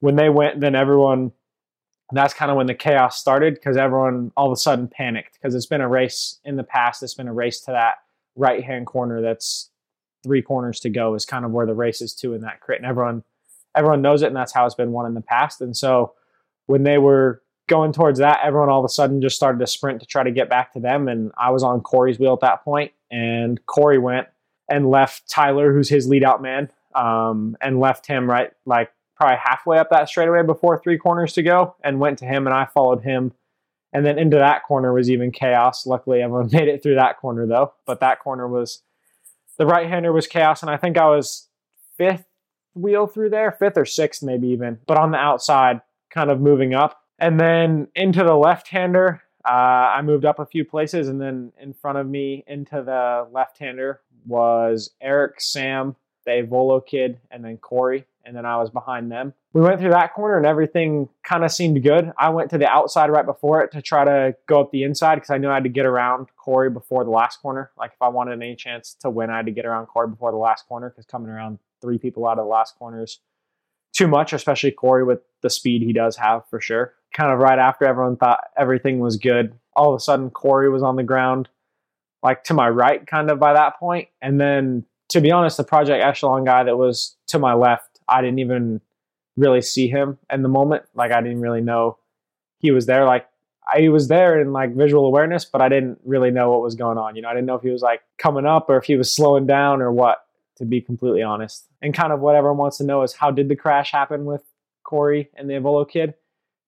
when 0.00 0.16
they 0.16 0.28
went, 0.28 0.60
then 0.60 0.74
everyone 0.74 1.32
that's 2.14 2.34
kind 2.34 2.50
of 2.50 2.58
when 2.58 2.66
the 2.66 2.74
chaos 2.74 3.18
started 3.18 3.54
because 3.54 3.76
everyone 3.76 4.32
all 4.36 4.46
of 4.46 4.52
a 4.52 4.56
sudden 4.56 4.86
panicked 4.86 5.34
because 5.34 5.54
it's 5.54 5.66
been 5.66 5.80
a 5.80 5.88
race 5.88 6.38
in 6.44 6.56
the 6.56 6.62
past. 6.62 7.02
It's 7.02 7.14
been 7.14 7.28
a 7.28 7.32
race 7.32 7.60
to 7.60 7.70
that 7.70 7.96
right 8.36 8.62
hand 8.62 8.86
corner 8.86 9.22
that's 9.22 9.70
three 10.22 10.42
corners 10.42 10.78
to 10.80 10.90
go 10.90 11.14
is 11.14 11.24
kind 11.24 11.44
of 11.44 11.50
where 11.50 11.66
the 11.66 11.74
race 11.74 12.00
is 12.00 12.14
to 12.16 12.34
in 12.34 12.42
that 12.42 12.60
crit. 12.60 12.78
And 12.78 12.86
everyone 12.86 13.24
everyone 13.74 14.02
knows 14.02 14.22
it 14.22 14.26
and 14.26 14.36
that's 14.36 14.52
how 14.52 14.66
it's 14.66 14.74
been 14.74 14.92
won 14.92 15.06
in 15.06 15.14
the 15.14 15.22
past. 15.22 15.60
And 15.60 15.76
so 15.76 16.12
when 16.66 16.82
they 16.82 16.98
were 16.98 17.42
going 17.72 17.92
towards 17.92 18.18
that, 18.18 18.40
everyone 18.44 18.68
all 18.68 18.80
of 18.80 18.84
a 18.84 18.90
sudden 18.90 19.22
just 19.22 19.34
started 19.34 19.58
to 19.58 19.66
sprint 19.66 20.00
to 20.00 20.06
try 20.06 20.22
to 20.22 20.30
get 20.30 20.50
back 20.50 20.74
to 20.74 20.80
them. 20.80 21.08
And 21.08 21.32
I 21.38 21.50
was 21.50 21.62
on 21.62 21.80
Cory's 21.80 22.18
wheel 22.18 22.34
at 22.34 22.40
that 22.40 22.62
point, 22.62 22.92
and 23.10 23.64
Cory 23.64 23.98
went 23.98 24.28
and 24.68 24.90
left 24.90 25.26
Tyler, 25.28 25.72
who's 25.72 25.88
his 25.88 26.06
lead 26.06 26.22
out 26.22 26.42
man, 26.42 26.70
um, 26.94 27.56
and 27.62 27.80
left 27.80 28.06
him 28.06 28.28
right 28.28 28.50
like 28.66 28.92
probably 29.16 29.38
halfway 29.42 29.78
up 29.78 29.88
that 29.88 30.08
straightaway 30.08 30.42
before 30.42 30.78
three 30.78 30.98
corners 30.98 31.32
to 31.32 31.42
go 31.42 31.74
and 31.82 31.98
went 31.98 32.18
to 32.18 32.26
him 32.26 32.46
and 32.46 32.54
I 32.54 32.66
followed 32.66 33.02
him. 33.02 33.32
And 33.94 34.04
then 34.04 34.18
into 34.18 34.36
that 34.36 34.64
corner 34.64 34.92
was 34.92 35.10
even 35.10 35.32
chaos. 35.32 35.86
Luckily, 35.86 36.22
everyone 36.22 36.48
made 36.52 36.68
it 36.68 36.82
through 36.82 36.96
that 36.96 37.18
corner 37.18 37.46
though. 37.46 37.72
But 37.86 38.00
that 38.00 38.20
corner 38.20 38.46
was 38.46 38.82
the 39.58 39.66
right 39.66 39.88
hander 39.88 40.12
was 40.12 40.26
chaos. 40.26 40.60
And 40.60 40.70
I 40.70 40.76
think 40.76 40.98
I 40.98 41.06
was 41.06 41.48
fifth 41.96 42.24
wheel 42.74 43.06
through 43.06 43.30
there, 43.30 43.52
fifth 43.52 43.78
or 43.78 43.84
sixth, 43.84 44.22
maybe 44.22 44.48
even, 44.48 44.78
but 44.86 44.98
on 44.98 45.10
the 45.10 45.18
outside, 45.18 45.80
kind 46.10 46.30
of 46.30 46.40
moving 46.40 46.74
up. 46.74 47.01
And 47.22 47.38
then 47.38 47.88
into 47.94 48.24
the 48.24 48.34
left 48.34 48.68
hander, 48.68 49.22
uh, 49.44 49.48
I 49.96 50.02
moved 50.02 50.24
up 50.24 50.38
a 50.38 50.46
few 50.46 50.64
places. 50.64 51.08
And 51.08 51.20
then 51.20 51.52
in 51.60 51.72
front 51.72 51.98
of 51.98 52.06
me 52.06 52.44
into 52.46 52.82
the 52.82 53.28
left 53.30 53.58
hander 53.58 54.00
was 54.26 54.90
Eric, 55.00 55.40
Sam, 55.40 55.96
the 56.26 56.32
Aevolo 56.32 56.84
kid, 56.84 57.20
and 57.30 57.44
then 57.44 57.56
Cory 57.56 58.06
and 58.24 58.36
then 58.36 58.46
I 58.46 58.56
was 58.58 58.70
behind 58.70 59.10
them. 59.10 59.34
We 59.52 59.60
went 59.60 59.80
through 59.80 59.90
that 59.90 60.14
corner 60.14 60.36
and 60.36 60.46
everything 60.46 61.08
kind 61.22 61.44
of 61.44 61.52
seemed 61.52 61.82
good. 61.82 62.12
I 62.18 62.30
went 62.30 62.50
to 62.50 62.58
the 62.58 62.68
outside 62.68 63.10
right 63.10 63.26
before 63.26 63.62
it 63.62 63.72
to 63.72 63.82
try 63.82 64.04
to 64.04 64.34
go 64.46 64.60
up 64.60 64.70
the 64.70 64.84
inside 64.84 65.16
because 65.16 65.30
I 65.30 65.38
knew 65.38 65.50
I 65.50 65.54
had 65.54 65.64
to 65.64 65.70
get 65.70 65.86
around 65.86 66.28
Cory 66.36 66.70
before 66.70 67.04
the 67.04 67.10
last 67.10 67.40
corner. 67.42 67.70
Like 67.76 67.92
if 67.92 68.02
I 68.02 68.08
wanted 68.08 68.40
any 68.40 68.56
chance 68.56 68.94
to 69.00 69.10
win, 69.10 69.30
I 69.30 69.36
had 69.36 69.46
to 69.46 69.52
get 69.52 69.66
around 69.66 69.86
Cory 69.86 70.08
before 70.08 70.30
the 70.30 70.38
last 70.38 70.66
corner 70.66 70.90
because 70.90 71.04
coming 71.04 71.30
around 71.30 71.58
three 71.80 71.98
people 71.98 72.26
out 72.26 72.38
of 72.38 72.44
the 72.44 72.50
last 72.50 72.78
corner 72.78 73.02
is 73.02 73.18
too 73.92 74.08
much, 74.08 74.32
especially 74.32 74.70
Cory 74.70 75.04
with 75.04 75.20
the 75.42 75.50
speed 75.50 75.82
he 75.82 75.92
does 75.92 76.16
have 76.16 76.48
for 76.48 76.60
sure. 76.60 76.94
Kind 77.12 77.32
of 77.32 77.38
right 77.38 77.58
after 77.58 77.84
everyone 77.84 78.16
thought 78.16 78.40
everything 78.56 78.98
was 79.00 79.16
good, 79.16 79.54
all 79.76 79.92
of 79.92 79.96
a 79.96 80.00
sudden 80.00 80.30
Cory 80.30 80.70
was 80.70 80.82
on 80.82 80.96
the 80.96 81.02
ground, 81.02 81.48
like 82.22 82.44
to 82.44 82.54
my 82.54 82.68
right, 82.68 83.06
kind 83.06 83.30
of 83.30 83.38
by 83.38 83.52
that 83.52 83.78
point. 83.78 84.08
And 84.20 84.40
then 84.40 84.84
to 85.10 85.20
be 85.20 85.30
honest, 85.30 85.56
the 85.56 85.64
Project 85.64 86.02
Echelon 86.02 86.44
guy 86.44 86.64
that 86.64 86.76
was 86.76 87.16
to 87.28 87.38
my 87.38 87.54
left 87.54 87.92
I 88.08 88.20
didn't 88.20 88.40
even 88.40 88.80
really 89.36 89.62
see 89.62 89.88
him 89.88 90.18
in 90.30 90.42
the 90.42 90.48
moment. 90.48 90.84
Like 90.94 91.12
I 91.12 91.20
didn't 91.20 91.40
really 91.40 91.60
know 91.60 91.98
he 92.58 92.70
was 92.70 92.86
there. 92.86 93.04
Like 93.04 93.26
I 93.72 93.88
was 93.88 94.08
there 94.08 94.40
in 94.40 94.52
like 94.52 94.74
visual 94.74 95.06
awareness, 95.06 95.44
but 95.44 95.62
I 95.62 95.68
didn't 95.68 95.98
really 96.04 96.30
know 96.30 96.50
what 96.50 96.62
was 96.62 96.74
going 96.74 96.98
on. 96.98 97.16
You 97.16 97.22
know, 97.22 97.28
I 97.28 97.34
didn't 97.34 97.46
know 97.46 97.54
if 97.54 97.62
he 97.62 97.70
was 97.70 97.82
like 97.82 98.02
coming 98.18 98.46
up 98.46 98.68
or 98.68 98.76
if 98.76 98.84
he 98.84 98.96
was 98.96 99.12
slowing 99.12 99.46
down 99.46 99.80
or 99.80 99.92
what, 99.92 100.26
to 100.56 100.64
be 100.64 100.80
completely 100.80 101.22
honest. 101.22 101.66
And 101.80 101.94
kind 101.94 102.12
of 102.12 102.20
what 102.20 102.36
everyone 102.36 102.58
wants 102.58 102.78
to 102.78 102.84
know 102.84 103.02
is 103.02 103.14
how 103.14 103.30
did 103.30 103.48
the 103.48 103.56
crash 103.56 103.92
happen 103.92 104.24
with 104.24 104.42
Cory 104.82 105.30
and 105.34 105.48
the 105.48 105.54
Aevolo 105.54 105.88
kid? 105.88 106.14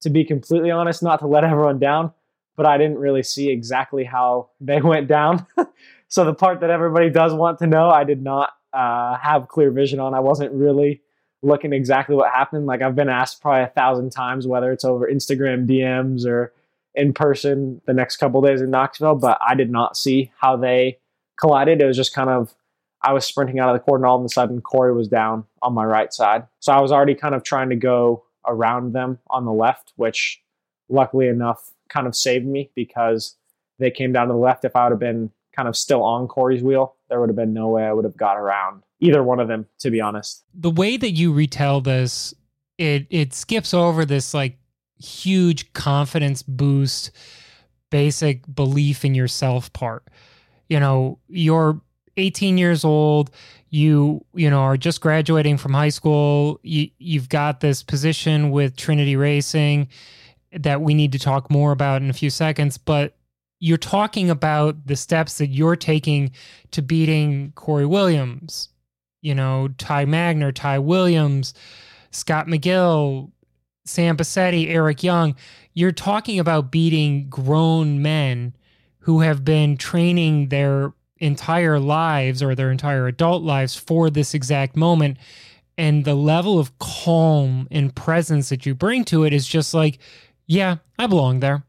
To 0.04 0.10
be 0.10 0.24
completely 0.24 0.70
honest, 0.70 1.02
not 1.02 1.20
to 1.20 1.26
let 1.26 1.44
everyone 1.44 1.78
down, 1.78 2.12
but 2.56 2.66
I 2.66 2.78
didn't 2.78 2.98
really 2.98 3.22
see 3.22 3.50
exactly 3.50 4.04
how 4.04 4.50
they 4.60 4.80
went 4.82 5.08
down. 5.08 5.46
so 6.08 6.24
the 6.24 6.34
part 6.34 6.60
that 6.60 6.70
everybody 6.70 7.10
does 7.10 7.34
want 7.34 7.58
to 7.58 7.66
know, 7.66 7.90
I 7.90 8.04
did 8.04 8.22
not 8.22 8.50
uh, 8.72 9.16
have 9.16 9.48
clear 9.48 9.70
vision 9.70 10.00
on. 10.00 10.14
I 10.14 10.20
wasn't 10.20 10.52
really 10.52 11.02
looking 11.42 11.72
exactly 11.72 12.16
what 12.16 12.30
happened. 12.32 12.66
Like 12.66 12.82
I've 12.82 12.94
been 12.94 13.08
asked 13.08 13.40
probably 13.40 13.64
a 13.64 13.68
thousand 13.68 14.10
times, 14.10 14.46
whether 14.46 14.72
it's 14.72 14.84
over 14.84 15.10
Instagram 15.10 15.68
DMs 15.68 16.26
or 16.26 16.52
in 16.94 17.12
person 17.12 17.80
the 17.86 17.92
next 17.92 18.16
couple 18.16 18.40
days 18.40 18.60
in 18.60 18.70
Knoxville, 18.70 19.16
but 19.16 19.38
I 19.46 19.54
did 19.54 19.70
not 19.70 19.96
see 19.96 20.32
how 20.38 20.56
they 20.56 20.98
collided. 21.38 21.82
It 21.82 21.86
was 21.86 21.96
just 21.96 22.14
kind 22.14 22.30
of 22.30 22.54
I 23.02 23.12
was 23.12 23.26
sprinting 23.26 23.58
out 23.58 23.68
of 23.68 23.74
the 23.74 23.84
court, 23.84 24.00
and 24.00 24.06
all 24.06 24.18
of 24.18 24.24
a 24.24 24.28
sudden 24.28 24.62
Cory 24.62 24.94
was 24.94 25.08
down 25.08 25.44
on 25.60 25.74
my 25.74 25.84
right 25.84 26.12
side. 26.12 26.46
So 26.60 26.72
I 26.72 26.80
was 26.80 26.90
already 26.90 27.14
kind 27.14 27.34
of 27.34 27.42
trying 27.42 27.68
to 27.68 27.76
go 27.76 28.24
around 28.46 28.92
them 28.92 29.18
on 29.28 29.44
the 29.44 29.52
left, 29.52 29.92
which 29.96 30.42
luckily 30.88 31.28
enough 31.28 31.72
kind 31.88 32.06
of 32.06 32.14
saved 32.14 32.46
me 32.46 32.70
because 32.74 33.36
they 33.78 33.90
came 33.90 34.12
down 34.12 34.28
to 34.28 34.34
the 34.34 34.38
left. 34.38 34.64
If 34.64 34.76
I 34.76 34.84
would 34.84 34.92
have 34.92 35.00
been 35.00 35.30
kind 35.54 35.68
of 35.68 35.76
still 35.76 36.02
on 36.02 36.28
Cory's 36.28 36.62
wheel, 36.62 36.96
there 37.08 37.20
would 37.20 37.28
have 37.28 37.36
been 37.36 37.52
no 37.52 37.68
way 37.68 37.84
I 37.84 37.92
would 37.92 38.04
have 38.04 38.16
got 38.16 38.36
around 38.36 38.82
either 39.00 39.22
one 39.22 39.40
of 39.40 39.48
them, 39.48 39.66
to 39.78 39.90
be 39.90 40.00
honest. 40.00 40.44
The 40.54 40.70
way 40.70 40.96
that 40.96 41.10
you 41.10 41.32
retell 41.32 41.80
this, 41.80 42.34
it 42.78 43.06
it 43.10 43.34
skips 43.34 43.74
over 43.74 44.04
this 44.04 44.34
like 44.34 44.58
huge 44.98 45.72
confidence 45.72 46.42
boost, 46.42 47.10
basic 47.90 48.42
belief 48.52 49.04
in 49.04 49.14
yourself 49.14 49.72
part. 49.72 50.04
You 50.68 50.80
know, 50.80 51.18
you're 51.28 51.80
18 52.16 52.58
years 52.58 52.84
old, 52.84 53.30
you 53.74 54.24
you 54.34 54.48
know 54.48 54.60
are 54.60 54.76
just 54.76 55.00
graduating 55.00 55.58
from 55.58 55.74
high 55.74 55.88
school, 55.88 56.60
you 56.62 56.90
you've 56.98 57.28
got 57.28 57.58
this 57.58 57.82
position 57.82 58.50
with 58.50 58.76
Trinity 58.76 59.16
Racing 59.16 59.88
that 60.52 60.80
we 60.80 60.94
need 60.94 61.10
to 61.10 61.18
talk 61.18 61.50
more 61.50 61.72
about 61.72 62.00
in 62.00 62.08
a 62.08 62.12
few 62.12 62.30
seconds, 62.30 62.78
but 62.78 63.16
you're 63.58 63.76
talking 63.76 64.30
about 64.30 64.86
the 64.86 64.94
steps 64.94 65.38
that 65.38 65.48
you're 65.48 65.74
taking 65.74 66.30
to 66.70 66.82
beating 66.82 67.50
Cory 67.56 67.84
Williams, 67.84 68.68
you 69.22 69.34
know, 69.34 69.68
Ty 69.78 70.04
Magner, 70.04 70.54
Ty 70.54 70.78
Williams, 70.78 71.52
Scott 72.12 72.46
McGill, 72.46 73.32
Sam 73.84 74.16
Bassetti, 74.16 74.68
Eric 74.68 75.02
Young. 75.02 75.34
You're 75.72 75.90
talking 75.90 76.38
about 76.38 76.70
beating 76.70 77.28
grown 77.28 78.00
men 78.00 78.54
who 78.98 79.20
have 79.20 79.44
been 79.44 79.76
training 79.76 80.50
their 80.50 80.92
entire 81.24 81.78
lives 81.78 82.42
or 82.42 82.54
their 82.54 82.70
entire 82.70 83.06
adult 83.06 83.42
lives 83.42 83.74
for 83.74 84.10
this 84.10 84.34
exact 84.34 84.76
moment. 84.76 85.16
And 85.76 86.04
the 86.04 86.14
level 86.14 86.58
of 86.58 86.78
calm 86.78 87.66
and 87.70 87.94
presence 87.94 88.48
that 88.50 88.64
you 88.64 88.74
bring 88.74 89.04
to 89.06 89.24
it 89.24 89.32
is 89.32 89.46
just 89.46 89.74
like, 89.74 89.98
yeah, 90.46 90.76
I 90.98 91.06
belong 91.06 91.40
there. 91.40 91.64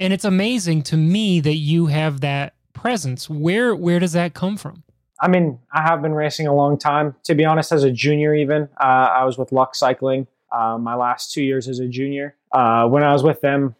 And 0.00 0.12
it's 0.12 0.24
amazing 0.24 0.82
to 0.84 0.96
me 0.96 1.40
that 1.40 1.54
you 1.54 1.86
have 1.86 2.20
that 2.20 2.54
presence. 2.72 3.30
Where 3.30 3.74
where 3.74 3.98
does 3.98 4.12
that 4.12 4.34
come 4.34 4.56
from? 4.56 4.82
I 5.20 5.28
mean, 5.28 5.58
I 5.72 5.82
have 5.82 6.02
been 6.02 6.12
racing 6.12 6.46
a 6.46 6.54
long 6.54 6.78
time. 6.78 7.14
To 7.24 7.34
be 7.34 7.44
honest, 7.44 7.72
as 7.72 7.84
a 7.84 7.90
junior, 7.90 8.34
even 8.34 8.68
uh, 8.78 8.84
I 8.84 9.24
was 9.24 9.38
with 9.38 9.52
Lux 9.52 9.78
Cycling 9.78 10.26
uh, 10.52 10.76
my 10.78 10.94
last 10.94 11.32
two 11.32 11.42
years 11.42 11.68
as 11.68 11.78
a 11.78 11.86
junior. 11.86 12.36
Uh, 12.52 12.86
when 12.88 13.02
I 13.02 13.12
was 13.12 13.22
with 13.22 13.40
them, 13.40 13.74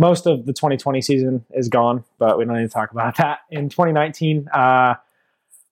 most 0.00 0.26
of 0.26 0.46
the 0.46 0.54
2020 0.54 1.02
season 1.02 1.44
is 1.52 1.68
gone, 1.68 2.04
but 2.18 2.38
we 2.38 2.46
don't 2.46 2.56
need 2.56 2.62
to 2.62 2.68
talk 2.68 2.90
about 2.90 3.16
that. 3.18 3.40
In 3.50 3.68
2019, 3.68 4.48
uh, 4.48 4.94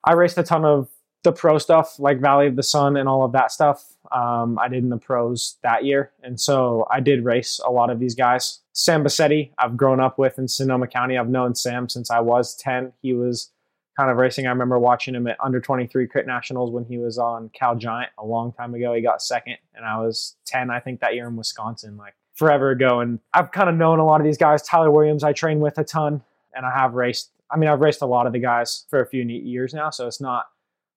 I 0.03 0.13
raced 0.13 0.37
a 0.37 0.43
ton 0.43 0.63
of 0.63 0.87
the 1.23 1.31
pro 1.31 1.57
stuff, 1.57 1.99
like 1.99 2.21
Valley 2.21 2.45
of 2.45 2.55
the 2.55 2.63
Sun 2.63 2.95
and 2.95 3.09
all 3.09 3.23
of 3.23 3.31
that 3.31 3.51
stuff. 3.51 3.83
Um, 4.11 4.57
I 4.59 4.67
did 4.67 4.83
in 4.83 4.89
the 4.89 4.97
pros 4.97 5.57
that 5.63 5.83
year, 5.83 6.11
and 6.21 6.39
so 6.39 6.87
I 6.91 6.99
did 6.99 7.25
race 7.25 7.59
a 7.65 7.71
lot 7.71 7.89
of 7.89 7.99
these 7.99 8.13
guys. 8.13 8.59
Sam 8.71 9.03
Bassetti, 9.03 9.51
I've 9.57 9.75
grown 9.75 9.99
up 9.99 10.19
with 10.19 10.37
in 10.37 10.47
Sonoma 10.47 10.87
County. 10.87 11.17
I've 11.17 11.27
known 11.27 11.55
Sam 11.55 11.89
since 11.89 12.11
I 12.11 12.19
was 12.19 12.55
10. 12.55 12.93
He 13.01 13.13
was 13.13 13.49
kind 13.97 14.11
of 14.11 14.17
racing. 14.17 14.45
I 14.45 14.51
remember 14.51 14.77
watching 14.77 15.15
him 15.15 15.27
at 15.27 15.37
under 15.43 15.59
23 15.59 16.07
crit 16.07 16.27
nationals 16.27 16.71
when 16.71 16.85
he 16.85 16.99
was 16.99 17.17
on 17.17 17.49
Cal 17.49 17.75
Giant 17.75 18.11
a 18.17 18.25
long 18.25 18.53
time 18.53 18.75
ago. 18.75 18.93
He 18.93 19.01
got 19.01 19.23
second, 19.23 19.57
and 19.73 19.85
I 19.85 19.99
was 19.99 20.35
10, 20.45 20.69
I 20.69 20.79
think, 20.79 21.01
that 21.01 21.15
year 21.15 21.27
in 21.27 21.35
Wisconsin, 21.35 21.97
like 21.97 22.13
forever 22.39 22.71
ago. 22.71 23.01
And 23.01 23.19
I've 23.33 23.51
kind 23.51 23.69
of 23.69 23.75
known 23.75 23.99
a 23.99 24.05
lot 24.05 24.19
of 24.21 24.25
these 24.25 24.37
guys. 24.37 24.63
Tyler 24.63 24.89
Williams, 24.89 25.23
I 25.23 25.33
train 25.33 25.59
with 25.59 25.77
a 25.77 25.83
ton, 25.83 26.23
and 26.55 26.65
I 26.65 26.71
have 26.71 26.95
raced. 26.95 27.31
I 27.51 27.57
mean, 27.57 27.69
I've 27.69 27.81
raced 27.81 28.01
a 28.01 28.07
lot 28.07 28.25
of 28.25 28.33
the 28.33 28.39
guys 28.39 28.85
for 28.89 29.01
a 29.01 29.05
few 29.05 29.23
years 29.23 29.73
now, 29.73 29.89
so 29.89 30.07
it's 30.07 30.21
not 30.21 30.47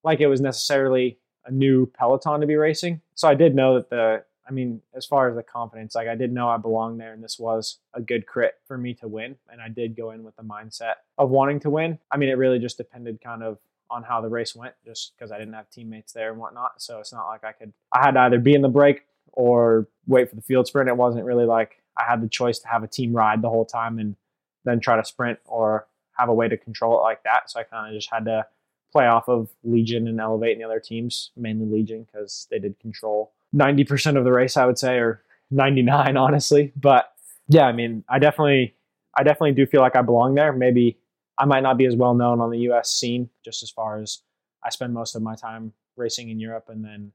like 0.05 0.21
it 0.21 0.29
was 0.29 0.41
necessarily 0.41 1.19
a 1.45 1.51
new 1.51 1.87
peloton 1.87 2.41
to 2.41 2.47
be 2.47 2.57
racing. 2.57 3.01
So 3.15 3.29
I 3.29 3.35
did 3.35 3.55
know 3.55 3.75
that 3.75 3.91
the 3.91 4.25
I 4.49 4.51
mean, 4.51 4.83
as 4.95 5.07
far 5.07 5.29
as 5.29 5.37
the 5.37 5.43
confidence, 5.43 5.95
like 5.95 6.09
I 6.09 6.15
did 6.15 6.33
know 6.33 6.49
I 6.49 6.57
belonged 6.57 7.01
there 7.01 7.13
and 7.13 7.23
this 7.23 7.39
was 7.39 7.79
a 7.95 8.01
good 8.01 8.27
crit 8.27 8.55
for 8.67 8.77
me 8.77 8.93
to 8.95 9.09
win. 9.09 9.37
And 9.51 9.61
I 9.61 9.69
did 9.69 9.97
go 9.97 10.11
in 10.11 10.25
with 10.25 10.37
the 10.37 10.43
mindset 10.43 10.95
of 11.17 11.31
wanting 11.31 11.61
to 11.61 11.71
win. 11.71 11.99
I 12.11 12.17
mean, 12.17 12.29
it 12.29 12.37
really 12.37 12.59
just 12.59 12.77
depended 12.77 13.21
kind 13.23 13.43
of 13.43 13.59
on 13.89 14.03
how 14.03 14.21
the 14.21 14.29
race 14.29 14.57
went, 14.57 14.75
just 14.85 15.13
because 15.17 15.31
I 15.31 15.39
didn't 15.39 15.55
have 15.55 15.71
teammates 15.71 16.13
there 16.13 16.31
and 16.31 16.41
whatnot. 16.41 16.83
So 16.83 16.99
it's 16.99 17.13
not 17.13 17.29
like 17.29 17.45
I 17.45 17.53
could, 17.53 17.73
I 17.93 18.05
had 18.05 18.13
to 18.13 18.21
either 18.21 18.39
be 18.39 18.55
in 18.55 18.63
the 18.63 18.69
break 18.69 19.07
or 19.33 19.89
wait 20.07 20.29
for 20.31 20.37
the 20.37 20.43
field 20.43 20.67
sprint. 20.67 20.89
It 20.89 20.97
wasn't 20.97 21.25
really 21.25 21.47
like 21.47 21.83
I 21.99 22.05
had 22.09 22.23
the 22.23 22.29
choice 22.29 22.59
to 22.61 22.69
have 22.69 22.83
a 22.83 22.89
team 22.89 23.13
ride 23.13 23.43
the 23.43 23.51
whole 23.51 23.65
time 23.65 23.99
and 23.99 24.17
then 24.65 24.81
try 24.81 24.97
to 24.97 25.05
sprint 25.05 25.39
or 25.45 25.87
have 26.19 26.29
a 26.29 26.35
way 26.35 26.49
to 26.49 26.57
control 26.57 26.99
it 26.99 27.03
like 27.03 27.23
that. 27.25 27.51
So 27.51 27.61
I 27.61 27.65
kind 27.65 27.89
of 27.89 27.99
just 27.99 28.13
had 28.13 28.25
to 28.27 28.47
play 28.93 29.07
off 29.07 29.29
of 29.29 29.49
Legion 29.65 30.07
and 30.07 30.21
Elevate 30.21 30.53
and 30.53 30.61
the 30.61 30.67
other 30.67 30.81
teams, 30.81 31.31
mainly 31.37 31.67
Legion, 31.67 32.05
because 32.05 32.47
they 32.51 32.59
did 32.59 32.79
control 32.79 33.33
90% 33.55 34.17
of 34.17 34.25
the 34.25 34.33
race, 34.33 34.57
I 34.57 34.67
would 34.67 34.79
say, 34.79 34.97
or 34.97 35.23
99, 35.51 36.17
honestly. 36.17 36.73
But 36.77 37.13
yeah, 37.49 37.65
I 37.65 37.73
mean, 37.73 38.05
I 38.09 38.19
definitely, 38.19 38.75
I 39.17 39.23
definitely 39.23 39.53
do 39.53 39.67
feel 39.67 39.81
like 39.81 39.97
I 39.97 40.03
belong 40.03 40.35
there. 40.35 40.53
Maybe 40.53 40.99
I 41.39 41.47
might 41.47 41.63
not 41.63 41.79
be 41.79 41.87
as 41.87 41.97
well 41.97 42.15
known 42.15 42.41
on 42.41 42.51
the 42.51 42.59
US 42.71 42.91
scene, 42.91 43.31
just 43.45 43.63
as 43.63 43.71
far 43.71 44.01
as 44.01 44.21
I 44.63 44.71
spend 44.71 44.93
most 44.93 45.15
of 45.15 45.23
my 45.23 45.35
time 45.35 45.73
racing 45.97 46.29
in 46.29 46.39
Europe. 46.39 46.67
And 46.69 46.85
then 46.85 47.13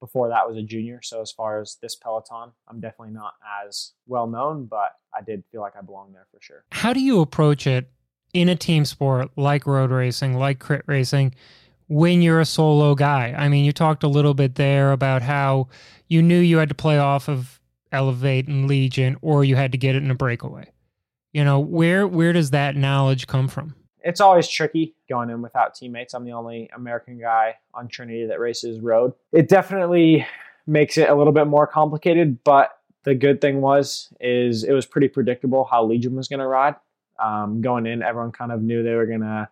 before 0.00 0.28
that 0.28 0.48
was 0.48 0.56
a 0.56 0.62
junior. 0.62 1.00
So 1.02 1.20
as 1.20 1.30
far 1.30 1.60
as 1.60 1.76
this 1.80 1.94
Peloton, 1.94 2.52
I'm 2.68 2.80
definitely 2.80 3.14
not 3.14 3.34
as 3.64 3.92
well 4.06 4.26
known, 4.26 4.66
but 4.66 4.96
I 5.14 5.22
did 5.22 5.44
feel 5.52 5.60
like 5.60 5.76
I 5.76 5.82
belong 5.82 6.12
there 6.12 6.26
for 6.32 6.40
sure. 6.40 6.64
How 6.72 6.92
do 6.92 7.00
you 7.00 7.20
approach 7.20 7.66
it 7.66 7.90
in 8.32 8.48
a 8.48 8.56
team 8.56 8.84
sport 8.84 9.30
like 9.36 9.66
road 9.66 9.90
racing, 9.90 10.34
like 10.34 10.58
crit 10.58 10.82
racing? 10.86 11.34
when 11.90 12.22
you're 12.22 12.38
a 12.38 12.46
solo 12.46 12.94
guy. 12.94 13.34
I 13.36 13.48
mean, 13.48 13.64
you 13.64 13.72
talked 13.72 14.04
a 14.04 14.08
little 14.08 14.32
bit 14.32 14.54
there 14.54 14.92
about 14.92 15.22
how 15.22 15.66
you 16.06 16.22
knew 16.22 16.38
you 16.38 16.58
had 16.58 16.68
to 16.68 16.74
play 16.74 16.98
off 16.98 17.28
of 17.28 17.60
Elevate 17.90 18.46
and 18.46 18.68
Legion 18.68 19.16
or 19.22 19.44
you 19.44 19.56
had 19.56 19.72
to 19.72 19.78
get 19.78 19.96
it 19.96 20.04
in 20.04 20.10
a 20.10 20.14
breakaway. 20.14 20.70
You 21.32 21.44
know, 21.44 21.58
where 21.58 22.06
where 22.06 22.32
does 22.32 22.50
that 22.50 22.76
knowledge 22.76 23.26
come 23.26 23.48
from? 23.48 23.74
It's 24.02 24.20
always 24.20 24.48
tricky 24.48 24.94
going 25.08 25.30
in 25.30 25.42
without 25.42 25.74
teammates. 25.74 26.14
I'm 26.14 26.24
the 26.24 26.32
only 26.32 26.70
American 26.74 27.18
guy 27.18 27.56
on 27.74 27.88
Trinity 27.88 28.26
that 28.26 28.40
races 28.40 28.80
road. 28.80 29.12
It 29.32 29.48
definitely 29.48 30.26
makes 30.66 30.96
it 30.98 31.08
a 31.08 31.14
little 31.14 31.32
bit 31.32 31.46
more 31.46 31.66
complicated, 31.66 32.42
but 32.44 32.70
the 33.04 33.14
good 33.14 33.40
thing 33.40 33.60
was 33.60 34.12
is 34.20 34.64
it 34.64 34.72
was 34.72 34.86
pretty 34.86 35.08
predictable 35.08 35.64
how 35.64 35.84
Legion 35.84 36.14
was 36.14 36.28
going 36.28 36.40
to 36.40 36.46
ride. 36.46 36.76
Um, 37.18 37.60
going 37.60 37.86
in, 37.86 38.02
everyone 38.02 38.32
kind 38.32 38.52
of 38.52 38.62
knew 38.62 38.82
they 38.82 38.94
were 38.94 39.06
going 39.06 39.20
to 39.20 39.48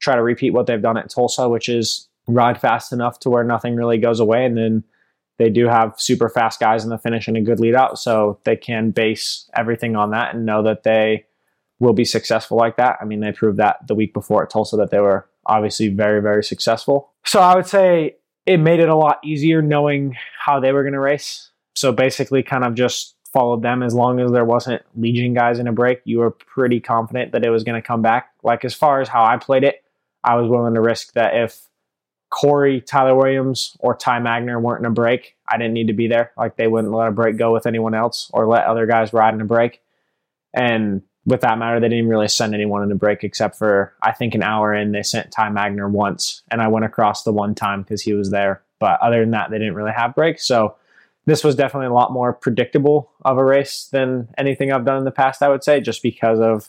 try 0.00 0.16
to 0.16 0.22
repeat 0.22 0.50
what 0.50 0.66
they've 0.66 0.82
done 0.82 0.96
at 0.96 1.10
Tulsa, 1.10 1.48
which 1.48 1.68
is 1.68 2.08
ride 2.26 2.60
fast 2.60 2.92
enough 2.92 3.20
to 3.20 3.30
where 3.30 3.44
nothing 3.44 3.76
really 3.76 3.98
goes 3.98 4.20
away. 4.20 4.44
And 4.44 4.56
then 4.56 4.84
they 5.38 5.48
do 5.48 5.66
have 5.66 5.94
super 5.98 6.28
fast 6.28 6.60
guys 6.60 6.84
in 6.84 6.90
the 6.90 6.98
finish 6.98 7.28
and 7.28 7.36
a 7.36 7.40
good 7.40 7.60
lead 7.60 7.74
out. 7.74 7.98
So 7.98 8.38
they 8.44 8.56
can 8.56 8.90
base 8.90 9.48
everything 9.54 9.96
on 9.96 10.10
that 10.10 10.34
and 10.34 10.46
know 10.46 10.62
that 10.64 10.82
they 10.82 11.26
will 11.82 11.92
be 11.92 12.04
successful 12.04 12.56
like 12.56 12.76
that. 12.76 12.96
I 13.00 13.04
mean, 13.04 13.18
they 13.18 13.32
proved 13.32 13.58
that 13.58 13.86
the 13.88 13.94
week 13.94 14.14
before 14.14 14.44
at 14.44 14.50
Tulsa 14.50 14.76
that 14.76 14.90
they 14.90 15.00
were 15.00 15.28
obviously 15.44 15.88
very, 15.88 16.22
very 16.22 16.44
successful. 16.44 17.10
So 17.24 17.40
I 17.40 17.56
would 17.56 17.66
say 17.66 18.16
it 18.46 18.58
made 18.58 18.78
it 18.78 18.88
a 18.88 18.94
lot 18.94 19.18
easier 19.24 19.60
knowing 19.60 20.16
how 20.38 20.60
they 20.60 20.70
were 20.72 20.84
going 20.84 20.92
to 20.92 21.00
race. 21.00 21.50
So 21.74 21.90
basically, 21.90 22.44
kind 22.44 22.64
of 22.64 22.74
just 22.74 23.16
followed 23.32 23.62
them 23.62 23.82
as 23.82 23.94
long 23.94 24.20
as 24.20 24.30
there 24.30 24.44
wasn't 24.44 24.82
Legion 24.94 25.34
guys 25.34 25.58
in 25.58 25.66
a 25.66 25.72
break. 25.72 26.02
You 26.04 26.20
were 26.20 26.30
pretty 26.30 26.78
confident 26.78 27.32
that 27.32 27.44
it 27.44 27.50
was 27.50 27.64
going 27.64 27.80
to 27.80 27.86
come 27.86 28.00
back. 28.00 28.30
Like 28.44 28.64
as 28.64 28.74
far 28.74 29.00
as 29.00 29.08
how 29.08 29.24
I 29.24 29.36
played 29.38 29.64
it, 29.64 29.82
I 30.22 30.36
was 30.36 30.48
willing 30.48 30.74
to 30.74 30.80
risk 30.80 31.14
that 31.14 31.34
if 31.34 31.68
Cory, 32.30 32.80
Tyler 32.80 33.16
Williams, 33.16 33.76
or 33.80 33.96
Ty 33.96 34.20
Magner 34.20 34.60
weren't 34.60 34.80
in 34.80 34.86
a 34.86 34.94
break, 34.94 35.34
I 35.48 35.58
didn't 35.58 35.72
need 35.72 35.88
to 35.88 35.94
be 35.94 36.06
there. 36.06 36.30
Like 36.36 36.56
they 36.56 36.68
wouldn't 36.68 36.92
let 36.92 37.08
a 37.08 37.12
break 37.12 37.36
go 37.36 37.52
with 37.52 37.66
anyone 37.66 37.94
else 37.94 38.30
or 38.32 38.46
let 38.46 38.66
other 38.66 38.86
guys 38.86 39.12
ride 39.12 39.34
in 39.34 39.40
a 39.40 39.46
break. 39.46 39.80
And 40.54 41.02
with 41.24 41.40
that 41.42 41.58
matter, 41.58 41.78
they 41.78 41.88
didn't 41.88 42.08
really 42.08 42.28
send 42.28 42.54
anyone 42.54 42.82
in 42.82 42.90
a 42.90 42.96
break 42.96 43.22
except 43.22 43.56
for 43.56 43.94
I 44.02 44.12
think 44.12 44.34
an 44.34 44.42
hour 44.42 44.74
in 44.74 44.92
they 44.92 45.02
sent 45.02 45.30
Ty 45.30 45.50
Magner 45.50 45.90
once, 45.90 46.42
and 46.50 46.60
I 46.60 46.68
went 46.68 46.84
across 46.84 47.22
the 47.22 47.32
one 47.32 47.54
time 47.54 47.82
because 47.82 48.02
he 48.02 48.12
was 48.12 48.30
there. 48.30 48.62
But 48.78 49.00
other 49.00 49.20
than 49.20 49.30
that, 49.30 49.50
they 49.50 49.58
didn't 49.58 49.76
really 49.76 49.92
have 49.92 50.14
breaks. 50.14 50.46
So 50.46 50.76
this 51.26 51.44
was 51.44 51.54
definitely 51.54 51.86
a 51.86 51.92
lot 51.92 52.12
more 52.12 52.32
predictable 52.32 53.12
of 53.24 53.38
a 53.38 53.44
race 53.44 53.88
than 53.92 54.28
anything 54.36 54.72
I've 54.72 54.84
done 54.84 54.98
in 54.98 55.04
the 55.04 55.12
past. 55.12 55.42
I 55.42 55.48
would 55.48 55.62
say 55.62 55.80
just 55.80 56.02
because 56.02 56.40
of 56.40 56.68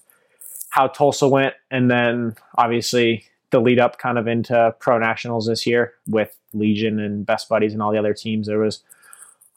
how 0.69 0.87
Tulsa 0.87 1.27
went, 1.27 1.55
and 1.71 1.89
then 1.89 2.35
obviously 2.55 3.25
the 3.49 3.59
lead 3.59 3.79
up 3.79 3.97
kind 3.97 4.17
of 4.17 4.27
into 4.27 4.75
pro 4.79 4.99
nationals 4.99 5.47
this 5.47 5.65
year 5.65 5.93
with 6.07 6.35
Legion 6.53 6.99
and 6.99 7.25
Best 7.25 7.49
Buddies 7.49 7.73
and 7.73 7.81
all 7.81 7.91
the 7.91 7.97
other 7.97 8.13
teams. 8.13 8.47
There 8.47 8.59
was 8.59 8.81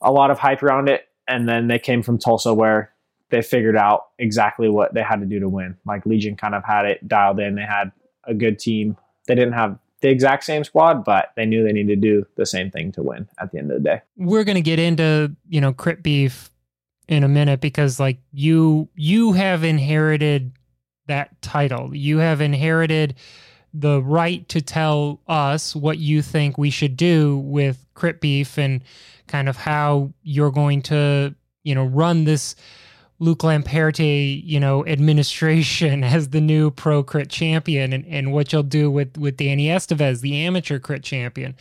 a 0.00 0.12
lot 0.12 0.30
of 0.30 0.38
hype 0.38 0.62
around 0.62 0.88
it. 0.88 1.08
and 1.28 1.48
then 1.48 1.66
they 1.66 1.78
came 1.78 2.02
from 2.02 2.18
Tulsa 2.18 2.54
where 2.54 2.92
they 3.30 3.42
figured 3.42 3.76
out 3.76 4.08
exactly 4.18 4.68
what 4.68 4.94
they 4.94 5.02
had 5.02 5.20
to 5.20 5.26
do 5.26 5.40
to 5.40 5.48
win. 5.48 5.76
Like 5.84 6.06
Legion 6.06 6.36
kind 6.36 6.54
of 6.54 6.64
had 6.64 6.86
it 6.86 7.06
dialed 7.06 7.40
in. 7.40 7.54
They 7.56 7.62
had 7.62 7.92
a 8.24 8.34
good 8.34 8.58
team. 8.58 8.96
They 9.26 9.34
didn't 9.34 9.54
have 9.54 9.78
the 10.00 10.08
exact 10.08 10.44
same 10.44 10.62
squad, 10.62 11.04
but 11.04 11.32
they 11.36 11.46
knew 11.46 11.64
they 11.64 11.72
needed 11.72 12.00
to 12.00 12.08
do 12.08 12.26
the 12.36 12.46
same 12.46 12.70
thing 12.70 12.92
to 12.92 13.02
win 13.02 13.28
at 13.40 13.50
the 13.50 13.58
end 13.58 13.70
of 13.70 13.82
the 13.82 13.88
day. 13.88 14.02
We're 14.16 14.44
going 14.44 14.56
to 14.56 14.62
get 14.62 14.78
into, 14.78 15.34
you 15.48 15.60
know, 15.60 15.72
crit 15.72 16.02
beef 16.02 16.50
in 17.08 17.24
a 17.24 17.28
minute 17.28 17.60
because 17.60 18.00
like 18.00 18.18
you 18.32 18.88
you 18.94 19.32
have 19.32 19.64
inherited 19.64 20.52
that 21.06 21.40
title. 21.40 21.94
You 21.94 22.18
have 22.18 22.40
inherited 22.40 23.14
the 23.72 24.02
right 24.02 24.48
to 24.48 24.60
tell 24.60 25.20
us 25.26 25.76
what 25.76 25.98
you 25.98 26.22
think 26.22 26.56
we 26.56 26.70
should 26.70 26.96
do 26.96 27.38
with 27.38 27.84
crit 27.94 28.20
beef 28.20 28.58
and 28.58 28.82
kind 29.26 29.48
of 29.48 29.56
how 29.56 30.12
you're 30.22 30.50
going 30.50 30.82
to, 30.82 31.34
you 31.62 31.74
know, 31.74 31.84
run 31.84 32.24
this 32.24 32.56
Luke 33.18 33.38
Lamperti, 33.40 34.42
you 34.44 34.60
know, 34.60 34.86
administration 34.86 36.04
as 36.04 36.30
the 36.30 36.40
new 36.40 36.70
pro 36.70 37.02
crit 37.02 37.30
champion 37.30 37.92
and, 37.92 38.04
and 38.06 38.32
what 38.32 38.52
you'll 38.52 38.62
do 38.62 38.90
with, 38.90 39.16
with 39.16 39.36
Danny 39.36 39.66
Estevez, 39.66 40.20
the 40.20 40.44
amateur 40.44 40.78
crit 40.78 41.02
champion. 41.02 41.56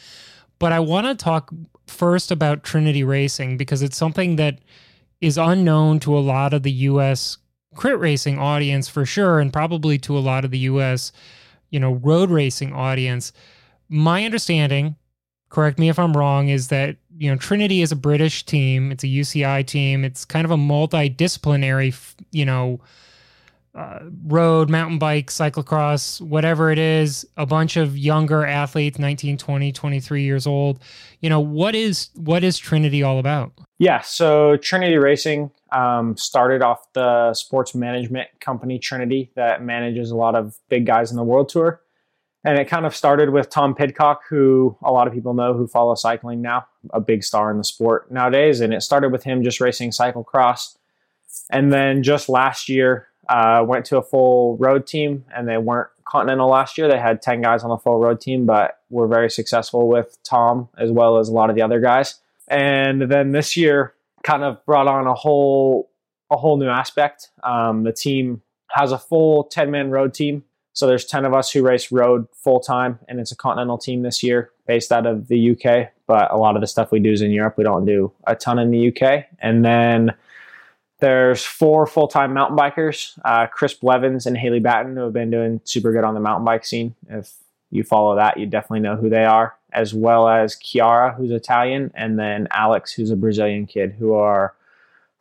But 0.59 0.71
I 0.71 0.79
want 0.79 1.07
to 1.07 1.15
talk 1.15 1.51
first 1.87 2.31
about 2.31 2.63
Trinity 2.63 3.03
Racing 3.03 3.57
because 3.57 3.81
it's 3.81 3.97
something 3.97 4.37
that 4.37 4.59
is 5.21 5.37
unknown 5.37 5.99
to 6.01 6.17
a 6.17 6.19
lot 6.19 6.53
of 6.53 6.63
the 6.63 6.71
US 6.71 7.37
crit 7.75 7.99
racing 7.99 8.39
audience 8.39 8.87
for 8.87 9.05
sure, 9.05 9.39
and 9.39 9.51
probably 9.51 9.97
to 9.99 10.17
a 10.17 10.19
lot 10.19 10.45
of 10.45 10.51
the 10.51 10.59
US, 10.59 11.11
you 11.69 11.79
know, 11.79 11.93
road 11.95 12.29
racing 12.29 12.73
audience. 12.73 13.31
My 13.89 14.25
understanding, 14.25 14.95
correct 15.49 15.77
me 15.77 15.89
if 15.89 15.99
I'm 15.99 16.15
wrong, 16.15 16.49
is 16.49 16.69
that 16.69 16.97
you 17.17 17.29
know 17.29 17.37
Trinity 17.37 17.81
is 17.81 17.91
a 17.91 17.95
British 17.95 18.45
team. 18.45 18.91
It's 18.91 19.03
a 19.03 19.07
UCI 19.07 19.65
team. 19.65 20.03
It's 20.03 20.25
kind 20.25 20.45
of 20.45 20.51
a 20.51 20.57
multidisciplinary, 20.57 21.95
you 22.31 22.45
know, 22.45 22.79
uh, 23.73 23.99
road, 24.25 24.69
mountain 24.69 24.97
bike, 24.97 25.27
cyclocross, 25.27 26.21
whatever 26.21 26.71
it 26.71 26.79
is. 26.79 27.27
A 27.37 27.45
bunch 27.45 27.77
of 27.77 27.97
younger 27.97 28.45
athletes, 28.45 28.99
19, 28.99 29.37
20, 29.37 29.71
23 29.71 30.23
years 30.23 30.47
old. 30.47 30.79
You 31.19 31.29
know, 31.29 31.39
what 31.39 31.75
is 31.75 32.09
what 32.15 32.43
is 32.43 32.57
Trinity 32.57 33.03
all 33.03 33.19
about? 33.19 33.51
Yeah, 33.77 34.01
so 34.01 34.55
Trinity 34.57 34.95
Racing 34.95 35.51
um, 35.73 36.15
started 36.15 36.61
off 36.61 36.79
the 36.93 37.33
sports 37.33 37.75
management 37.75 38.29
company 38.39 38.79
Trinity 38.79 39.31
that 39.35 39.61
manages 39.61 40.11
a 40.11 40.15
lot 40.15 40.35
of 40.35 40.57
big 40.69 40.85
guys 40.85 41.11
in 41.11 41.17
the 41.17 41.23
world 41.23 41.49
tour. 41.49 41.81
And 42.45 42.59
it 42.59 42.69
kind 42.69 42.85
of 42.85 42.95
started 42.95 43.31
with 43.31 43.49
Tom 43.49 43.73
Pidcock, 43.73 44.21
who 44.29 44.77
a 44.83 44.91
lot 44.91 45.07
of 45.07 45.13
people 45.13 45.33
know 45.33 45.55
who 45.55 45.65
follow 45.65 45.95
cycling 45.95 46.43
now, 46.43 46.67
a 46.91 47.01
big 47.01 47.23
star 47.23 47.49
in 47.49 47.57
the 47.57 47.63
sport 47.63 48.11
nowadays. 48.11 48.61
And 48.61 48.71
it 48.71 48.83
started 48.83 49.11
with 49.11 49.23
him 49.23 49.43
just 49.43 49.59
racing 49.59 49.89
cyclocross. 49.89 50.77
And 51.49 51.73
then 51.73 52.03
just 52.03 52.29
last 52.29 52.69
year, 52.69 53.07
uh, 53.27 53.65
went 53.67 53.85
to 53.85 53.97
a 53.97 54.03
full 54.03 54.57
road 54.57 54.85
team, 54.85 55.25
and 55.35 55.47
they 55.47 55.57
weren't 55.57 55.89
continental 56.07 56.47
last 56.47 56.77
year. 56.77 56.87
They 56.87 56.99
had 56.99 57.19
10 57.19 57.41
guys 57.41 57.63
on 57.63 57.71
the 57.71 57.77
full 57.77 57.97
road 57.97 58.21
team, 58.21 58.45
but 58.45 58.79
were 58.91 59.07
very 59.07 59.31
successful 59.31 59.87
with 59.87 60.17
Tom 60.23 60.69
as 60.77 60.91
well 60.91 61.17
as 61.17 61.29
a 61.29 61.33
lot 61.33 61.49
of 61.49 61.55
the 61.55 61.63
other 61.63 61.79
guys. 61.79 62.19
And 62.47 63.01
then 63.11 63.31
this 63.31 63.57
year 63.57 63.95
kind 64.23 64.43
of 64.43 64.63
brought 64.67 64.87
on 64.87 65.07
a 65.07 65.15
whole 65.15 65.89
a 66.31 66.37
whole 66.37 66.57
new 66.57 66.69
aspect. 66.69 67.29
Um, 67.43 67.83
the 67.83 67.93
team 67.93 68.41
has 68.71 68.91
a 68.91 68.97
full 68.97 69.45
10 69.45 69.71
man 69.71 69.89
road 69.89 70.13
team 70.13 70.43
so 70.75 70.87
there's 70.87 71.05
10 71.05 71.23
of 71.23 71.33
us 71.33 71.49
who 71.49 71.63
race 71.63 71.89
road 71.89 72.27
full 72.33 72.59
time, 72.59 72.99
and 73.07 73.17
it's 73.17 73.31
a 73.31 73.35
continental 73.35 73.77
team 73.77 74.01
this 74.01 74.21
year 74.21 74.51
based 74.67 74.91
out 74.91 75.07
of 75.07 75.29
the 75.29 75.51
UK. 75.51 75.89
But 76.05 76.29
a 76.31 76.37
lot 76.37 76.55
of 76.55 76.61
the 76.61 76.67
stuff 76.67 76.91
we 76.91 76.99
do 76.99 77.13
is 77.13 77.21
in 77.21 77.31
Europe. 77.31 77.57
We 77.57 77.63
don't 77.63 77.85
do 77.85 78.11
a 78.27 78.35
ton 78.35 78.59
in 78.59 78.71
the 78.71 78.89
UK. 78.89 79.25
And 79.39 79.63
then 79.63 80.13
there's 80.99 81.45
four 81.45 81.87
full 81.87 82.09
time 82.09 82.33
mountain 82.33 82.57
bikers 82.57 83.17
uh, 83.23 83.47
Chris 83.47 83.73
Blevins 83.73 84.25
and 84.25 84.37
Haley 84.37 84.59
Batten, 84.59 84.97
who 84.97 85.03
have 85.03 85.13
been 85.13 85.31
doing 85.31 85.61
super 85.63 85.93
good 85.93 86.03
on 86.03 86.13
the 86.13 86.19
mountain 86.19 86.43
bike 86.43 86.65
scene. 86.65 86.93
If 87.09 87.31
you 87.71 87.85
follow 87.85 88.17
that, 88.17 88.37
you 88.37 88.45
definitely 88.45 88.81
know 88.81 88.97
who 88.97 89.09
they 89.09 89.23
are, 89.23 89.55
as 89.71 89.93
well 89.93 90.27
as 90.27 90.55
Chiara, 90.55 91.13
who's 91.13 91.31
Italian, 91.31 91.89
and 91.95 92.19
then 92.19 92.49
Alex, 92.51 92.91
who's 92.91 93.11
a 93.11 93.15
Brazilian 93.15 93.65
kid, 93.65 93.95
who 93.97 94.13
are 94.13 94.53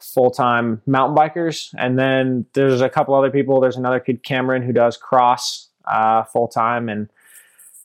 full 0.01 0.31
time 0.31 0.83
mountain 0.87 1.17
bikers. 1.17 1.75
And 1.79 1.99
then 1.99 2.47
there's 2.53 2.81
a 2.81 2.89
couple 2.89 3.15
other 3.15 3.31
people. 3.31 3.61
There's 3.61 3.77
another 3.77 4.01
kid, 4.01 4.23
Cameron, 4.23 4.63
who 4.63 4.73
does 4.73 4.97
cross 4.97 5.69
uh, 5.85 6.25
full 6.25 6.49
time. 6.49 6.89
And 6.89 7.09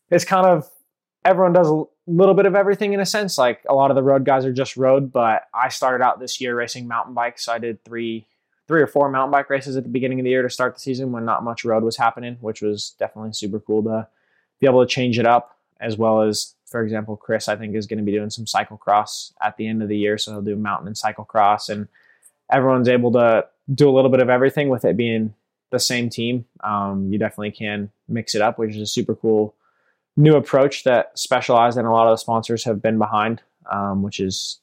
it's 0.10 0.26
kind 0.26 0.46
of 0.46 0.70
everyone 1.26 1.54
does 1.54 1.70
a 1.70 1.84
little 2.08 2.34
bit 2.34 2.46
of 2.46 2.56
everything 2.56 2.94
in 2.94 3.00
a 3.00 3.06
sense. 3.06 3.38
Like 3.38 3.62
a 3.70 3.74
lot 3.74 3.92
of 3.92 3.96
the 3.96 4.04
road 4.04 4.26
guys 4.26 4.46
are 4.46 4.54
just 4.54 4.78
road, 4.78 5.12
but 5.12 5.44
I 5.54 5.70
started 5.70 6.04
out 6.04 6.20
this 6.20 6.42
year 6.42 6.56
racing 6.56 6.88
mountain 6.88 7.14
bikes. 7.14 7.46
So 7.46 7.54
I 7.54 7.60
did 7.60 7.84
three 7.86 8.26
three 8.68 8.82
or 8.84 8.88
four 8.88 9.10
mountain 9.10 9.32
bike 9.32 9.50
races 9.50 9.76
at 9.78 9.84
the 9.84 9.90
beginning 9.90 10.20
of 10.20 10.24
the 10.24 10.30
year 10.30 10.44
to 10.44 10.50
start 10.50 10.76
the 10.76 10.80
season 10.80 11.12
when 11.12 11.26
not 11.26 11.44
much 11.44 11.66
road 11.66 11.84
was 11.84 11.98
happening, 11.98 12.38
which 12.40 12.62
was 12.62 12.96
definitely 13.00 13.34
super 13.34 13.60
cool 13.60 13.82
to 13.82 14.08
be 14.60 14.68
able 14.68 14.86
to 14.86 14.88
change 14.88 15.18
it 15.18 15.26
up 15.26 15.59
as 15.80 15.98
well 15.98 16.22
as 16.22 16.56
for 16.70 16.84
example, 16.84 17.18
Chris, 17.18 17.48
I 17.48 17.56
think, 17.56 17.76
is 17.76 17.88
going 17.88 17.98
to 17.98 18.06
be 18.06 18.12
doing 18.12 18.30
some 18.30 18.46
cyclocross 18.46 19.34
at 19.42 19.58
the 19.58 19.68
end 19.68 19.82
of 19.82 19.90
the 19.90 19.98
year. 19.98 20.18
So 20.18 20.32
he'll 20.32 20.42
do 20.42 20.56
mountain 20.56 20.88
and 20.88 20.96
cyclocross. 20.96 21.70
And 21.70 21.88
everyone's 22.52 22.88
able 22.88 23.12
to 23.14 23.48
do 23.74 23.90
a 23.90 23.92
little 23.92 24.12
bit 24.12 24.22
of 24.22 24.30
everything 24.30 24.70
with 24.70 24.86
it 24.86 24.96
being 24.96 25.34
the 25.72 25.80
same 25.80 26.10
team. 26.10 26.46
Um, 26.64 27.12
you 27.12 27.20
definitely 27.20 27.52
can 27.52 27.92
mix 28.08 28.36
it 28.36 28.42
up, 28.42 28.58
which 28.58 28.76
is 28.76 28.82
a 28.82 28.86
super 28.86 29.16
cool 29.16 29.56
new 30.16 30.36
approach 30.36 30.84
that 30.84 31.18
Specialized 31.18 31.78
and 31.78 31.88
a 31.88 31.92
lot 31.92 32.08
of 32.08 32.14
the 32.14 32.18
sponsors 32.18 32.64
have 32.66 32.82
been 32.82 32.98
behind, 32.98 33.42
um, 33.72 34.04
which 34.04 34.20
is 34.20 34.60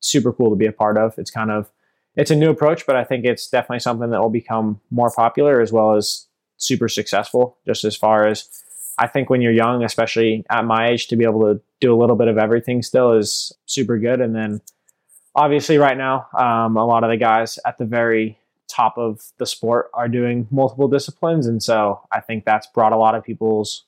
super 0.00 0.32
cool 0.32 0.50
to 0.50 0.56
be 0.56 0.66
a 0.66 0.72
part 0.72 0.96
of. 0.96 1.18
It's 1.18 1.30
kind 1.30 1.50
of 1.50 1.70
it's 2.14 2.30
a 2.30 2.36
new 2.36 2.50
approach, 2.50 2.86
but 2.86 2.96
I 2.96 3.04
think 3.04 3.24
it's 3.24 3.48
definitely 3.48 3.78
something 3.80 4.10
that 4.10 4.20
will 4.20 4.28
become 4.28 4.80
more 4.90 5.10
popular 5.10 5.60
as 5.60 5.72
well 5.72 5.94
as 5.94 6.26
super 6.56 6.88
successful. 6.88 7.56
Just 7.66 7.84
as 7.84 7.96
far 7.96 8.26
as 8.26 8.48
I 8.98 9.06
think 9.06 9.30
when 9.30 9.40
you're 9.40 9.52
young, 9.52 9.84
especially 9.84 10.44
at 10.50 10.64
my 10.64 10.88
age, 10.90 11.08
to 11.08 11.16
be 11.16 11.24
able 11.24 11.40
to 11.42 11.60
do 11.80 11.94
a 11.94 11.98
little 11.98 12.16
bit 12.16 12.28
of 12.28 12.38
everything 12.38 12.82
still 12.82 13.12
is 13.12 13.52
super 13.66 13.98
good. 13.98 14.20
And 14.20 14.34
then 14.34 14.60
obviously 15.34 15.78
right 15.78 15.96
now 15.96 16.26
um, 16.38 16.76
a 16.76 16.84
lot 16.84 17.04
of 17.04 17.10
the 17.10 17.16
guys 17.16 17.58
at 17.66 17.78
the 17.78 17.84
very 17.84 18.38
top 18.68 18.96
of 18.96 19.20
the 19.38 19.46
sport 19.46 19.90
are 19.94 20.08
doing 20.08 20.46
multiple 20.50 20.88
disciplines. 20.88 21.46
And 21.46 21.62
so 21.62 22.00
i 22.10 22.20
think 22.20 22.44
that's 22.44 22.66
brought 22.68 22.92
a 22.92 22.96
lot 22.96 23.14
of 23.14 23.24
people's 23.24 23.84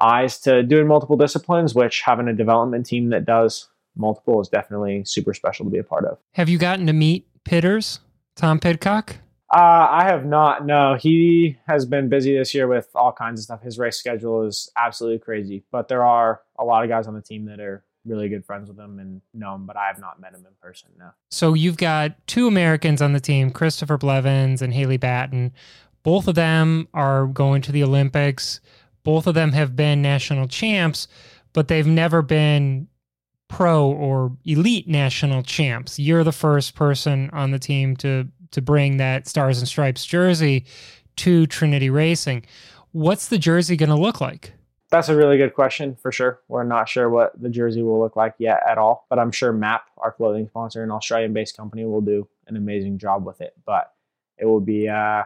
eyes 0.00 0.38
to 0.40 0.62
doing 0.62 0.86
multiple 0.86 1.16
disciplines 1.16 1.74
which 1.74 2.02
having 2.02 2.28
a 2.28 2.32
development 2.32 2.86
team 2.86 3.08
that 3.10 3.24
does 3.24 3.68
multiple 3.96 4.40
is 4.40 4.48
definitely 4.48 5.02
super 5.06 5.32
special 5.32 5.64
to 5.64 5.70
be 5.70 5.78
a 5.78 5.84
part 5.84 6.04
of. 6.04 6.18
Have 6.32 6.50
you 6.50 6.58
gotten 6.58 6.86
to 6.86 6.92
meet 6.92 7.26
pitters 7.44 8.00
tom 8.34 8.58
pidcock 8.58 9.16
uh, 9.56 9.88
I 9.90 10.04
have 10.04 10.26
not. 10.26 10.66
No, 10.66 10.96
he 10.96 11.56
has 11.66 11.86
been 11.86 12.10
busy 12.10 12.36
this 12.36 12.52
year 12.52 12.68
with 12.68 12.90
all 12.94 13.10
kinds 13.10 13.40
of 13.40 13.44
stuff. 13.44 13.62
His 13.62 13.78
race 13.78 13.96
schedule 13.96 14.42
is 14.42 14.70
absolutely 14.76 15.18
crazy. 15.18 15.64
But 15.72 15.88
there 15.88 16.04
are 16.04 16.42
a 16.58 16.64
lot 16.64 16.84
of 16.84 16.90
guys 16.90 17.06
on 17.06 17.14
the 17.14 17.22
team 17.22 17.46
that 17.46 17.58
are 17.58 17.82
really 18.04 18.28
good 18.28 18.44
friends 18.44 18.68
with 18.68 18.78
him 18.78 18.98
and 18.98 19.22
know 19.32 19.54
him, 19.54 19.64
but 19.64 19.78
I 19.78 19.86
have 19.86 19.98
not 19.98 20.20
met 20.20 20.34
him 20.34 20.44
in 20.46 20.52
person. 20.60 20.90
No. 20.98 21.08
So 21.30 21.54
you've 21.54 21.78
got 21.78 22.26
two 22.26 22.46
Americans 22.46 23.00
on 23.00 23.14
the 23.14 23.20
team, 23.20 23.50
Christopher 23.50 23.96
Blevins 23.96 24.60
and 24.60 24.74
Haley 24.74 24.98
Batten. 24.98 25.54
Both 26.02 26.28
of 26.28 26.34
them 26.34 26.86
are 26.92 27.26
going 27.26 27.62
to 27.62 27.72
the 27.72 27.82
Olympics. 27.82 28.60
Both 29.04 29.26
of 29.26 29.34
them 29.34 29.52
have 29.52 29.74
been 29.74 30.02
national 30.02 30.48
champs, 30.48 31.08
but 31.54 31.68
they've 31.68 31.86
never 31.86 32.20
been 32.20 32.88
pro 33.48 33.90
or 33.90 34.36
elite 34.44 34.86
national 34.86 35.42
champs. 35.44 35.98
You're 35.98 36.24
the 36.24 36.32
first 36.32 36.74
person 36.74 37.30
on 37.32 37.52
the 37.52 37.58
team 37.58 37.96
to 37.96 38.28
to 38.52 38.62
bring 38.62 38.96
that 38.98 39.26
Stars 39.28 39.58
and 39.58 39.68
Stripes 39.68 40.04
jersey 40.04 40.64
to 41.16 41.46
Trinity 41.46 41.90
Racing. 41.90 42.44
What's 42.92 43.28
the 43.28 43.38
jersey 43.38 43.76
going 43.76 43.90
to 43.90 43.96
look 43.96 44.20
like? 44.20 44.52
That's 44.90 45.08
a 45.08 45.16
really 45.16 45.36
good 45.36 45.54
question 45.54 45.96
for 46.00 46.12
sure. 46.12 46.40
We're 46.48 46.62
not 46.62 46.88
sure 46.88 47.10
what 47.10 47.40
the 47.40 47.48
jersey 47.48 47.82
will 47.82 47.98
look 47.98 48.14
like 48.14 48.34
yet 48.38 48.60
at 48.68 48.78
all, 48.78 49.06
but 49.10 49.18
I'm 49.18 49.32
sure 49.32 49.52
MAAP, 49.52 49.80
our 49.98 50.12
clothing 50.12 50.46
sponsor, 50.46 50.82
an 50.84 50.90
Australian 50.90 51.32
based 51.32 51.56
company, 51.56 51.84
will 51.84 52.00
do 52.00 52.28
an 52.46 52.56
amazing 52.56 52.98
job 52.98 53.26
with 53.26 53.40
it. 53.40 53.54
But 53.66 53.92
it 54.38 54.44
will 54.44 54.60
be, 54.60 54.88
uh, 54.88 55.24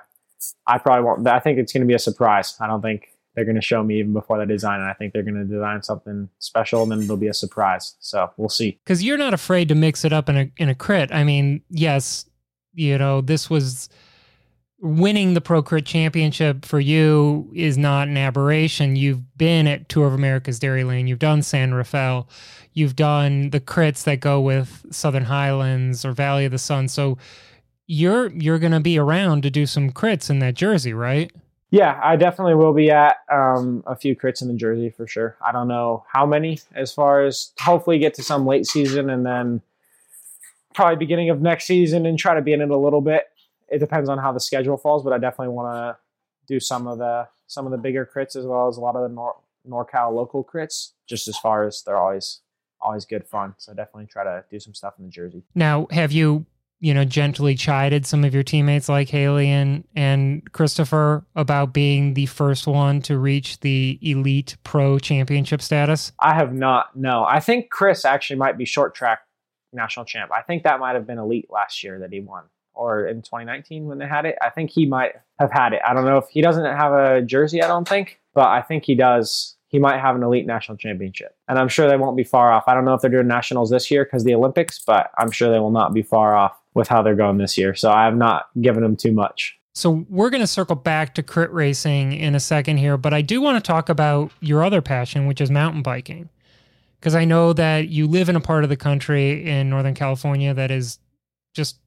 I 0.67 0.79
probably 0.79 1.05
won't, 1.05 1.29
I 1.29 1.41
think 1.41 1.59
it's 1.59 1.73
going 1.73 1.83
to 1.83 1.87
be 1.87 1.95
a 1.95 1.99
surprise. 1.99 2.57
I 2.59 2.67
don't 2.67 2.81
think 2.81 3.09
they're 3.35 3.45
going 3.45 3.57
to 3.57 3.63
show 3.63 3.83
me 3.83 3.99
even 3.99 4.15
before 4.15 4.39
the 4.39 4.47
design. 4.47 4.81
And 4.81 4.89
I 4.89 4.95
think 4.95 5.13
they're 5.13 5.23
going 5.23 5.35
to 5.35 5.45
design 5.45 5.83
something 5.83 6.31
special 6.39 6.83
and 6.83 6.93
then 6.93 7.03
it'll 7.03 7.17
be 7.17 7.29
a 7.29 7.35
surprise. 7.35 7.97
So 8.01 8.31
we'll 8.39 8.49
see. 8.49 8.79
Because 8.83 9.03
you're 9.03 9.19
not 9.19 9.35
afraid 9.35 9.69
to 9.69 9.75
mix 9.75 10.05
it 10.05 10.13
up 10.13 10.29
in 10.29 10.37
a, 10.37 10.51
in 10.57 10.69
a 10.69 10.75
crit. 10.75 11.13
I 11.13 11.25
mean, 11.25 11.63
yes, 11.69 12.25
you 12.75 12.99
know, 12.99 13.21
this 13.21 13.51
was 13.51 13.89
winning 14.81 15.35
the 15.35 15.41
Pro 15.41 15.63
Crit 15.63 15.85
Championship 15.85 16.65
for 16.65 16.81
you 16.81 17.51
is 17.55 17.77
not 17.77 18.09
an 18.09 18.17
aberration. 18.17 18.97
You've 18.97 19.37
been 19.37 19.67
at 19.67 19.89
Tour 19.89 20.07
of 20.07 20.15
America's 20.15 20.59
Dairyland. 20.59 21.09
You've 21.09 21.19
done 21.19 21.43
San 21.43 21.75
Rafael. 21.75 22.29
You've 22.73 22.97
done 22.97 23.51
the 23.51 23.61
crits 23.61 24.05
that 24.05 24.21
go 24.21 24.41
with 24.41 24.87
Southern 24.91 25.25
Highlands 25.25 26.05
or 26.05 26.13
Valley 26.13 26.47
of 26.47 26.53
the 26.53 26.59
Sun. 26.59 26.89
So 26.89 27.19
you're 27.87 28.31
you're 28.33 28.59
going 28.59 28.73
to 28.73 28.81
be 28.81 28.99
around 28.99 29.43
to 29.43 29.51
do 29.51 29.67
some 29.67 29.91
crits 29.91 30.31
in 30.31 30.39
that 30.39 30.55
jersey, 30.55 30.95
right? 30.95 31.31
Yeah, 31.73 32.01
I 32.03 32.17
definitely 32.17 32.57
will 32.57 32.73
be 32.73 32.91
at 32.91 33.17
um, 33.31 33.85
a 33.87 33.95
few 33.95 34.17
crits 34.17 34.43
in 34.43 34.49
the 34.49 34.55
jersey 34.55 34.91
for 34.91 35.07
sure. 35.07 35.37
I 35.45 35.53
don't 35.53 35.69
know 35.69 36.05
how 36.13 36.27
many, 36.27 36.59
as 36.75 36.93
far 36.93 37.25
as 37.25 37.53
hopefully 37.61 37.99
get 37.99 38.15
to 38.15 38.25
some 38.25 38.45
late 38.45 38.67
season 38.67 39.09
and 39.09 39.25
then 39.25 39.63
probably 40.75 40.97
beginning 40.97 41.31
of 41.31 41.41
next 41.41 41.67
season 41.67 42.07
and 42.07 42.19
try 42.19 42.35
to 42.35 42.43
be 42.43 42.53
in 42.53 42.61
it 42.61 42.71
a 42.71 42.77
little 42.77 43.01
bit. 43.01 43.25
It 43.69 43.79
depends 43.79 44.09
on 44.09 44.19
how 44.19 44.33
the 44.33 44.41
schedule 44.41 44.77
falls, 44.77 45.03
but 45.03 45.13
I 45.13 45.19
definitely 45.19 45.55
want 45.55 45.75
to 45.75 45.97
do 46.53 46.61
some 46.61 46.87
of 46.87 46.99
the 46.99 47.29
some 47.47 47.67
of 47.67 47.73
the 47.73 47.79
bigger 47.79 48.09
crits 48.13 48.37
as 48.37 48.47
well 48.47 48.69
as 48.69 48.77
a 48.77 48.81
lot 48.81 48.97
of 48.97 49.03
the 49.03 49.15
Nor- 49.15 49.37
NorCal 49.69 50.13
local 50.13 50.45
crits. 50.45 50.93
Just 51.09 51.29
as 51.29 51.37
far 51.37 51.67
as 51.67 51.83
they're 51.85 51.97
always 51.97 52.41
always 52.81 53.05
good 53.05 53.27
fun. 53.27 53.55
So 53.59 53.75
definitely 53.75 54.07
try 54.07 54.25
to 54.25 54.45
do 54.51 54.59
some 54.59 54.75
stuff 54.75 54.95
in 54.99 55.05
the 55.05 55.11
jersey. 55.11 55.43
Now, 55.55 55.87
have 55.91 56.13
you 56.13 56.47
you 56.81 56.95
know 56.95 57.05
gently 57.05 57.55
chided 57.55 58.07
some 58.07 58.25
of 58.25 58.33
your 58.35 58.43
teammates 58.43 58.89
like 58.89 59.09
Haley 59.09 59.49
and 59.49 59.85
and 59.95 60.51
Christopher 60.53 61.25
about 61.37 61.73
being 61.73 62.15
the 62.15 62.27
first 62.27 62.67
one 62.67 63.03
to 63.03 63.19
reach 63.19 63.61
the 63.61 63.99
elite 64.03 64.57
pro 64.65 64.99
championship 64.99 65.63
status? 65.63 66.13
I 66.19 66.35
have 66.35 66.53
not. 66.53 66.97
No, 66.97 67.25
I 67.25 67.41
think 67.41 67.71
Chris 67.71 68.05
actually 68.05 68.37
might 68.37 68.59
be 68.59 68.65
short 68.65 68.95
track 68.95 69.21
national 69.73 70.07
champ. 70.07 70.31
I 70.33 70.43
think 70.43 70.63
that 70.65 70.81
might 70.81 70.95
have 70.95 71.07
been 71.07 71.19
elite 71.19 71.49
last 71.51 71.83
year 71.83 71.99
that 72.01 72.13
he 72.13 72.21
won, 72.21 72.45
or 72.75 73.07
in 73.07 73.23
2019 73.23 73.87
when 73.87 73.99
they 73.99 74.07
had 74.07 74.27
it. 74.27 74.37
I 74.43 74.51
think 74.51 74.71
he 74.71 74.87
might 74.87 75.13
have 75.39 75.51
had 75.51 75.73
it. 75.73 75.81
I 75.87 75.95
don't 75.95 76.05
know 76.05 76.19
if 76.19 76.29
he 76.29 76.41
doesn't 76.41 76.65
have 76.65 76.93
a 76.93 77.23
jersey. 77.23 77.63
I 77.63 77.69
don't 77.69 77.89
think, 77.89 78.21
but 78.35 78.49
I 78.49 78.63
think 78.63 78.85
he 78.85 78.95
does. 78.95 79.57
He 79.69 79.79
might 79.79 80.01
have 80.01 80.17
an 80.17 80.23
elite 80.23 80.47
national 80.47 80.79
championship, 80.79 81.37
and 81.49 81.59
I'm 81.59 81.69
sure 81.69 81.89
they 81.89 81.97
won't 81.97 82.17
be 82.17 82.25
far 82.25 82.53
off. 82.53 82.65
I 82.67 82.75
don't 82.75 82.85
know 82.85 82.95
if 82.95 83.01
they're 83.01 83.11
doing 83.11 83.29
nationals 83.29 83.71
this 83.71 83.91
year 83.91 84.05
because 84.05 84.25
the 84.25 84.35
Olympics, 84.35 84.81
but 84.85 85.11
I'm 85.19 85.31
sure 85.31 85.51
they 85.51 85.61
will 85.61 85.71
not 85.71 85.95
be 85.95 86.03
far 86.03 86.35
off 86.35 86.57
with 86.75 86.89
how 86.89 87.03
they're 87.03 87.15
going 87.15 87.39
this 87.39 87.57
year. 87.57 87.75
So 87.75 87.91
I 87.91 88.05
have 88.05 88.17
not 88.17 88.47
given 88.61 88.83
them 88.83 88.97
too 88.97 89.13
much. 89.13 89.57
So 89.73 90.05
we're 90.09 90.31
going 90.31 90.43
to 90.43 90.49
circle 90.49 90.77
back 90.77 91.15
to 91.15 91.23
crit 91.23 91.53
racing 91.53 92.13
in 92.13 92.35
a 92.35 92.41
second 92.41 92.79
here, 92.79 92.97
but 92.97 93.15
I 93.15 93.23
do 93.23 93.41
want 93.41 93.57
to 93.57 93.67
talk 93.67 93.89
about 93.89 94.33
your 94.41 94.65
other 94.65 94.83
passion, 94.83 95.27
which 95.27 95.41
is 95.41 95.51
mountain 95.51 95.83
biking 95.83 96.29
because 97.01 97.15
I 97.15 97.25
know 97.25 97.55
that 97.55 97.89
you 97.89 98.07
live 98.07 98.29
in 98.29 98.37
a 98.37 98.41
part 98.41 98.63
of 98.63 98.69
the 98.69 98.77
country 98.77 99.49
in 99.49 99.71
Northern 99.71 99.95
California 99.95 100.53
that 100.53 100.71
is 100.71 100.99
just 101.55 101.79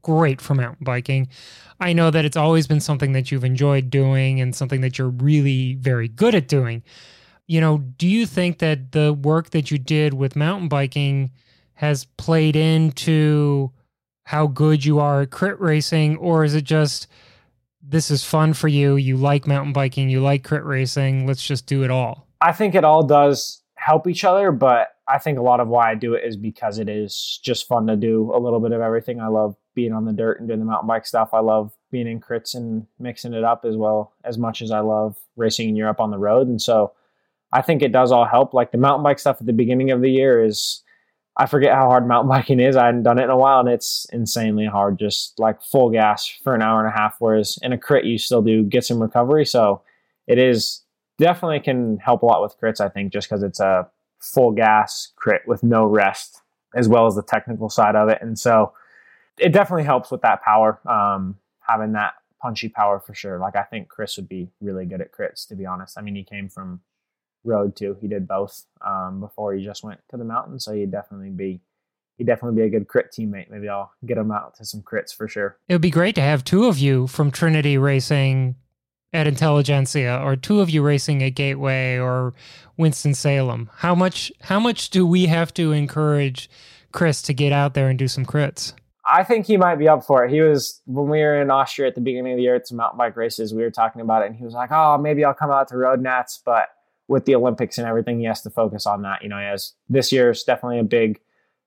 great 0.00 0.40
for 0.40 0.54
mountain 0.54 0.84
biking. 0.84 1.28
I 1.78 1.92
know 1.92 2.10
that 2.10 2.24
it's 2.24 2.36
always 2.36 2.66
been 2.66 2.80
something 2.80 3.12
that 3.12 3.30
you've 3.30 3.44
enjoyed 3.44 3.90
doing 3.90 4.40
and 4.40 4.54
something 4.54 4.80
that 4.80 4.96
you're 4.96 5.10
really 5.10 5.74
very 5.74 6.08
good 6.08 6.34
at 6.34 6.48
doing. 6.48 6.82
You 7.46 7.60
know, 7.60 7.78
do 7.78 8.08
you 8.08 8.24
think 8.24 8.58
that 8.58 8.92
the 8.92 9.12
work 9.12 9.50
that 9.50 9.70
you 9.70 9.76
did 9.76 10.14
with 10.14 10.36
mountain 10.36 10.68
biking 10.68 11.32
has 11.74 12.04
played 12.04 12.56
into 12.56 13.72
how 14.24 14.46
good 14.46 14.84
you 14.84 15.00
are 15.00 15.22
at 15.22 15.30
crit 15.30 15.60
racing, 15.60 16.16
or 16.16 16.44
is 16.44 16.54
it 16.54 16.64
just 16.64 17.08
this 17.82 18.10
is 18.10 18.24
fun 18.24 18.54
for 18.54 18.68
you? 18.68 18.96
You 18.96 19.16
like 19.16 19.46
mountain 19.46 19.72
biking, 19.72 20.08
you 20.08 20.22
like 20.22 20.44
crit 20.44 20.64
racing, 20.64 21.26
let's 21.26 21.44
just 21.44 21.66
do 21.66 21.82
it 21.82 21.90
all? 21.90 22.28
I 22.40 22.52
think 22.52 22.74
it 22.74 22.84
all 22.84 23.02
does 23.02 23.61
help 23.84 24.06
each 24.06 24.24
other, 24.24 24.52
but 24.52 24.88
I 25.08 25.18
think 25.18 25.38
a 25.38 25.42
lot 25.42 25.60
of 25.60 25.66
why 25.66 25.90
I 25.90 25.94
do 25.96 26.14
it 26.14 26.24
is 26.24 26.36
because 26.36 26.78
it 26.78 26.88
is 26.88 27.40
just 27.42 27.66
fun 27.66 27.86
to 27.88 27.96
do 27.96 28.30
a 28.32 28.38
little 28.38 28.60
bit 28.60 28.72
of 28.72 28.80
everything. 28.80 29.20
I 29.20 29.26
love 29.26 29.56
being 29.74 29.92
on 29.92 30.04
the 30.04 30.12
dirt 30.12 30.38
and 30.38 30.48
doing 30.48 30.60
the 30.60 30.64
mountain 30.64 30.86
bike 30.86 31.04
stuff. 31.04 31.30
I 31.34 31.40
love 31.40 31.72
being 31.90 32.06
in 32.06 32.20
crits 32.20 32.54
and 32.54 32.86
mixing 33.00 33.34
it 33.34 33.42
up 33.42 33.64
as 33.64 33.76
well 33.76 34.12
as 34.24 34.38
much 34.38 34.62
as 34.62 34.70
I 34.70 34.80
love 34.80 35.16
racing 35.36 35.68
in 35.68 35.76
Europe 35.76 36.00
on 36.00 36.12
the 36.12 36.18
road. 36.18 36.46
And 36.46 36.62
so 36.62 36.92
I 37.52 37.60
think 37.60 37.82
it 37.82 37.90
does 37.90 38.12
all 38.12 38.24
help. 38.24 38.54
Like 38.54 38.70
the 38.70 38.78
mountain 38.78 39.02
bike 39.02 39.18
stuff 39.18 39.38
at 39.40 39.46
the 39.46 39.52
beginning 39.52 39.90
of 39.90 40.00
the 40.00 40.10
year 40.10 40.44
is 40.44 40.82
I 41.36 41.46
forget 41.46 41.74
how 41.74 41.88
hard 41.88 42.06
mountain 42.06 42.28
biking 42.30 42.60
is. 42.60 42.76
I 42.76 42.86
hadn't 42.86 43.02
done 43.02 43.18
it 43.18 43.24
in 43.24 43.30
a 43.30 43.36
while 43.36 43.60
and 43.60 43.68
it's 43.68 44.06
insanely 44.12 44.66
hard, 44.66 44.98
just 44.98 45.40
like 45.40 45.60
full 45.60 45.90
gas 45.90 46.28
for 46.44 46.54
an 46.54 46.62
hour 46.62 46.78
and 46.78 46.88
a 46.88 46.96
half. 46.96 47.16
Whereas 47.18 47.58
in 47.62 47.72
a 47.72 47.78
crit 47.78 48.04
you 48.04 48.16
still 48.16 48.42
do 48.42 48.62
get 48.62 48.84
some 48.84 49.02
recovery. 49.02 49.44
So 49.44 49.82
it 50.28 50.38
is 50.38 50.81
definitely 51.22 51.60
can 51.60 51.98
help 51.98 52.22
a 52.22 52.26
lot 52.26 52.42
with 52.42 52.58
crits, 52.60 52.80
I 52.80 52.88
think, 52.88 53.12
just 53.12 53.28
because 53.28 53.42
it's 53.42 53.60
a 53.60 53.88
full 54.18 54.52
gas 54.52 55.12
crit 55.16 55.42
with 55.46 55.62
no 55.62 55.84
rest, 55.86 56.42
as 56.74 56.88
well 56.88 57.06
as 57.06 57.14
the 57.14 57.22
technical 57.22 57.70
side 57.70 57.96
of 57.96 58.08
it. 58.08 58.18
And 58.20 58.38
so 58.38 58.72
it 59.38 59.52
definitely 59.52 59.84
helps 59.84 60.10
with 60.10 60.22
that 60.22 60.42
power, 60.42 60.78
um, 60.86 61.36
having 61.60 61.92
that 61.92 62.14
punchy 62.40 62.68
power 62.68 63.00
for 63.00 63.14
sure. 63.14 63.38
Like 63.38 63.56
I 63.56 63.62
think 63.62 63.88
Chris 63.88 64.16
would 64.16 64.28
be 64.28 64.48
really 64.60 64.84
good 64.84 65.00
at 65.00 65.12
crits, 65.12 65.46
to 65.48 65.54
be 65.54 65.64
honest. 65.64 65.96
I 65.96 66.02
mean, 66.02 66.14
he 66.14 66.24
came 66.24 66.48
from 66.48 66.80
road 67.44 67.76
too. 67.76 67.96
He 68.00 68.08
did 68.08 68.28
both 68.28 68.64
um, 68.80 69.20
before 69.20 69.54
he 69.54 69.64
just 69.64 69.82
went 69.82 70.00
to 70.10 70.16
the 70.16 70.24
mountain, 70.24 70.58
so 70.60 70.72
he'd 70.72 70.90
definitely 70.90 71.30
be 71.30 71.60
he'd 72.18 72.26
definitely 72.26 72.60
be 72.60 72.66
a 72.66 72.70
good 72.70 72.88
crit 72.88 73.12
teammate. 73.12 73.50
Maybe 73.50 73.68
I'll 73.68 73.92
get 74.04 74.18
him 74.18 74.30
out 74.30 74.54
to 74.56 74.64
some 74.64 74.82
crits 74.82 75.14
for 75.14 75.26
sure. 75.28 75.56
It 75.68 75.74
would 75.74 75.82
be 75.82 75.90
great 75.90 76.14
to 76.16 76.20
have 76.20 76.44
two 76.44 76.66
of 76.66 76.78
you 76.78 77.06
from 77.06 77.30
Trinity 77.30 77.78
Racing 77.78 78.56
at 79.12 79.26
Intelligentsia 79.26 80.20
or 80.24 80.36
two 80.36 80.60
of 80.60 80.70
you 80.70 80.82
racing 80.82 81.22
at 81.22 81.30
Gateway 81.30 81.98
or 81.98 82.32
Winston 82.76 83.14
Salem. 83.14 83.70
How 83.76 83.94
much 83.94 84.32
how 84.42 84.58
much 84.58 84.90
do 84.90 85.06
we 85.06 85.26
have 85.26 85.52
to 85.54 85.72
encourage 85.72 86.48
Chris 86.92 87.22
to 87.22 87.34
get 87.34 87.52
out 87.52 87.74
there 87.74 87.88
and 87.88 87.98
do 87.98 88.08
some 88.08 88.24
crits? 88.24 88.72
I 89.04 89.24
think 89.24 89.46
he 89.46 89.56
might 89.56 89.76
be 89.76 89.88
up 89.88 90.04
for 90.04 90.24
it. 90.24 90.30
He 90.30 90.40
was 90.40 90.80
when 90.86 91.08
we 91.08 91.18
were 91.18 91.40
in 91.40 91.50
Austria 91.50 91.88
at 91.88 91.94
the 91.94 92.00
beginning 92.00 92.32
of 92.32 92.36
the 92.36 92.42
year 92.42 92.54
at 92.54 92.68
some 92.68 92.76
mountain 92.76 92.98
bike 92.98 93.16
races. 93.16 93.52
We 93.52 93.62
were 93.62 93.70
talking 93.70 94.00
about 94.00 94.22
it, 94.22 94.26
and 94.26 94.36
he 94.36 94.44
was 94.44 94.54
like, 94.54 94.70
"Oh, 94.70 94.96
maybe 94.96 95.24
I'll 95.24 95.34
come 95.34 95.50
out 95.50 95.68
to 95.68 95.76
road 95.76 96.00
nats." 96.00 96.40
But 96.44 96.68
with 97.08 97.24
the 97.24 97.34
Olympics 97.34 97.78
and 97.78 97.86
everything, 97.86 98.20
he 98.20 98.26
has 98.26 98.42
to 98.42 98.50
focus 98.50 98.86
on 98.86 99.02
that. 99.02 99.22
You 99.22 99.28
know, 99.28 99.38
as 99.38 99.74
this 99.88 100.12
year 100.12 100.30
is 100.30 100.44
definitely 100.44 100.78
a 100.78 100.84
big, 100.84 101.20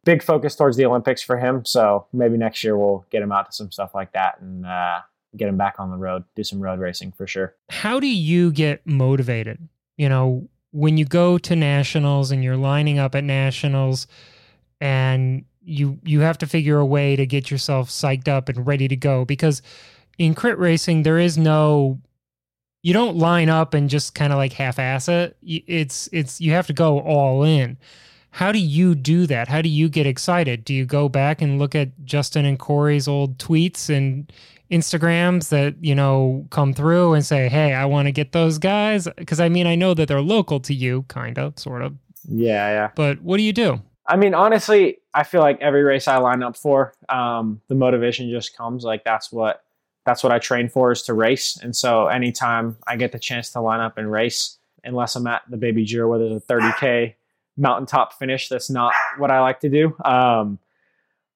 big 0.06 0.24
focus 0.24 0.56
towards 0.56 0.78
the 0.78 0.86
Olympics 0.86 1.22
for 1.22 1.38
him. 1.38 1.66
So 1.66 2.08
maybe 2.14 2.38
next 2.38 2.64
year 2.64 2.78
we'll 2.78 3.06
get 3.12 3.22
him 3.22 3.34
out 3.34 3.48
to 3.48 3.52
some 3.52 3.72
stuff 3.72 3.93
like 3.93 4.14
that 4.14 4.39
and 4.39 4.66
uh, 4.66 5.02
get 5.38 5.50
him 5.50 5.58
back 5.58 5.76
on 5.80 5.92
the 5.92 5.98
road, 5.98 6.24
do 6.36 6.44
some 6.44 6.60
road 6.60 6.80
racing 6.80 7.12
for 7.12 7.28
sure. 7.28 7.56
How 7.70 8.00
do 8.00 8.08
you 8.08 8.52
get 8.52 8.86
motivated? 8.86 9.68
You 9.98 10.10
know, 10.10 10.50
when 10.72 10.98
you 10.98 11.06
go 11.06 11.38
to 11.38 11.56
nationals 11.56 12.32
and 12.32 12.44
you're 12.44 12.58
lining 12.58 13.00
up 13.00 13.16
at 13.16 13.24
nationals 13.24 14.08
and 14.82 15.46
you 15.64 15.98
you 16.04 16.20
have 16.20 16.38
to 16.38 16.48
figure 16.48 16.78
a 16.78 16.86
way 16.86 17.16
to 17.16 17.26
get 17.26 17.50
yourself 17.50 17.90
psyched 17.90 18.28
up 18.28 18.50
and 18.50 18.68
ready 18.68 18.88
to 18.88 18.96
go 18.96 19.26
because 19.26 19.62
in 20.18 20.36
crit 20.36 20.58
racing 20.60 21.04
there 21.04 21.18
is 21.18 21.38
no 21.38 22.00
you 22.84 22.94
don't 22.94 23.18
line 23.18 23.50
up 23.50 23.74
and 23.74 23.90
just 23.90 24.14
kind 24.14 24.32
of 24.32 24.38
like 24.38 24.54
half-ass 24.54 25.08
it 25.08 25.36
it's 25.42 26.08
it's 26.12 26.40
you 26.40 26.52
have 26.52 26.68
to 26.68 26.74
go 26.74 27.00
all 27.00 27.44
in 27.44 27.78
how 28.36 28.52
do 28.52 28.60
you 28.60 28.96
do 28.96 29.26
that 29.26 29.48
how 29.48 29.62
do 29.62 29.70
you 29.70 29.90
get 29.90 30.06
excited 30.06 30.64
do 30.64 30.74
you 30.74 30.86
go 30.86 31.10
back 31.10 31.42
and 31.42 31.60
look 31.60 31.76
at 31.76 31.90
justin 32.06 32.46
and 32.46 32.60
cory's 32.60 33.08
old 33.08 33.38
tweets 33.38 33.90
and 33.90 34.32
Instagrams 34.72 35.50
that, 35.50 35.76
you 35.80 35.94
know, 35.94 36.48
come 36.50 36.74
through 36.74 37.14
and 37.14 37.26
say, 37.26 37.50
hey, 37.50 37.74
I 37.74 37.86
want 37.86 38.08
to 38.08 38.12
get 38.12 38.32
those 38.32 38.58
guys? 38.58 39.08
Because 39.18 39.40
I 39.40 39.50
mean, 39.50 39.68
I 39.68 39.76
know 39.76 39.94
that 39.94 40.08
they're 40.08 40.22
local 40.22 40.60
to 40.62 40.74
you, 40.74 41.04
kind 41.04 41.38
of, 41.38 41.58
sort 41.60 41.84
of. 41.84 41.96
Yeah, 42.28 42.70
yeah. 42.70 42.92
But 42.96 43.22
what 43.22 43.38
do 43.38 43.44
you 43.44 43.54
do? 43.54 43.82
I 44.08 44.18
mean, 44.18 44.34
honestly, 44.34 44.98
I 45.14 45.24
feel 45.24 45.42
like 45.42 45.60
every 45.62 45.84
race 45.84 46.08
I 46.08 46.18
line 46.18 46.44
up 46.44 46.58
for, 46.58 46.94
um, 47.10 47.62
the 47.68 47.76
motivation 47.76 48.30
just 48.30 48.56
comes. 48.56 48.84
Like 48.84 49.04
that's 49.04 49.32
what 49.32 49.64
that's 50.06 50.24
what 50.24 50.32
I 50.32 50.38
train 50.38 50.70
for 50.70 50.92
is 50.92 51.02
to 51.04 51.14
race. 51.14 51.58
And 51.62 51.76
so 51.76 52.08
anytime 52.08 52.78
I 52.86 52.96
get 52.96 53.12
the 53.12 53.20
chance 53.20 53.50
to 53.52 53.62
line 53.62 53.80
up 53.80 53.98
and 53.98 54.12
race, 54.12 54.60
unless 54.84 55.16
I'm 55.16 55.26
at 55.26 55.42
the 55.50 55.58
Baby 55.58 55.84
Giro 55.84 56.08
where 56.08 56.20
there's 56.20 56.44
a 56.44 56.46
30k 56.46 57.16
mountaintop 57.58 58.14
finish, 58.14 58.49
that's 58.49 58.70
not 58.70 58.93
what 59.18 59.32
I 59.32 59.41
like 59.41 59.60
to 59.62 59.70
do. 59.70 59.95
Um, 60.03 60.60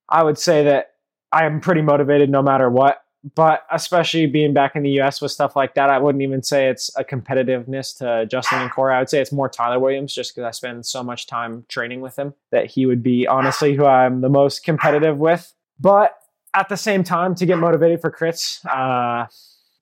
I 0.07 0.23
would 0.23 0.37
say 0.37 0.63
that 0.65 0.93
I 1.31 1.45
am 1.45 1.61
pretty 1.61 1.81
motivated 1.81 2.29
no 2.29 2.41
matter 2.41 2.69
what 2.69 3.03
but 3.35 3.65
especially 3.71 4.27
being 4.27 4.53
back 4.53 4.75
in 4.75 4.83
the 4.83 5.01
US 5.01 5.21
with 5.21 5.31
stuff 5.31 5.55
like 5.55 5.75
that, 5.75 5.89
I 5.89 5.97
wouldn't 5.97 6.21
even 6.21 6.41
say 6.41 6.69
it's 6.69 6.89
a 6.97 7.03
competitiveness 7.03 7.97
to 7.97 8.25
Justin 8.25 8.61
and 8.61 8.71
Cory. 8.71 8.93
I 8.93 8.99
would 8.99 9.09
say 9.09 9.21
it's 9.21 9.31
more 9.31 9.49
Tyler 9.49 9.79
Williams 9.79 10.13
just 10.13 10.33
because 10.33 10.47
I 10.47 10.51
spend 10.51 10.85
so 10.85 11.03
much 11.03 11.27
time 11.27 11.65
training 11.67 12.01
with 12.01 12.17
him 12.17 12.33
that 12.51 12.67
he 12.67 12.85
would 12.85 13.03
be 13.03 13.27
honestly 13.27 13.75
who 13.75 13.85
I'm 13.85 14.21
the 14.21 14.29
most 14.29 14.63
competitive 14.63 15.17
with. 15.17 15.53
But 15.79 16.17
at 16.53 16.69
the 16.69 16.77
same 16.77 17.03
time, 17.03 17.35
to 17.35 17.45
get 17.45 17.57
motivated 17.57 17.99
for 17.99 18.11
crits, 18.11 18.65
uh, 18.65 19.27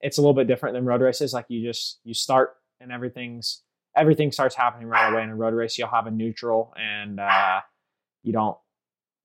it's 0.02 0.18
a 0.18 0.22
little 0.22 0.34
bit 0.34 0.48
different 0.48 0.74
than 0.74 0.86
road 0.86 1.02
races. 1.02 1.34
Like 1.34 1.46
you 1.50 1.64
just 1.64 2.00
you 2.04 2.14
start 2.14 2.56
and 2.82 2.92
everything's 2.92 3.62
everything 3.98 4.32
starts 4.32 4.56
happening 4.56 4.88
right 4.88 5.12
away. 5.12 5.24
In 5.24 5.30
a 5.30 5.36
road 5.36 5.54
race, 5.54 5.78
you'll 5.78 5.88
have 5.90 6.08
a 6.08 6.12
neutral 6.12 6.74
and 6.78 7.20
uh, 7.20 7.62
you 8.24 8.32
don't 8.32 8.58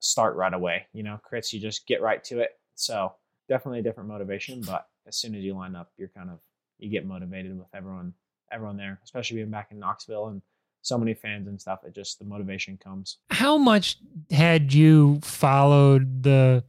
start 0.01 0.37
right 0.37 0.53
away. 0.53 0.87
You 0.93 1.03
know, 1.03 1.21
crits 1.31 1.53
you 1.53 1.61
just 1.61 1.87
get 1.87 2.03
right 2.03 2.23
to 2.25 2.41
it. 2.41 2.51
So 2.75 3.13
definitely 3.49 3.81
a 3.81 3.83
different 3.83 4.09
motivation. 4.09 4.63
But 4.63 4.87
as 5.07 5.17
soon 5.17 5.35
as 5.35 5.43
you 5.43 5.55
line 5.55 5.77
up, 5.77 5.93
you're 5.97 6.09
kind 6.09 6.31
of 6.31 6.39
you 6.79 6.91
get 6.91 7.07
motivated 7.07 7.57
with 7.57 7.69
everyone 7.75 8.15
everyone 8.51 8.77
there, 8.77 9.01
especially 9.05 9.37
being 9.37 9.51
back 9.51 9.69
in 9.71 9.79
Knoxville 9.79 10.29
and 10.29 10.43
so 10.83 10.99
many 10.99 11.15
fans 11.15 11.47
and 11.47 11.61
stuff. 11.61 11.85
It 11.85 11.95
just 11.95 12.19
the 12.19 12.25
motivation 12.25 12.77
comes. 12.77 13.19
How 13.31 13.57
much 13.57 13.99
had 14.31 14.75
you 14.75 15.21
followed 15.23 16.23
the 16.23 16.65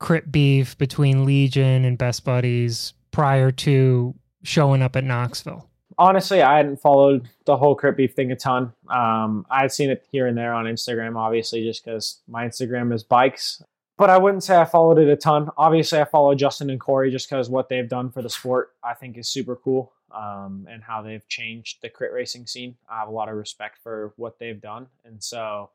crit 0.00 0.32
beef 0.32 0.76
between 0.78 1.24
Legion 1.24 1.84
and 1.84 1.98
Best 1.98 2.24
Buddies 2.24 2.94
prior 3.10 3.50
to 3.52 4.14
showing 4.42 4.82
up 4.82 4.96
at 4.96 5.04
Knoxville? 5.04 5.68
Honestly, 6.02 6.42
I 6.42 6.56
hadn't 6.56 6.80
followed 6.80 7.28
the 7.46 7.56
whole 7.56 7.76
crit 7.76 7.96
beef 7.96 8.14
thing 8.14 8.32
a 8.32 8.36
ton. 8.36 8.72
Um, 8.88 9.46
I 9.50 9.60
had 9.60 9.72
seen 9.72 9.88
it 9.88 10.04
here 10.10 10.26
and 10.26 10.36
there 10.36 10.52
on 10.52 10.64
Instagram, 10.64 11.16
obviously, 11.16 11.62
just 11.62 11.84
because 11.84 12.20
my 12.26 12.44
Instagram 12.44 12.92
is 12.92 13.04
bikes 13.04 13.62
but 14.02 14.10
I 14.10 14.18
wouldn't 14.18 14.42
say 14.42 14.56
I 14.56 14.64
followed 14.64 14.98
it 14.98 15.08
a 15.08 15.14
ton. 15.14 15.50
Obviously, 15.56 16.00
I 16.00 16.04
follow 16.04 16.34
Justin 16.34 16.70
and 16.70 16.80
Cory 16.80 17.12
just 17.12 17.28
because 17.28 17.48
what 17.48 17.68
they've 17.68 17.88
done 17.88 18.10
for 18.10 18.20
the 18.20 18.28
sport 18.28 18.72
I 18.82 18.94
think 18.94 19.16
is 19.16 19.28
super 19.28 19.54
cool 19.54 19.92
um, 20.10 20.66
and 20.68 20.82
how 20.82 21.02
they've 21.02 21.26
changed 21.28 21.82
the 21.82 21.88
crit 21.88 22.12
racing 22.12 22.46
scene. 22.46 22.74
I 22.90 22.98
have 22.98 23.08
a 23.08 23.12
lot 23.12 23.28
of 23.28 23.36
respect 23.36 23.78
for 23.80 24.12
what 24.16 24.38
they've 24.40 24.60
done. 24.60 24.88
And 25.04 25.22
so 25.22 25.70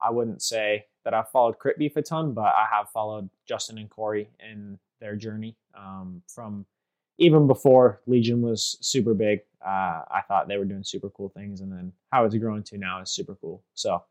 I 0.00 0.10
wouldn't 0.10 0.42
say 0.42 0.86
that 1.04 1.14
I've 1.14 1.30
followed 1.30 1.58
Crit 1.58 1.78
Beef 1.78 1.96
a 1.96 2.02
ton, 2.02 2.34
but 2.34 2.54
I 2.54 2.66
have 2.70 2.90
followed 2.90 3.28
Justin 3.46 3.78
and 3.78 3.90
Cory 3.90 4.28
in 4.38 4.78
their 5.00 5.16
journey 5.16 5.56
um, 5.76 6.22
from 6.28 6.66
even 7.18 7.46
before 7.46 8.00
Legion 8.06 8.42
was 8.42 8.76
super 8.80 9.14
big. 9.14 9.40
Uh, 9.64 10.02
I 10.10 10.22
thought 10.26 10.48
they 10.48 10.56
were 10.56 10.64
doing 10.64 10.84
super 10.84 11.10
cool 11.10 11.28
things, 11.28 11.60
and 11.60 11.70
then 11.70 11.92
how 12.10 12.24
it's 12.24 12.36
grown 12.36 12.62
to 12.64 12.78
now 12.78 13.00
is 13.00 13.10
super 13.10 13.36
cool. 13.40 13.62
So 13.74 14.02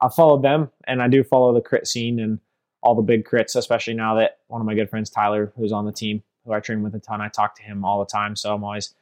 I 0.00 0.08
followed 0.08 0.42
them, 0.42 0.70
and 0.86 1.02
I 1.02 1.08
do 1.08 1.24
follow 1.24 1.52
the 1.52 1.60
crit 1.60 1.86
scene 1.86 2.20
and 2.20 2.38
all 2.82 2.94
the 2.94 3.02
big 3.02 3.24
crits, 3.24 3.56
especially 3.56 3.94
now 3.94 4.14
that 4.14 4.38
one 4.46 4.60
of 4.60 4.66
my 4.66 4.74
good 4.74 4.88
friends, 4.88 5.10
Tyler, 5.10 5.52
who's 5.56 5.72
on 5.72 5.84
the 5.84 5.92
team, 5.92 6.22
who 6.44 6.52
I 6.52 6.60
train 6.60 6.82
with 6.82 6.94
a 6.94 6.98
ton, 6.98 7.20
I 7.20 7.28
talk 7.28 7.54
to 7.56 7.62
him 7.62 7.84
all 7.84 8.00
the 8.00 8.10
time. 8.10 8.36
So 8.36 8.54
I'm 8.54 8.64
always 8.64 8.94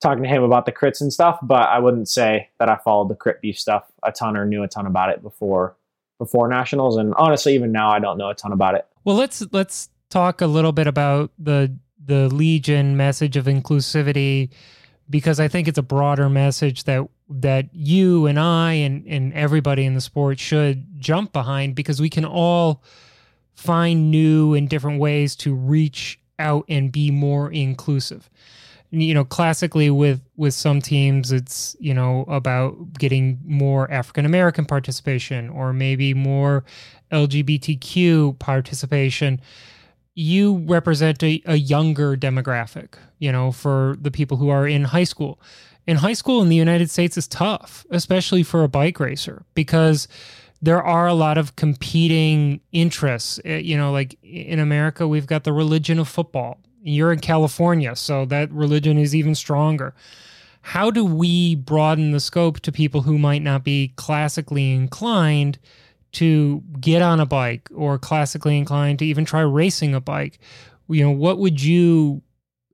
talking 0.00 0.22
to 0.22 0.28
him 0.28 0.42
about 0.42 0.66
the 0.66 0.72
crits 0.72 1.00
and 1.00 1.12
stuff, 1.12 1.38
but 1.42 1.68
I 1.68 1.78
wouldn't 1.78 2.08
say 2.08 2.48
that 2.58 2.68
I 2.68 2.76
followed 2.76 3.08
the 3.08 3.14
crit 3.14 3.40
beef 3.40 3.58
stuff 3.58 3.84
a 4.02 4.12
ton 4.12 4.36
or 4.36 4.46
knew 4.46 4.62
a 4.62 4.68
ton 4.68 4.86
about 4.86 5.10
it 5.10 5.22
before 5.22 5.76
before 6.18 6.48
nationals. 6.48 6.96
And 6.96 7.14
honestly, 7.16 7.54
even 7.54 7.72
now, 7.72 7.90
I 7.90 7.98
don't 7.98 8.16
know 8.16 8.30
a 8.30 8.34
ton 8.34 8.52
about 8.52 8.74
it. 8.74 8.86
Well, 9.04 9.16
let's 9.16 9.44
let's 9.52 9.90
talk 10.08 10.40
a 10.40 10.46
little 10.46 10.72
bit 10.72 10.86
about 10.86 11.30
the 11.38 11.76
the 12.04 12.28
Legion 12.28 12.96
message 12.96 13.36
of 13.36 13.46
inclusivity 13.46 14.50
because 15.08 15.38
I 15.40 15.48
think 15.48 15.68
it's 15.68 15.78
a 15.78 15.82
broader 15.82 16.28
message 16.28 16.84
that 16.84 17.08
that 17.28 17.74
you 17.74 18.26
and 18.26 18.38
I 18.38 18.72
and 18.72 19.06
and 19.06 19.32
everybody 19.34 19.84
in 19.84 19.94
the 19.94 20.00
sport 20.00 20.38
should 20.38 21.00
jump 21.00 21.32
behind 21.32 21.74
because 21.74 22.00
we 22.00 22.10
can 22.10 22.24
all 22.24 22.82
find 23.54 24.10
new 24.10 24.54
and 24.54 24.68
different 24.68 25.00
ways 25.00 25.34
to 25.36 25.54
reach 25.54 26.20
out 26.38 26.64
and 26.68 26.92
be 26.92 27.10
more 27.10 27.50
inclusive. 27.50 28.28
You 28.90 29.14
know 29.14 29.24
classically 29.24 29.90
with 29.90 30.22
with 30.36 30.54
some 30.54 30.80
teams 30.80 31.32
it's 31.32 31.76
you 31.80 31.92
know 31.92 32.24
about 32.28 32.92
getting 32.94 33.40
more 33.44 33.90
african 33.90 34.24
american 34.24 34.64
participation 34.64 35.50
or 35.50 35.72
maybe 35.72 36.14
more 36.14 36.64
lgbtq 37.10 38.38
participation 38.38 39.40
you 40.16 40.64
represent 40.66 41.22
a, 41.22 41.42
a 41.44 41.56
younger 41.56 42.16
demographic 42.16 42.94
you 43.18 43.30
know 43.30 43.52
for 43.52 43.96
the 44.00 44.10
people 44.10 44.38
who 44.38 44.48
are 44.48 44.66
in 44.66 44.84
high 44.84 45.04
school. 45.04 45.38
In 45.86 45.98
high 45.98 46.14
school 46.14 46.42
in 46.42 46.48
the 46.48 46.56
united 46.56 46.90
states 46.90 47.16
is 47.16 47.28
tough 47.28 47.86
especially 47.90 48.42
for 48.42 48.64
a 48.64 48.68
bike 48.68 48.98
racer 48.98 49.44
because 49.54 50.08
there 50.60 50.82
are 50.82 51.06
a 51.06 51.14
lot 51.14 51.38
of 51.38 51.54
competing 51.54 52.60
interests. 52.72 53.38
Eh, 53.44 53.58
you 53.58 53.76
know 53.76 53.92
like 53.92 54.18
in 54.24 54.58
america 54.58 55.06
we've 55.06 55.26
got 55.26 55.44
the 55.44 55.52
religion 55.52 56.00
of 56.00 56.08
football. 56.08 56.58
You're 56.82 57.12
in 57.12 57.18
California, 57.18 57.96
so 57.96 58.24
that 58.26 58.50
religion 58.52 58.96
is 58.96 59.12
even 59.12 59.34
stronger. 59.34 59.92
How 60.62 60.90
do 60.90 61.04
we 61.04 61.56
broaden 61.56 62.12
the 62.12 62.20
scope 62.20 62.60
to 62.60 62.72
people 62.72 63.02
who 63.02 63.18
might 63.18 63.42
not 63.42 63.64
be 63.64 63.92
classically 63.96 64.72
inclined 64.72 65.58
to 66.16 66.62
get 66.80 67.02
on 67.02 67.20
a 67.20 67.26
bike 67.26 67.68
or 67.74 67.98
classically 67.98 68.58
inclined 68.58 68.98
to 69.00 69.06
even 69.06 69.24
try 69.24 69.40
racing 69.40 69.94
a 69.94 70.00
bike? 70.00 70.38
You 70.88 71.04
know, 71.04 71.10
what 71.10 71.38
would 71.38 71.62
you 71.62 72.22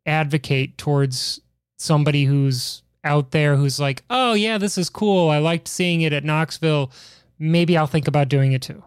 advocate 0.07 0.79
towards 0.79 1.41
somebody 1.79 2.25
who's 2.25 2.83
out 3.05 3.33
there 3.33 3.57
who's 3.57 3.81
like, 3.81 4.03
oh, 4.11 4.35
yeah, 4.35 4.59
this 4.59 4.79
is 4.79 4.89
cool. 4.89 5.31
I 5.31 5.39
liked 5.39 5.69
seeing 5.69 6.03
it 6.03 6.13
at 6.13 6.25
Knoxville. 6.25 6.93
Maybe 7.39 7.77
I'll 7.77 7.87
think 7.87 8.07
about 8.07 8.29
doing 8.29 8.53
it 8.53 8.63
too. 8.63 8.83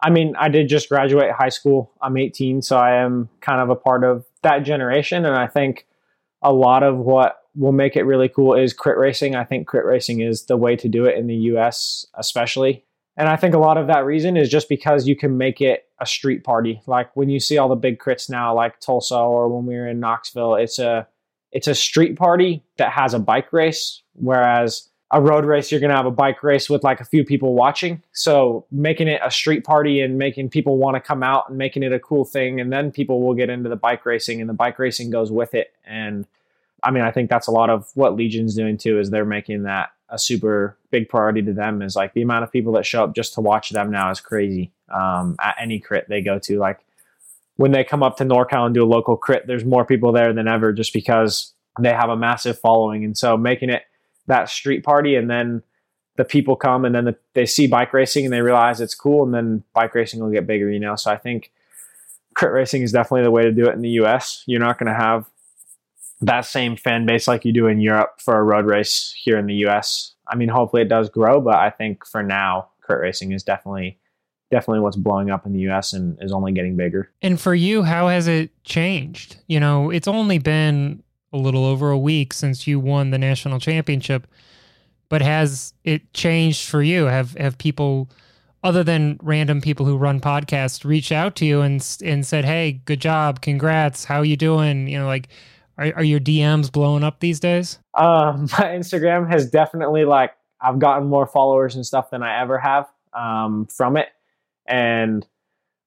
I 0.00 0.10
mean, 0.10 0.34
I 0.38 0.48
did 0.48 0.68
just 0.68 0.88
graduate 0.88 1.32
high 1.32 1.48
school. 1.48 1.92
I'm 2.00 2.16
18, 2.16 2.62
so 2.62 2.76
I 2.76 3.02
am 3.02 3.28
kind 3.40 3.60
of 3.60 3.70
a 3.70 3.74
part 3.74 4.04
of 4.04 4.24
that 4.42 4.60
generation. 4.60 5.24
And 5.24 5.34
I 5.34 5.48
think 5.48 5.86
a 6.40 6.52
lot 6.52 6.84
of 6.84 6.98
what 6.98 7.38
will 7.56 7.72
make 7.72 7.96
it 7.96 8.04
really 8.04 8.28
cool 8.28 8.54
is 8.54 8.72
crit 8.72 8.96
racing. 8.96 9.34
I 9.34 9.42
think 9.42 9.66
crit 9.66 9.84
racing 9.84 10.20
is 10.20 10.46
the 10.46 10.56
way 10.56 10.76
to 10.76 10.88
do 10.88 11.06
it 11.06 11.18
in 11.18 11.26
the 11.26 11.34
US, 11.34 12.06
especially. 12.14 12.84
And 13.18 13.28
I 13.28 13.34
think 13.34 13.52
a 13.52 13.58
lot 13.58 13.76
of 13.76 13.88
that 13.88 14.04
reason 14.04 14.36
is 14.36 14.48
just 14.48 14.68
because 14.68 15.08
you 15.08 15.16
can 15.16 15.36
make 15.36 15.60
it 15.60 15.88
a 16.00 16.06
street 16.06 16.44
party. 16.44 16.80
Like 16.86 17.14
when 17.16 17.28
you 17.28 17.40
see 17.40 17.58
all 17.58 17.68
the 17.68 17.74
big 17.74 17.98
crits 17.98 18.30
now, 18.30 18.54
like 18.54 18.78
Tulsa 18.78 19.16
or 19.16 19.48
when 19.48 19.66
we 19.66 19.74
were 19.74 19.88
in 19.88 19.98
Knoxville, 19.98 20.54
it's 20.54 20.78
a 20.78 21.06
it's 21.50 21.66
a 21.66 21.74
street 21.74 22.16
party 22.16 22.62
that 22.76 22.92
has 22.92 23.14
a 23.14 23.18
bike 23.18 23.52
race. 23.52 24.02
Whereas 24.14 24.88
a 25.10 25.20
road 25.20 25.46
race, 25.46 25.72
you're 25.72 25.80
going 25.80 25.90
to 25.90 25.96
have 25.96 26.06
a 26.06 26.12
bike 26.12 26.42
race 26.44 26.70
with 26.70 26.84
like 26.84 27.00
a 27.00 27.04
few 27.04 27.24
people 27.24 27.54
watching. 27.54 28.02
So 28.12 28.66
making 28.70 29.08
it 29.08 29.20
a 29.24 29.30
street 29.30 29.64
party 29.64 30.00
and 30.00 30.16
making 30.18 30.50
people 30.50 30.76
want 30.76 30.94
to 30.94 31.00
come 31.00 31.22
out 31.22 31.48
and 31.48 31.58
making 31.58 31.82
it 31.82 31.92
a 31.92 31.98
cool 31.98 32.24
thing. 32.24 32.60
And 32.60 32.72
then 32.72 32.92
people 32.92 33.22
will 33.22 33.34
get 33.34 33.50
into 33.50 33.68
the 33.68 33.76
bike 33.76 34.06
racing 34.06 34.40
and 34.40 34.48
the 34.48 34.54
bike 34.54 34.78
racing 34.78 35.10
goes 35.10 35.32
with 35.32 35.54
it. 35.54 35.72
And 35.84 36.26
I 36.84 36.92
mean, 36.92 37.02
I 37.02 37.10
think 37.10 37.30
that's 37.30 37.48
a 37.48 37.52
lot 37.52 37.70
of 37.70 37.90
what 37.94 38.14
Legion's 38.14 38.54
doing 38.54 38.76
too, 38.76 39.00
is 39.00 39.10
they're 39.10 39.24
making 39.24 39.64
that 39.64 39.90
a 40.10 40.18
super 40.18 40.76
big 40.90 41.08
priority 41.08 41.42
to 41.42 41.52
them 41.52 41.82
is 41.82 41.94
like 41.94 42.14
the 42.14 42.22
amount 42.22 42.44
of 42.44 42.52
people 42.52 42.72
that 42.72 42.86
show 42.86 43.04
up 43.04 43.14
just 43.14 43.34
to 43.34 43.40
watch 43.40 43.70
them 43.70 43.90
now 43.90 44.10
is 44.10 44.20
crazy. 44.20 44.72
Um, 44.88 45.36
at 45.42 45.56
any 45.60 45.80
crit 45.80 46.08
they 46.08 46.22
go 46.22 46.38
to, 46.38 46.58
like 46.58 46.80
when 47.56 47.72
they 47.72 47.84
come 47.84 48.02
up 48.02 48.16
to 48.18 48.24
NorCal 48.24 48.66
and 48.66 48.74
do 48.74 48.84
a 48.84 48.86
local 48.86 49.16
crit, 49.16 49.46
there's 49.46 49.64
more 49.64 49.84
people 49.84 50.12
there 50.12 50.32
than 50.32 50.48
ever 50.48 50.72
just 50.72 50.92
because 50.92 51.52
they 51.78 51.92
have 51.92 52.08
a 52.08 52.16
massive 52.16 52.58
following. 52.58 53.04
And 53.04 53.16
so 53.16 53.36
making 53.36 53.70
it 53.70 53.82
that 54.28 54.48
street 54.48 54.84
party 54.84 55.16
and 55.16 55.28
then 55.28 55.62
the 56.16 56.24
people 56.24 56.56
come 56.56 56.84
and 56.84 56.94
then 56.94 57.06
the, 57.06 57.16
they 57.34 57.46
see 57.46 57.66
bike 57.66 57.92
racing 57.92 58.24
and 58.24 58.32
they 58.32 58.42
realize 58.42 58.80
it's 58.80 58.94
cool 58.94 59.24
and 59.24 59.34
then 59.34 59.64
bike 59.72 59.94
racing 59.94 60.20
will 60.20 60.30
get 60.30 60.46
bigger 60.46 60.70
you 60.70 60.78
know 60.78 60.94
so 60.94 61.10
i 61.10 61.16
think 61.16 61.50
crit 62.34 62.52
racing 62.52 62.82
is 62.82 62.92
definitely 62.92 63.22
the 63.22 63.30
way 63.30 63.42
to 63.42 63.52
do 63.52 63.66
it 63.66 63.72
in 63.72 63.80
the 63.80 63.90
us 63.90 64.44
you're 64.46 64.60
not 64.60 64.78
going 64.78 64.92
to 64.92 65.00
have 65.00 65.28
that 66.20 66.42
same 66.42 66.76
fan 66.76 67.06
base 67.06 67.28
like 67.28 67.44
you 67.44 67.52
do 67.52 67.66
in 67.66 67.80
europe 67.80 68.20
for 68.20 68.38
a 68.38 68.42
road 68.42 68.66
race 68.66 69.14
here 69.16 69.38
in 69.38 69.46
the 69.46 69.54
us 69.54 70.14
i 70.28 70.34
mean 70.34 70.48
hopefully 70.48 70.82
it 70.82 70.88
does 70.88 71.08
grow 71.08 71.40
but 71.40 71.54
i 71.54 71.70
think 71.70 72.04
for 72.06 72.22
now 72.22 72.68
crit 72.80 73.00
racing 73.00 73.32
is 73.32 73.42
definitely 73.42 73.98
definitely 74.50 74.80
what's 74.80 74.96
blowing 74.96 75.30
up 75.30 75.46
in 75.46 75.52
the 75.52 75.60
US 75.70 75.92
and 75.92 76.16
is 76.22 76.32
only 76.32 76.52
getting 76.52 76.76
bigger. 76.76 77.10
And 77.22 77.40
for 77.40 77.54
you, 77.54 77.82
how 77.82 78.08
has 78.08 78.28
it 78.28 78.50
changed? 78.64 79.36
You 79.46 79.60
know, 79.60 79.90
it's 79.90 80.08
only 80.08 80.38
been 80.38 81.02
a 81.32 81.36
little 81.36 81.64
over 81.64 81.90
a 81.90 81.98
week 81.98 82.32
since 82.32 82.66
you 82.66 82.80
won 82.80 83.10
the 83.10 83.18
national 83.18 83.60
championship. 83.60 84.26
But 85.08 85.22
has 85.22 85.72
it 85.84 86.12
changed 86.12 86.68
for 86.68 86.82
you? 86.82 87.04
Have 87.04 87.32
have 87.34 87.56
people 87.58 88.10
other 88.62 88.82
than 88.82 89.18
random 89.22 89.60
people 89.60 89.86
who 89.86 89.96
run 89.96 90.20
podcasts 90.20 90.84
reached 90.84 91.12
out 91.12 91.34
to 91.36 91.46
you 91.46 91.62
and 91.62 91.86
and 92.04 92.26
said, 92.26 92.44
"Hey, 92.44 92.80
good 92.84 93.00
job, 93.00 93.40
congrats, 93.40 94.04
how 94.04 94.20
you 94.20 94.36
doing?" 94.36 94.86
You 94.86 94.98
know, 94.98 95.06
like 95.06 95.28
are, 95.78 95.92
are 95.96 96.04
your 96.04 96.20
DMs 96.20 96.70
blowing 96.70 97.04
up 97.04 97.20
these 97.20 97.40
days? 97.40 97.78
Um, 97.94 98.42
my 98.58 98.66
Instagram 98.66 99.30
has 99.30 99.48
definitely 99.48 100.04
like 100.04 100.32
I've 100.60 100.78
gotten 100.78 101.08
more 101.08 101.26
followers 101.26 101.76
and 101.76 101.86
stuff 101.86 102.10
than 102.10 102.22
I 102.22 102.40
ever 102.40 102.58
have 102.58 102.88
um, 103.14 103.66
from 103.66 103.96
it, 103.96 104.08
and 104.66 105.26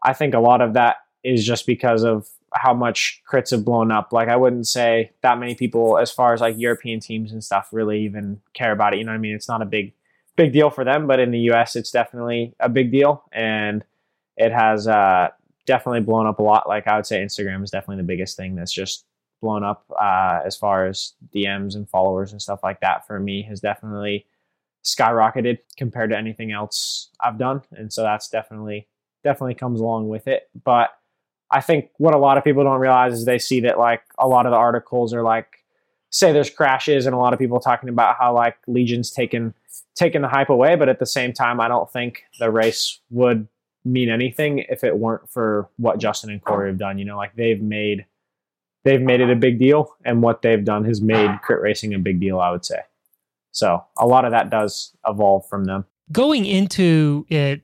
I 0.03 0.13
think 0.13 0.33
a 0.33 0.39
lot 0.39 0.61
of 0.61 0.73
that 0.73 0.97
is 1.23 1.45
just 1.45 1.67
because 1.67 2.03
of 2.03 2.27
how 2.53 2.73
much 2.73 3.21
crits 3.31 3.51
have 3.51 3.63
blown 3.63 3.91
up. 3.91 4.11
Like 4.11 4.27
I 4.27 4.35
wouldn't 4.35 4.67
say 4.67 5.11
that 5.21 5.37
many 5.37 5.55
people, 5.55 5.97
as 5.97 6.11
far 6.11 6.33
as 6.33 6.41
like 6.41 6.55
European 6.57 6.99
teams 6.99 7.31
and 7.31 7.43
stuff, 7.43 7.69
really 7.71 8.03
even 8.03 8.41
care 8.53 8.71
about 8.71 8.93
it. 8.93 8.97
You 8.97 9.05
know 9.05 9.11
what 9.11 9.17
I 9.17 9.19
mean? 9.19 9.35
It's 9.35 9.47
not 9.47 9.61
a 9.61 9.65
big 9.65 9.93
big 10.35 10.53
deal 10.53 10.69
for 10.69 10.83
them, 10.83 11.07
but 11.07 11.19
in 11.19 11.31
the 11.31 11.39
U.S., 11.39 11.75
it's 11.75 11.91
definitely 11.91 12.55
a 12.59 12.69
big 12.69 12.91
deal, 12.91 13.23
and 13.31 13.83
it 14.37 14.51
has 14.51 14.87
uh, 14.87 15.29
definitely 15.65 16.01
blown 16.01 16.27
up 16.27 16.39
a 16.39 16.43
lot. 16.43 16.67
Like 16.67 16.87
I 16.87 16.95
would 16.95 17.05
say, 17.05 17.21
Instagram 17.23 17.63
is 17.63 17.71
definitely 17.71 17.97
the 17.97 18.07
biggest 18.07 18.37
thing 18.37 18.55
that's 18.55 18.71
just 18.71 19.05
blown 19.41 19.63
up 19.63 19.85
uh, 19.99 20.39
as 20.45 20.55
far 20.55 20.85
as 20.85 21.13
DMs 21.33 21.75
and 21.75 21.89
followers 21.89 22.31
and 22.31 22.41
stuff 22.41 22.59
like 22.63 22.79
that. 22.81 23.05
For 23.07 23.19
me, 23.19 23.41
has 23.43 23.59
definitely 23.59 24.25
skyrocketed 24.83 25.59
compared 25.77 26.11
to 26.11 26.17
anything 26.17 26.51
else 26.51 27.09
I've 27.19 27.37
done, 27.37 27.61
and 27.71 27.91
so 27.91 28.03
that's 28.03 28.29
definitely 28.29 28.87
definitely 29.23 29.55
comes 29.55 29.79
along 29.79 30.07
with 30.07 30.27
it, 30.27 30.49
but 30.63 30.91
I 31.51 31.59
think 31.59 31.89
what 31.97 32.13
a 32.13 32.17
lot 32.17 32.37
of 32.37 32.43
people 32.43 32.63
don't 32.63 32.79
realize 32.79 33.13
is 33.13 33.25
they 33.25 33.37
see 33.37 33.59
that 33.61 33.77
like 33.77 34.03
a 34.17 34.27
lot 34.27 34.45
of 34.45 34.51
the 34.51 34.57
articles 34.57 35.13
are 35.13 35.21
like 35.21 35.65
say 36.09 36.31
there's 36.31 36.49
crashes 36.49 37.05
and 37.05 37.13
a 37.13 37.17
lot 37.17 37.33
of 37.33 37.39
people 37.39 37.59
talking 37.59 37.89
about 37.89 38.15
how 38.17 38.33
like 38.33 38.57
Legion's 38.67 39.11
taken 39.11 39.53
taken 39.95 40.21
the 40.21 40.27
hype 40.27 40.49
away, 40.49 40.75
but 40.75 40.89
at 40.89 40.99
the 40.99 41.05
same 41.05 41.33
time 41.33 41.59
I 41.59 41.67
don't 41.67 41.91
think 41.91 42.23
the 42.39 42.49
race 42.49 42.99
would 43.09 43.47
mean 43.83 44.09
anything 44.09 44.59
if 44.69 44.83
it 44.83 44.97
weren't 44.97 45.29
for 45.29 45.69
what 45.77 45.99
Justin 45.99 46.29
and 46.29 46.41
Cory 46.41 46.69
have 46.69 46.77
done. 46.77 46.97
You 46.97 47.05
know, 47.05 47.17
like 47.17 47.35
they've 47.35 47.61
made 47.61 48.05
they've 48.83 49.01
made 49.01 49.21
it 49.21 49.29
a 49.29 49.35
big 49.35 49.59
deal 49.59 49.95
and 50.05 50.21
what 50.21 50.41
they've 50.41 50.63
done 50.63 50.85
has 50.85 51.01
made 51.01 51.29
crit 51.43 51.61
racing 51.61 51.93
a 51.93 51.99
big 51.99 52.19
deal, 52.19 52.39
I 52.39 52.51
would 52.51 52.65
say. 52.65 52.79
So 53.51 53.83
a 53.97 54.07
lot 54.07 54.25
of 54.25 54.31
that 54.31 54.49
does 54.49 54.95
evolve 55.05 55.47
from 55.47 55.65
them. 55.65 55.85
Going 56.11 56.45
into 56.45 57.25
it 57.29 57.61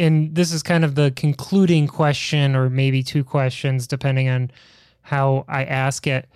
and 0.00 0.34
this 0.34 0.50
is 0.50 0.62
kind 0.62 0.82
of 0.82 0.94
the 0.94 1.12
concluding 1.14 1.86
question, 1.86 2.56
or 2.56 2.70
maybe 2.70 3.02
two 3.02 3.22
questions, 3.22 3.86
depending 3.86 4.30
on 4.30 4.50
how 5.02 5.44
I 5.46 5.64
ask 5.64 6.06
it. 6.06 6.26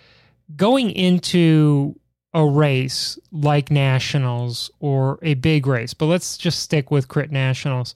Going 0.54 0.90
into 0.90 1.98
a 2.34 2.44
race 2.44 3.18
like 3.32 3.70
nationals 3.70 4.70
or 4.80 5.18
a 5.22 5.34
big 5.34 5.66
race, 5.66 5.94
but 5.94 6.06
let's 6.06 6.36
just 6.36 6.58
stick 6.58 6.90
with 6.90 7.08
crit 7.08 7.30
nationals. 7.30 7.94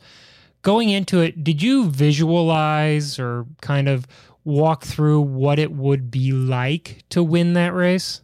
Going 0.62 0.88
into 0.88 1.20
it, 1.20 1.44
did 1.44 1.60
you 1.60 1.90
visualize 1.90 3.18
or 3.18 3.44
kind 3.60 3.88
of 3.88 4.06
walk 4.48 4.82
through 4.82 5.20
what 5.20 5.58
it 5.58 5.70
would 5.72 6.10
be 6.10 6.32
like 6.32 7.04
to 7.10 7.22
win 7.22 7.52
that 7.52 7.74
race? 7.74 8.22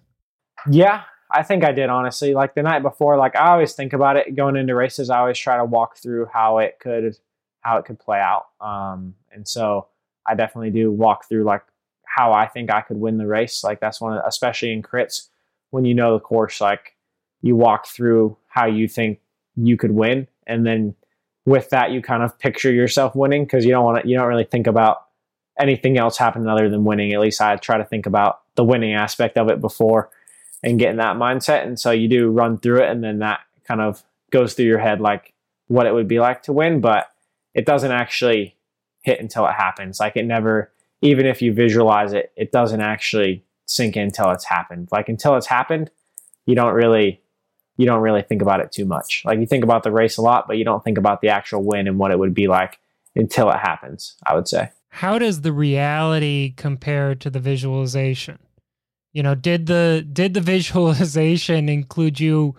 Yeah, 0.68 1.02
I 1.30 1.42
think 1.42 1.64
I 1.64 1.72
did 1.72 1.90
honestly. 1.90 2.32
Like 2.32 2.54
the 2.54 2.62
night 2.62 2.82
before, 2.82 3.18
like 3.18 3.36
I 3.36 3.50
always 3.50 3.74
think 3.74 3.92
about 3.92 4.16
it 4.16 4.34
going 4.34 4.56
into 4.56 4.74
races. 4.74 5.10
I 5.10 5.18
always 5.18 5.38
try 5.38 5.58
to 5.58 5.64
walk 5.64 5.98
through 5.98 6.26
how 6.32 6.58
it 6.58 6.78
could 6.80 7.16
how 7.60 7.76
it 7.76 7.84
could 7.84 7.98
play 7.98 8.18
out. 8.18 8.46
Um, 8.60 9.14
and 9.32 9.46
so 9.46 9.88
I 10.26 10.34
definitely 10.34 10.70
do 10.70 10.90
walk 10.90 11.28
through 11.28 11.44
like 11.44 11.62
how 12.04 12.32
I 12.32 12.46
think 12.46 12.72
I 12.72 12.80
could 12.80 12.96
win 12.96 13.18
the 13.18 13.26
race. 13.26 13.62
Like 13.62 13.80
that's 13.80 14.00
one, 14.00 14.16
of, 14.16 14.22
especially 14.26 14.72
in 14.72 14.82
crits, 14.82 15.28
when 15.70 15.84
you 15.84 15.94
know 15.94 16.14
the 16.14 16.20
course, 16.20 16.60
like 16.60 16.96
you 17.42 17.54
walk 17.54 17.86
through 17.86 18.36
how 18.48 18.66
you 18.66 18.88
think 18.88 19.20
you 19.56 19.76
could 19.76 19.92
win, 19.92 20.26
and 20.46 20.66
then 20.66 20.94
with 21.44 21.68
that 21.68 21.90
you 21.90 22.00
kind 22.00 22.22
of 22.22 22.38
picture 22.38 22.72
yourself 22.72 23.14
winning 23.14 23.44
because 23.44 23.66
you 23.66 23.72
don't 23.72 23.84
want 23.84 24.02
to, 24.02 24.08
you 24.08 24.16
don't 24.16 24.28
really 24.28 24.44
think 24.44 24.66
about 24.66 25.04
anything 25.58 25.98
else 25.98 26.16
happening 26.16 26.48
other 26.48 26.68
than 26.68 26.84
winning. 26.84 27.12
At 27.12 27.20
least 27.20 27.40
I 27.40 27.56
try 27.56 27.78
to 27.78 27.84
think 27.84 28.06
about 28.06 28.40
the 28.56 28.64
winning 28.64 28.94
aspect 28.94 29.38
of 29.38 29.48
it 29.48 29.60
before 29.60 30.10
and 30.62 30.78
get 30.78 30.90
in 30.90 30.96
that 30.96 31.16
mindset. 31.16 31.66
And 31.66 31.78
so 31.78 31.90
you 31.90 32.08
do 32.08 32.30
run 32.30 32.58
through 32.58 32.82
it, 32.82 32.90
and 32.90 33.02
then 33.02 33.18
that 33.20 33.40
kind 33.66 33.80
of 33.80 34.02
goes 34.30 34.54
through 34.54 34.66
your 34.66 34.78
head 34.78 35.00
like 35.00 35.32
what 35.68 35.86
it 35.86 35.94
would 35.94 36.08
be 36.08 36.20
like 36.20 36.42
to 36.42 36.52
win, 36.52 36.80
but 36.80 37.06
it 37.54 37.66
doesn't 37.66 37.92
actually 37.92 38.56
hit 39.02 39.20
until 39.20 39.46
it 39.46 39.52
happens. 39.52 40.00
Like 40.00 40.16
it 40.16 40.24
never, 40.24 40.72
even 41.00 41.26
if 41.26 41.40
you 41.40 41.52
visualize 41.52 42.12
it, 42.12 42.32
it 42.36 42.52
doesn't 42.52 42.80
actually 42.80 43.44
sink 43.66 43.96
in 43.96 44.04
until 44.04 44.30
it's 44.30 44.44
happened. 44.44 44.88
Like 44.90 45.08
until 45.08 45.36
it's 45.36 45.46
happened, 45.46 45.90
you 46.46 46.54
don't 46.54 46.74
really 46.74 47.20
you 47.76 47.86
don't 47.86 48.02
really 48.02 48.22
think 48.22 48.40
about 48.40 48.60
it 48.60 48.70
too 48.70 48.84
much. 48.84 49.22
Like 49.24 49.40
you 49.40 49.46
think 49.46 49.64
about 49.64 49.82
the 49.82 49.90
race 49.90 50.16
a 50.16 50.22
lot, 50.22 50.46
but 50.46 50.58
you 50.58 50.64
don't 50.64 50.84
think 50.84 50.96
about 50.96 51.20
the 51.20 51.28
actual 51.28 51.64
win 51.64 51.88
and 51.88 51.98
what 51.98 52.12
it 52.12 52.18
would 52.18 52.34
be 52.34 52.46
like 52.46 52.78
until 53.16 53.50
it 53.50 53.58
happens, 53.58 54.14
I 54.24 54.34
would 54.34 54.46
say. 54.46 54.70
How 54.94 55.18
does 55.18 55.40
the 55.40 55.52
reality 55.52 56.54
compare 56.56 57.16
to 57.16 57.28
the 57.28 57.40
visualization? 57.40 58.38
You 59.12 59.24
know, 59.24 59.34
did 59.34 59.66
the 59.66 60.06
did 60.12 60.34
the 60.34 60.40
visualization 60.54 61.68
include 61.68 62.20
you 62.20 62.54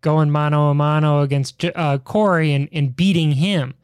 going 0.00 0.30
mano 0.30 0.68
a 0.68 0.74
mano 0.74 1.22
against 1.22 1.64
uh, 1.64 1.98
Cory 1.98 2.52
and, 2.52 2.68
and 2.70 2.94
beating 2.94 3.32
him? 3.32 3.74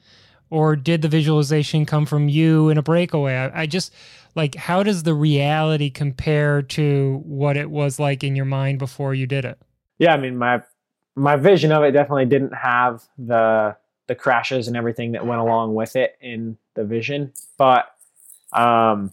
Or 0.50 0.76
did 0.76 1.02
the 1.02 1.08
visualization 1.08 1.84
come 1.84 2.06
from 2.06 2.28
you 2.28 2.68
in 2.68 2.78
a 2.78 2.82
breakaway? 2.82 3.34
I, 3.34 3.62
I 3.62 3.66
just 3.66 3.92
like 4.36 4.54
how 4.54 4.84
does 4.84 5.02
the 5.02 5.14
reality 5.14 5.90
compare 5.90 6.62
to 6.62 7.20
what 7.24 7.56
it 7.56 7.72
was 7.72 7.98
like 7.98 8.22
in 8.22 8.36
your 8.36 8.44
mind 8.44 8.78
before 8.78 9.14
you 9.14 9.26
did 9.26 9.44
it? 9.44 9.58
Yeah, 9.98 10.14
I 10.14 10.16
mean 10.16 10.36
my 10.36 10.62
my 11.16 11.34
vision 11.34 11.72
of 11.72 11.82
it 11.82 11.90
definitely 11.90 12.26
didn't 12.26 12.54
have 12.54 13.02
the 13.18 13.76
the 14.06 14.14
crashes 14.14 14.68
and 14.68 14.76
everything 14.76 15.10
that 15.10 15.26
went 15.26 15.40
along 15.40 15.74
with 15.74 15.96
it 15.96 16.16
in 16.20 16.56
the 16.74 16.84
vision, 16.84 17.32
but 17.58 17.95
um, 18.56 19.12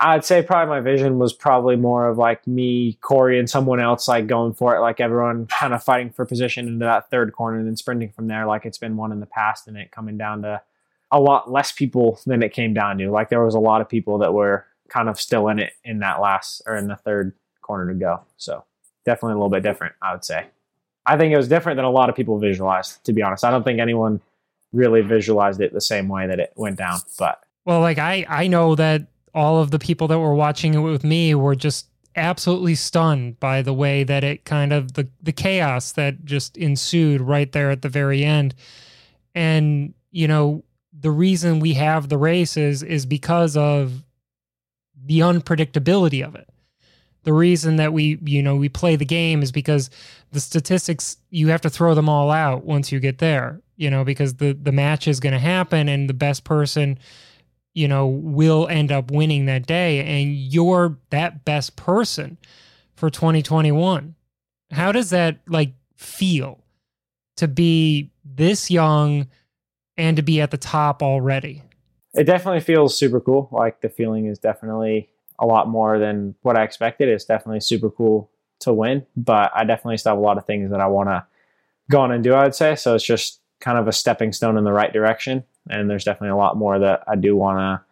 I'd 0.00 0.24
say 0.24 0.42
probably 0.42 0.70
my 0.70 0.80
vision 0.80 1.18
was 1.18 1.32
probably 1.32 1.76
more 1.76 2.08
of 2.08 2.18
like 2.18 2.46
me, 2.46 2.98
Cory, 3.00 3.38
and 3.38 3.48
someone 3.48 3.80
else 3.80 4.08
like 4.08 4.26
going 4.26 4.52
for 4.52 4.74
it, 4.74 4.80
like 4.80 5.00
everyone 5.00 5.46
kind 5.46 5.72
of 5.72 5.84
fighting 5.84 6.10
for 6.10 6.24
position 6.24 6.66
into 6.66 6.84
that 6.84 7.10
third 7.10 7.32
corner 7.32 7.58
and 7.58 7.66
then 7.66 7.76
sprinting 7.76 8.10
from 8.10 8.26
there, 8.26 8.46
like 8.46 8.64
it's 8.64 8.78
been 8.78 8.96
one 8.96 9.12
in 9.12 9.20
the 9.20 9.26
past, 9.26 9.68
and 9.68 9.76
it 9.76 9.92
coming 9.92 10.18
down 10.18 10.42
to 10.42 10.60
a 11.12 11.20
lot 11.20 11.50
less 11.50 11.70
people 11.70 12.18
than 12.26 12.42
it 12.42 12.52
came 12.52 12.74
down 12.74 12.98
to. 12.98 13.10
Like 13.10 13.28
there 13.28 13.44
was 13.44 13.54
a 13.54 13.60
lot 13.60 13.80
of 13.80 13.88
people 13.88 14.18
that 14.18 14.34
were 14.34 14.66
kind 14.88 15.08
of 15.08 15.20
still 15.20 15.48
in 15.48 15.58
it 15.58 15.72
in 15.84 16.00
that 16.00 16.20
last 16.20 16.62
or 16.66 16.74
in 16.76 16.88
the 16.88 16.96
third 16.96 17.32
corner 17.62 17.92
to 17.92 17.98
go. 17.98 18.22
So 18.36 18.64
definitely 19.04 19.34
a 19.34 19.36
little 19.36 19.48
bit 19.50 19.62
different, 19.62 19.94
I 20.02 20.12
would 20.12 20.24
say. 20.24 20.46
I 21.06 21.16
think 21.16 21.32
it 21.32 21.36
was 21.36 21.48
different 21.48 21.76
than 21.76 21.84
a 21.84 21.90
lot 21.90 22.08
of 22.08 22.16
people 22.16 22.38
visualized, 22.38 23.04
to 23.04 23.12
be 23.12 23.22
honest. 23.22 23.44
I 23.44 23.50
don't 23.50 23.62
think 23.62 23.78
anyone 23.78 24.20
really 24.72 25.02
visualized 25.02 25.60
it 25.60 25.72
the 25.72 25.80
same 25.80 26.08
way 26.08 26.26
that 26.26 26.40
it 26.40 26.52
went 26.56 26.76
down. 26.76 26.98
But 27.18 27.43
well, 27.64 27.80
like 27.80 27.98
I 27.98 28.26
I 28.28 28.46
know 28.46 28.74
that 28.74 29.06
all 29.34 29.60
of 29.60 29.70
the 29.70 29.78
people 29.78 30.08
that 30.08 30.18
were 30.18 30.34
watching 30.34 30.74
it 30.74 30.78
with 30.78 31.04
me 31.04 31.34
were 31.34 31.56
just 31.56 31.88
absolutely 32.16 32.76
stunned 32.76 33.38
by 33.40 33.60
the 33.60 33.72
way 33.72 34.04
that 34.04 34.22
it 34.22 34.44
kind 34.44 34.72
of 34.72 34.94
the 34.94 35.08
the 35.22 35.32
chaos 35.32 35.92
that 35.92 36.24
just 36.24 36.56
ensued 36.56 37.20
right 37.20 37.50
there 37.52 37.70
at 37.70 37.82
the 37.82 37.88
very 37.88 38.24
end. 38.24 38.54
And 39.34 39.94
you 40.10 40.28
know, 40.28 40.64
the 40.98 41.10
reason 41.10 41.58
we 41.58 41.74
have 41.74 42.08
the 42.08 42.18
races 42.18 42.82
is 42.82 43.04
because 43.06 43.56
of 43.56 44.04
the 45.04 45.20
unpredictability 45.20 46.24
of 46.24 46.34
it. 46.34 46.48
The 47.24 47.32
reason 47.32 47.76
that 47.76 47.92
we, 47.92 48.18
you 48.24 48.42
know, 48.42 48.54
we 48.54 48.68
play 48.68 48.96
the 48.96 49.04
game 49.04 49.42
is 49.42 49.50
because 49.50 49.90
the 50.30 50.40
statistics 50.40 51.16
you 51.30 51.48
have 51.48 51.62
to 51.62 51.70
throw 51.70 51.94
them 51.94 52.08
all 52.08 52.30
out 52.30 52.64
once 52.64 52.92
you 52.92 53.00
get 53.00 53.18
there, 53.18 53.60
you 53.76 53.90
know, 53.90 54.04
because 54.04 54.34
the 54.34 54.52
the 54.52 54.72
match 54.72 55.08
is 55.08 55.20
going 55.20 55.32
to 55.32 55.38
happen 55.38 55.88
and 55.88 56.08
the 56.08 56.14
best 56.14 56.44
person 56.44 56.98
you 57.74 57.88
know, 57.88 58.06
will 58.06 58.68
end 58.68 58.92
up 58.92 59.10
winning 59.10 59.46
that 59.46 59.66
day. 59.66 60.00
And 60.00 60.34
you're 60.34 60.96
that 61.10 61.44
best 61.44 61.76
person 61.76 62.38
for 62.94 63.10
2021. 63.10 64.14
How 64.70 64.92
does 64.92 65.10
that 65.10 65.38
like 65.46 65.74
feel 65.96 66.60
to 67.36 67.48
be 67.48 68.12
this 68.24 68.70
young 68.70 69.26
and 69.96 70.16
to 70.16 70.22
be 70.22 70.40
at 70.40 70.50
the 70.50 70.56
top 70.56 71.02
already? 71.02 71.62
It 72.14 72.24
definitely 72.24 72.60
feels 72.60 72.96
super 72.96 73.20
cool. 73.20 73.48
Like 73.50 73.80
the 73.80 73.88
feeling 73.88 74.26
is 74.26 74.38
definitely 74.38 75.10
a 75.40 75.46
lot 75.46 75.68
more 75.68 75.98
than 75.98 76.36
what 76.42 76.56
I 76.56 76.62
expected. 76.62 77.08
It's 77.08 77.24
definitely 77.24 77.60
super 77.60 77.90
cool 77.90 78.30
to 78.60 78.72
win, 78.72 79.04
but 79.16 79.50
I 79.52 79.64
definitely 79.64 79.96
still 79.96 80.12
have 80.12 80.18
a 80.18 80.22
lot 80.22 80.38
of 80.38 80.46
things 80.46 80.70
that 80.70 80.80
I 80.80 80.86
want 80.86 81.08
to 81.08 81.26
go 81.90 82.00
on 82.00 82.12
and 82.12 82.22
do, 82.22 82.34
I 82.34 82.44
would 82.44 82.54
say. 82.54 82.76
So 82.76 82.94
it's 82.94 83.04
just 83.04 83.40
kind 83.60 83.78
of 83.78 83.88
a 83.88 83.92
stepping 83.92 84.32
stone 84.32 84.56
in 84.56 84.62
the 84.62 84.72
right 84.72 84.92
direction 84.92 85.42
and 85.68 85.88
there's 85.88 86.04
definitely 86.04 86.30
a 86.30 86.36
lot 86.36 86.56
more 86.56 86.78
that 86.78 87.04
I 87.06 87.16
do 87.16 87.36
want 87.36 87.58
to 87.58 87.84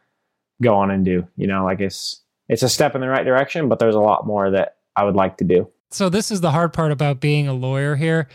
go 0.63 0.75
on 0.75 0.91
and 0.91 1.05
do. 1.05 1.27
You 1.37 1.47
know, 1.47 1.65
like 1.65 1.81
it's 1.81 2.23
it's 2.49 2.63
a 2.63 2.69
step 2.69 2.95
in 2.95 3.01
the 3.01 3.09
right 3.09 3.25
direction, 3.25 3.69
but 3.69 3.79
there's 3.79 3.95
a 3.95 4.01
lot 4.01 4.27
more 4.27 4.51
that 4.51 4.77
I 4.97 5.05
would 5.05 5.17
like 5.17 5.39
to 5.39 5.45
do. 5.45 5.69
So 5.91 6.09
this 6.09 6.31
is 6.31 6.41
the 6.41 6.51
hard 6.51 6.73
part 6.73 6.93
about 6.93 7.21
being 7.21 7.49
a 7.49 7.53
lawyer 7.53 7.97
here. 7.97 8.29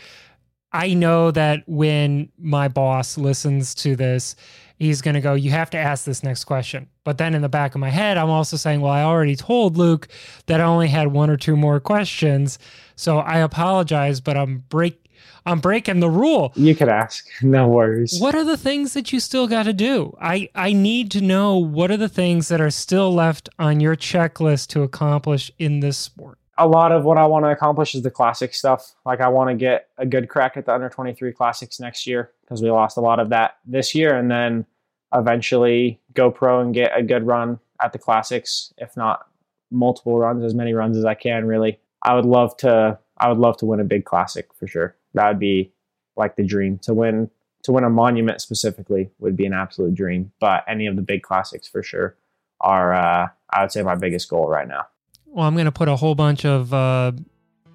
I 0.72 0.94
know 0.94 1.30
that 1.30 1.62
when 1.66 2.30
my 2.38 2.68
boss 2.68 3.16
listens 3.16 3.74
to 3.76 3.96
this, 3.96 4.36
he's 4.76 5.00
going 5.00 5.14
to 5.14 5.20
go, 5.20 5.34
You 5.34 5.50
have 5.50 5.70
to 5.70 5.78
ask 5.78 6.04
this 6.04 6.22
next 6.22 6.44
question. 6.44 6.88
But 7.04 7.18
then 7.18 7.34
in 7.34 7.42
the 7.42 7.48
back 7.48 7.74
of 7.74 7.80
my 7.80 7.88
head, 7.88 8.16
I'm 8.16 8.30
also 8.30 8.56
saying, 8.56 8.80
Well, 8.80 8.92
I 8.92 9.02
already 9.02 9.36
told 9.36 9.76
Luke 9.76 10.08
that 10.46 10.60
I 10.60 10.64
only 10.64 10.88
had 10.88 11.08
one 11.08 11.30
or 11.30 11.36
two 11.36 11.56
more 11.56 11.80
questions. 11.80 12.58
So 12.96 13.18
I 13.18 13.38
apologize, 13.38 14.20
but 14.20 14.36
I'm 14.36 14.64
break 14.68 15.07
I'm 15.48 15.60
breaking 15.60 16.00
the 16.00 16.10
rule. 16.10 16.52
You 16.54 16.74
could 16.74 16.90
ask. 16.90 17.26
No 17.42 17.68
worries. 17.68 18.20
What 18.20 18.34
are 18.34 18.44
the 18.44 18.58
things 18.58 18.92
that 18.92 19.12
you 19.12 19.20
still 19.20 19.46
got 19.46 19.62
to 19.62 19.72
do? 19.72 20.14
I, 20.20 20.50
I 20.54 20.74
need 20.74 21.10
to 21.12 21.22
know 21.22 21.56
what 21.56 21.90
are 21.90 21.96
the 21.96 22.08
things 22.08 22.48
that 22.48 22.60
are 22.60 22.70
still 22.70 23.14
left 23.14 23.48
on 23.58 23.80
your 23.80 23.96
checklist 23.96 24.66
to 24.68 24.82
accomplish 24.82 25.50
in 25.58 25.80
this 25.80 25.96
sport? 25.96 26.38
A 26.58 26.66
lot 26.66 26.92
of 26.92 27.04
what 27.04 27.16
I 27.16 27.24
want 27.24 27.46
to 27.46 27.48
accomplish 27.48 27.94
is 27.94 28.02
the 28.02 28.10
classic 28.10 28.52
stuff. 28.52 28.94
Like 29.06 29.20
I 29.20 29.28
want 29.28 29.48
to 29.48 29.54
get 29.54 29.88
a 29.96 30.04
good 30.04 30.28
crack 30.28 30.58
at 30.58 30.66
the 30.66 30.74
under 30.74 30.90
23 30.90 31.32
classics 31.32 31.80
next 31.80 32.06
year 32.06 32.32
because 32.42 32.62
we 32.62 32.70
lost 32.70 32.98
a 32.98 33.00
lot 33.00 33.18
of 33.18 33.30
that 33.30 33.56
this 33.64 33.94
year 33.94 34.14
and 34.14 34.30
then 34.30 34.66
eventually 35.14 35.98
go 36.12 36.30
pro 36.30 36.60
and 36.60 36.74
get 36.74 36.92
a 36.94 37.02
good 37.02 37.26
run 37.26 37.58
at 37.80 37.92
the 37.94 37.98
classics, 37.98 38.74
if 38.76 38.94
not 38.96 39.26
multiple 39.70 40.18
runs, 40.18 40.44
as 40.44 40.54
many 40.54 40.74
runs 40.74 40.98
as 40.98 41.06
I 41.06 41.14
can 41.14 41.46
really. 41.46 41.78
I 42.02 42.14
would 42.14 42.26
love 42.26 42.56
to 42.58 42.98
I 43.16 43.28
would 43.28 43.38
love 43.38 43.56
to 43.58 43.66
win 43.66 43.80
a 43.80 43.84
big 43.84 44.04
classic 44.04 44.48
for 44.54 44.66
sure 44.66 44.94
that 45.14 45.28
would 45.28 45.38
be 45.38 45.72
like 46.16 46.36
the 46.36 46.44
dream 46.44 46.78
to 46.82 46.94
win 46.94 47.30
to 47.64 47.72
win 47.72 47.84
a 47.84 47.90
monument 47.90 48.40
specifically 48.40 49.10
would 49.18 49.36
be 49.36 49.44
an 49.44 49.52
absolute 49.52 49.94
dream. 49.94 50.32
But 50.40 50.64
any 50.68 50.86
of 50.86 50.96
the 50.96 51.02
big 51.02 51.22
classics 51.22 51.68
for 51.68 51.82
sure 51.82 52.16
are 52.60 52.94
uh, 52.94 53.28
I 53.50 53.62
would 53.62 53.72
say 53.72 53.82
my 53.82 53.94
biggest 53.94 54.28
goal 54.28 54.48
right 54.48 54.68
now. 54.68 54.86
Well, 55.26 55.46
I'm 55.46 55.54
going 55.54 55.66
to 55.66 55.72
put 55.72 55.88
a 55.88 55.96
whole 55.96 56.14
bunch 56.14 56.44
of 56.44 56.72
uh, 56.72 57.12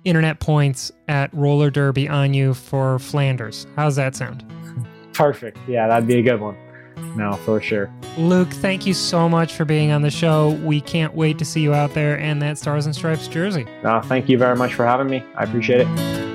internet 0.06 0.40
points 0.40 0.92
at 1.08 1.34
roller 1.34 1.70
derby 1.70 2.10
on 2.10 2.34
you 2.34 2.54
for 2.54 3.00
Flanders. 3.00 3.68
How's 3.76 3.96
that 3.96 4.16
sound? 4.16 4.44
Perfect. 5.14 5.58
Yeah, 5.68 5.88
that'd 5.88 6.08
be 6.08 6.18
a 6.18 6.24
good 6.24 6.42
one. 6.42 6.58
No, 7.16 7.34
for 7.46 7.62
sure. 7.62 7.94
Luke, 8.18 8.50
thank 8.50 8.86
you 8.86 8.94
so 8.94 9.30
much 9.30 9.54
for 9.54 9.66
being 9.66 9.92
on 9.92 10.02
the 10.02 10.10
show. 10.10 10.52
We 10.64 10.82
can't 10.82 11.14
wait 11.14 11.38
to 11.40 11.46
see 11.46 11.62
you 11.62 11.74
out 11.74 11.94
there 11.94 12.16
in 12.16 12.40
that 12.40 12.58
Stars 12.58 12.86
and 12.86 12.96
Stripes 12.96 13.28
jersey. 13.28 13.66
No, 13.84 14.02
thank 14.02 14.30
you 14.30 14.38
very 14.38 14.56
much 14.56 14.74
for 14.74 14.86
having 14.86 15.08
me. 15.08 15.24
I 15.36 15.44
appreciate 15.44 15.82
it. 15.82 16.33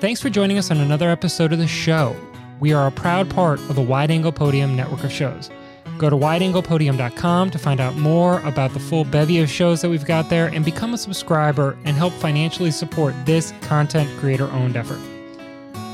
Thanks 0.00 0.22
for 0.22 0.30
joining 0.30 0.56
us 0.56 0.70
on 0.70 0.78
another 0.78 1.10
episode 1.10 1.52
of 1.52 1.58
the 1.58 1.66
show. 1.66 2.16
We 2.58 2.72
are 2.72 2.86
a 2.86 2.90
proud 2.90 3.28
part 3.28 3.60
of 3.60 3.74
the 3.74 3.82
Wide 3.82 4.10
Angle 4.10 4.32
Podium 4.32 4.74
network 4.74 5.04
of 5.04 5.12
shows. 5.12 5.50
Go 5.98 6.08
to 6.08 6.16
wideanglepodium.com 6.16 7.50
to 7.50 7.58
find 7.58 7.80
out 7.80 7.96
more 7.96 8.40
about 8.40 8.72
the 8.72 8.80
full 8.80 9.04
bevy 9.04 9.40
of 9.40 9.50
shows 9.50 9.82
that 9.82 9.90
we've 9.90 10.06
got 10.06 10.30
there 10.30 10.46
and 10.46 10.64
become 10.64 10.94
a 10.94 10.98
subscriber 10.98 11.76
and 11.84 11.98
help 11.98 12.14
financially 12.14 12.70
support 12.70 13.14
this 13.26 13.52
content 13.60 14.08
creator 14.18 14.50
owned 14.52 14.74
effort. 14.74 14.98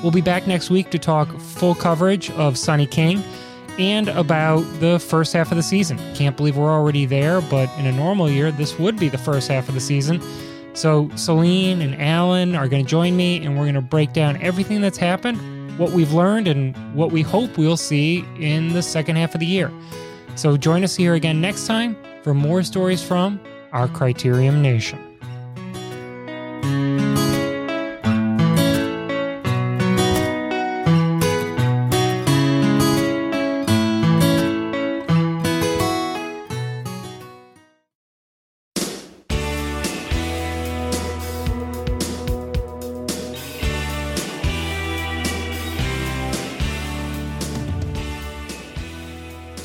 We'll 0.05 0.13
be 0.13 0.21
back 0.21 0.47
next 0.47 0.71
week 0.71 0.91
to 0.91 1.01
talk 1.01 1.29
full 1.41 1.75
coverage 1.75 2.31
of 2.31 2.57
Sunny 2.57 2.87
King 2.87 3.25
and 3.77 4.09
about 4.11 4.61
the 4.79 5.01
first 5.01 5.33
half 5.33 5.51
of 5.51 5.57
the 5.57 5.65
season. 5.65 5.99
Can't 6.15 6.37
believe 6.37 6.57
we're 6.57 6.71
already 6.71 7.07
there, 7.07 7.41
but 7.41 7.69
in 7.77 7.87
a 7.87 7.93
normal 7.93 8.31
year, 8.31 8.53
this 8.53 8.79
would 8.79 9.01
be 9.01 9.09
the 9.09 9.19
first 9.19 9.49
half 9.49 9.69
of 9.69 9.75
the 9.75 9.81
season. 9.81 10.23
So 10.77 11.11
Celine 11.17 11.83
and 11.83 12.01
Alan 12.01 12.55
are 12.55 12.69
going 12.69 12.85
to 12.85 12.89
join 12.89 13.17
me, 13.17 13.45
and 13.45 13.57
we're 13.57 13.65
going 13.65 13.75
to 13.75 13.81
break 13.81 14.13
down 14.13 14.41
everything 14.43 14.81
that's 14.81 14.99
happened 14.99 15.41
what 15.79 15.93
we've 15.93 16.13
learned 16.13 16.49
and 16.49 16.77
what 16.95 17.11
we 17.11 17.23
hope 17.23 17.59
we'll 17.59 17.77
see 17.77 18.25
in 18.39 18.73
the 18.73 18.83
second 18.83 19.17
half 19.17 19.35
of 19.35 19.41
the 19.41 19.47
year. 19.47 19.71
So 20.35 20.57
join 20.57 20.85
us 20.85 20.97
here 20.97 21.15
again 21.15 21.41
next 21.41 21.67
time 21.67 21.97
for 22.23 22.35
more 22.35 22.63
stories 22.63 23.03
from 23.03 23.41
our 23.73 23.89
Criterium 23.89 24.61
Nation. 24.61 25.06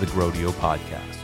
the 0.00 0.06
Grodio 0.06 0.50
Podcast. 0.50 1.15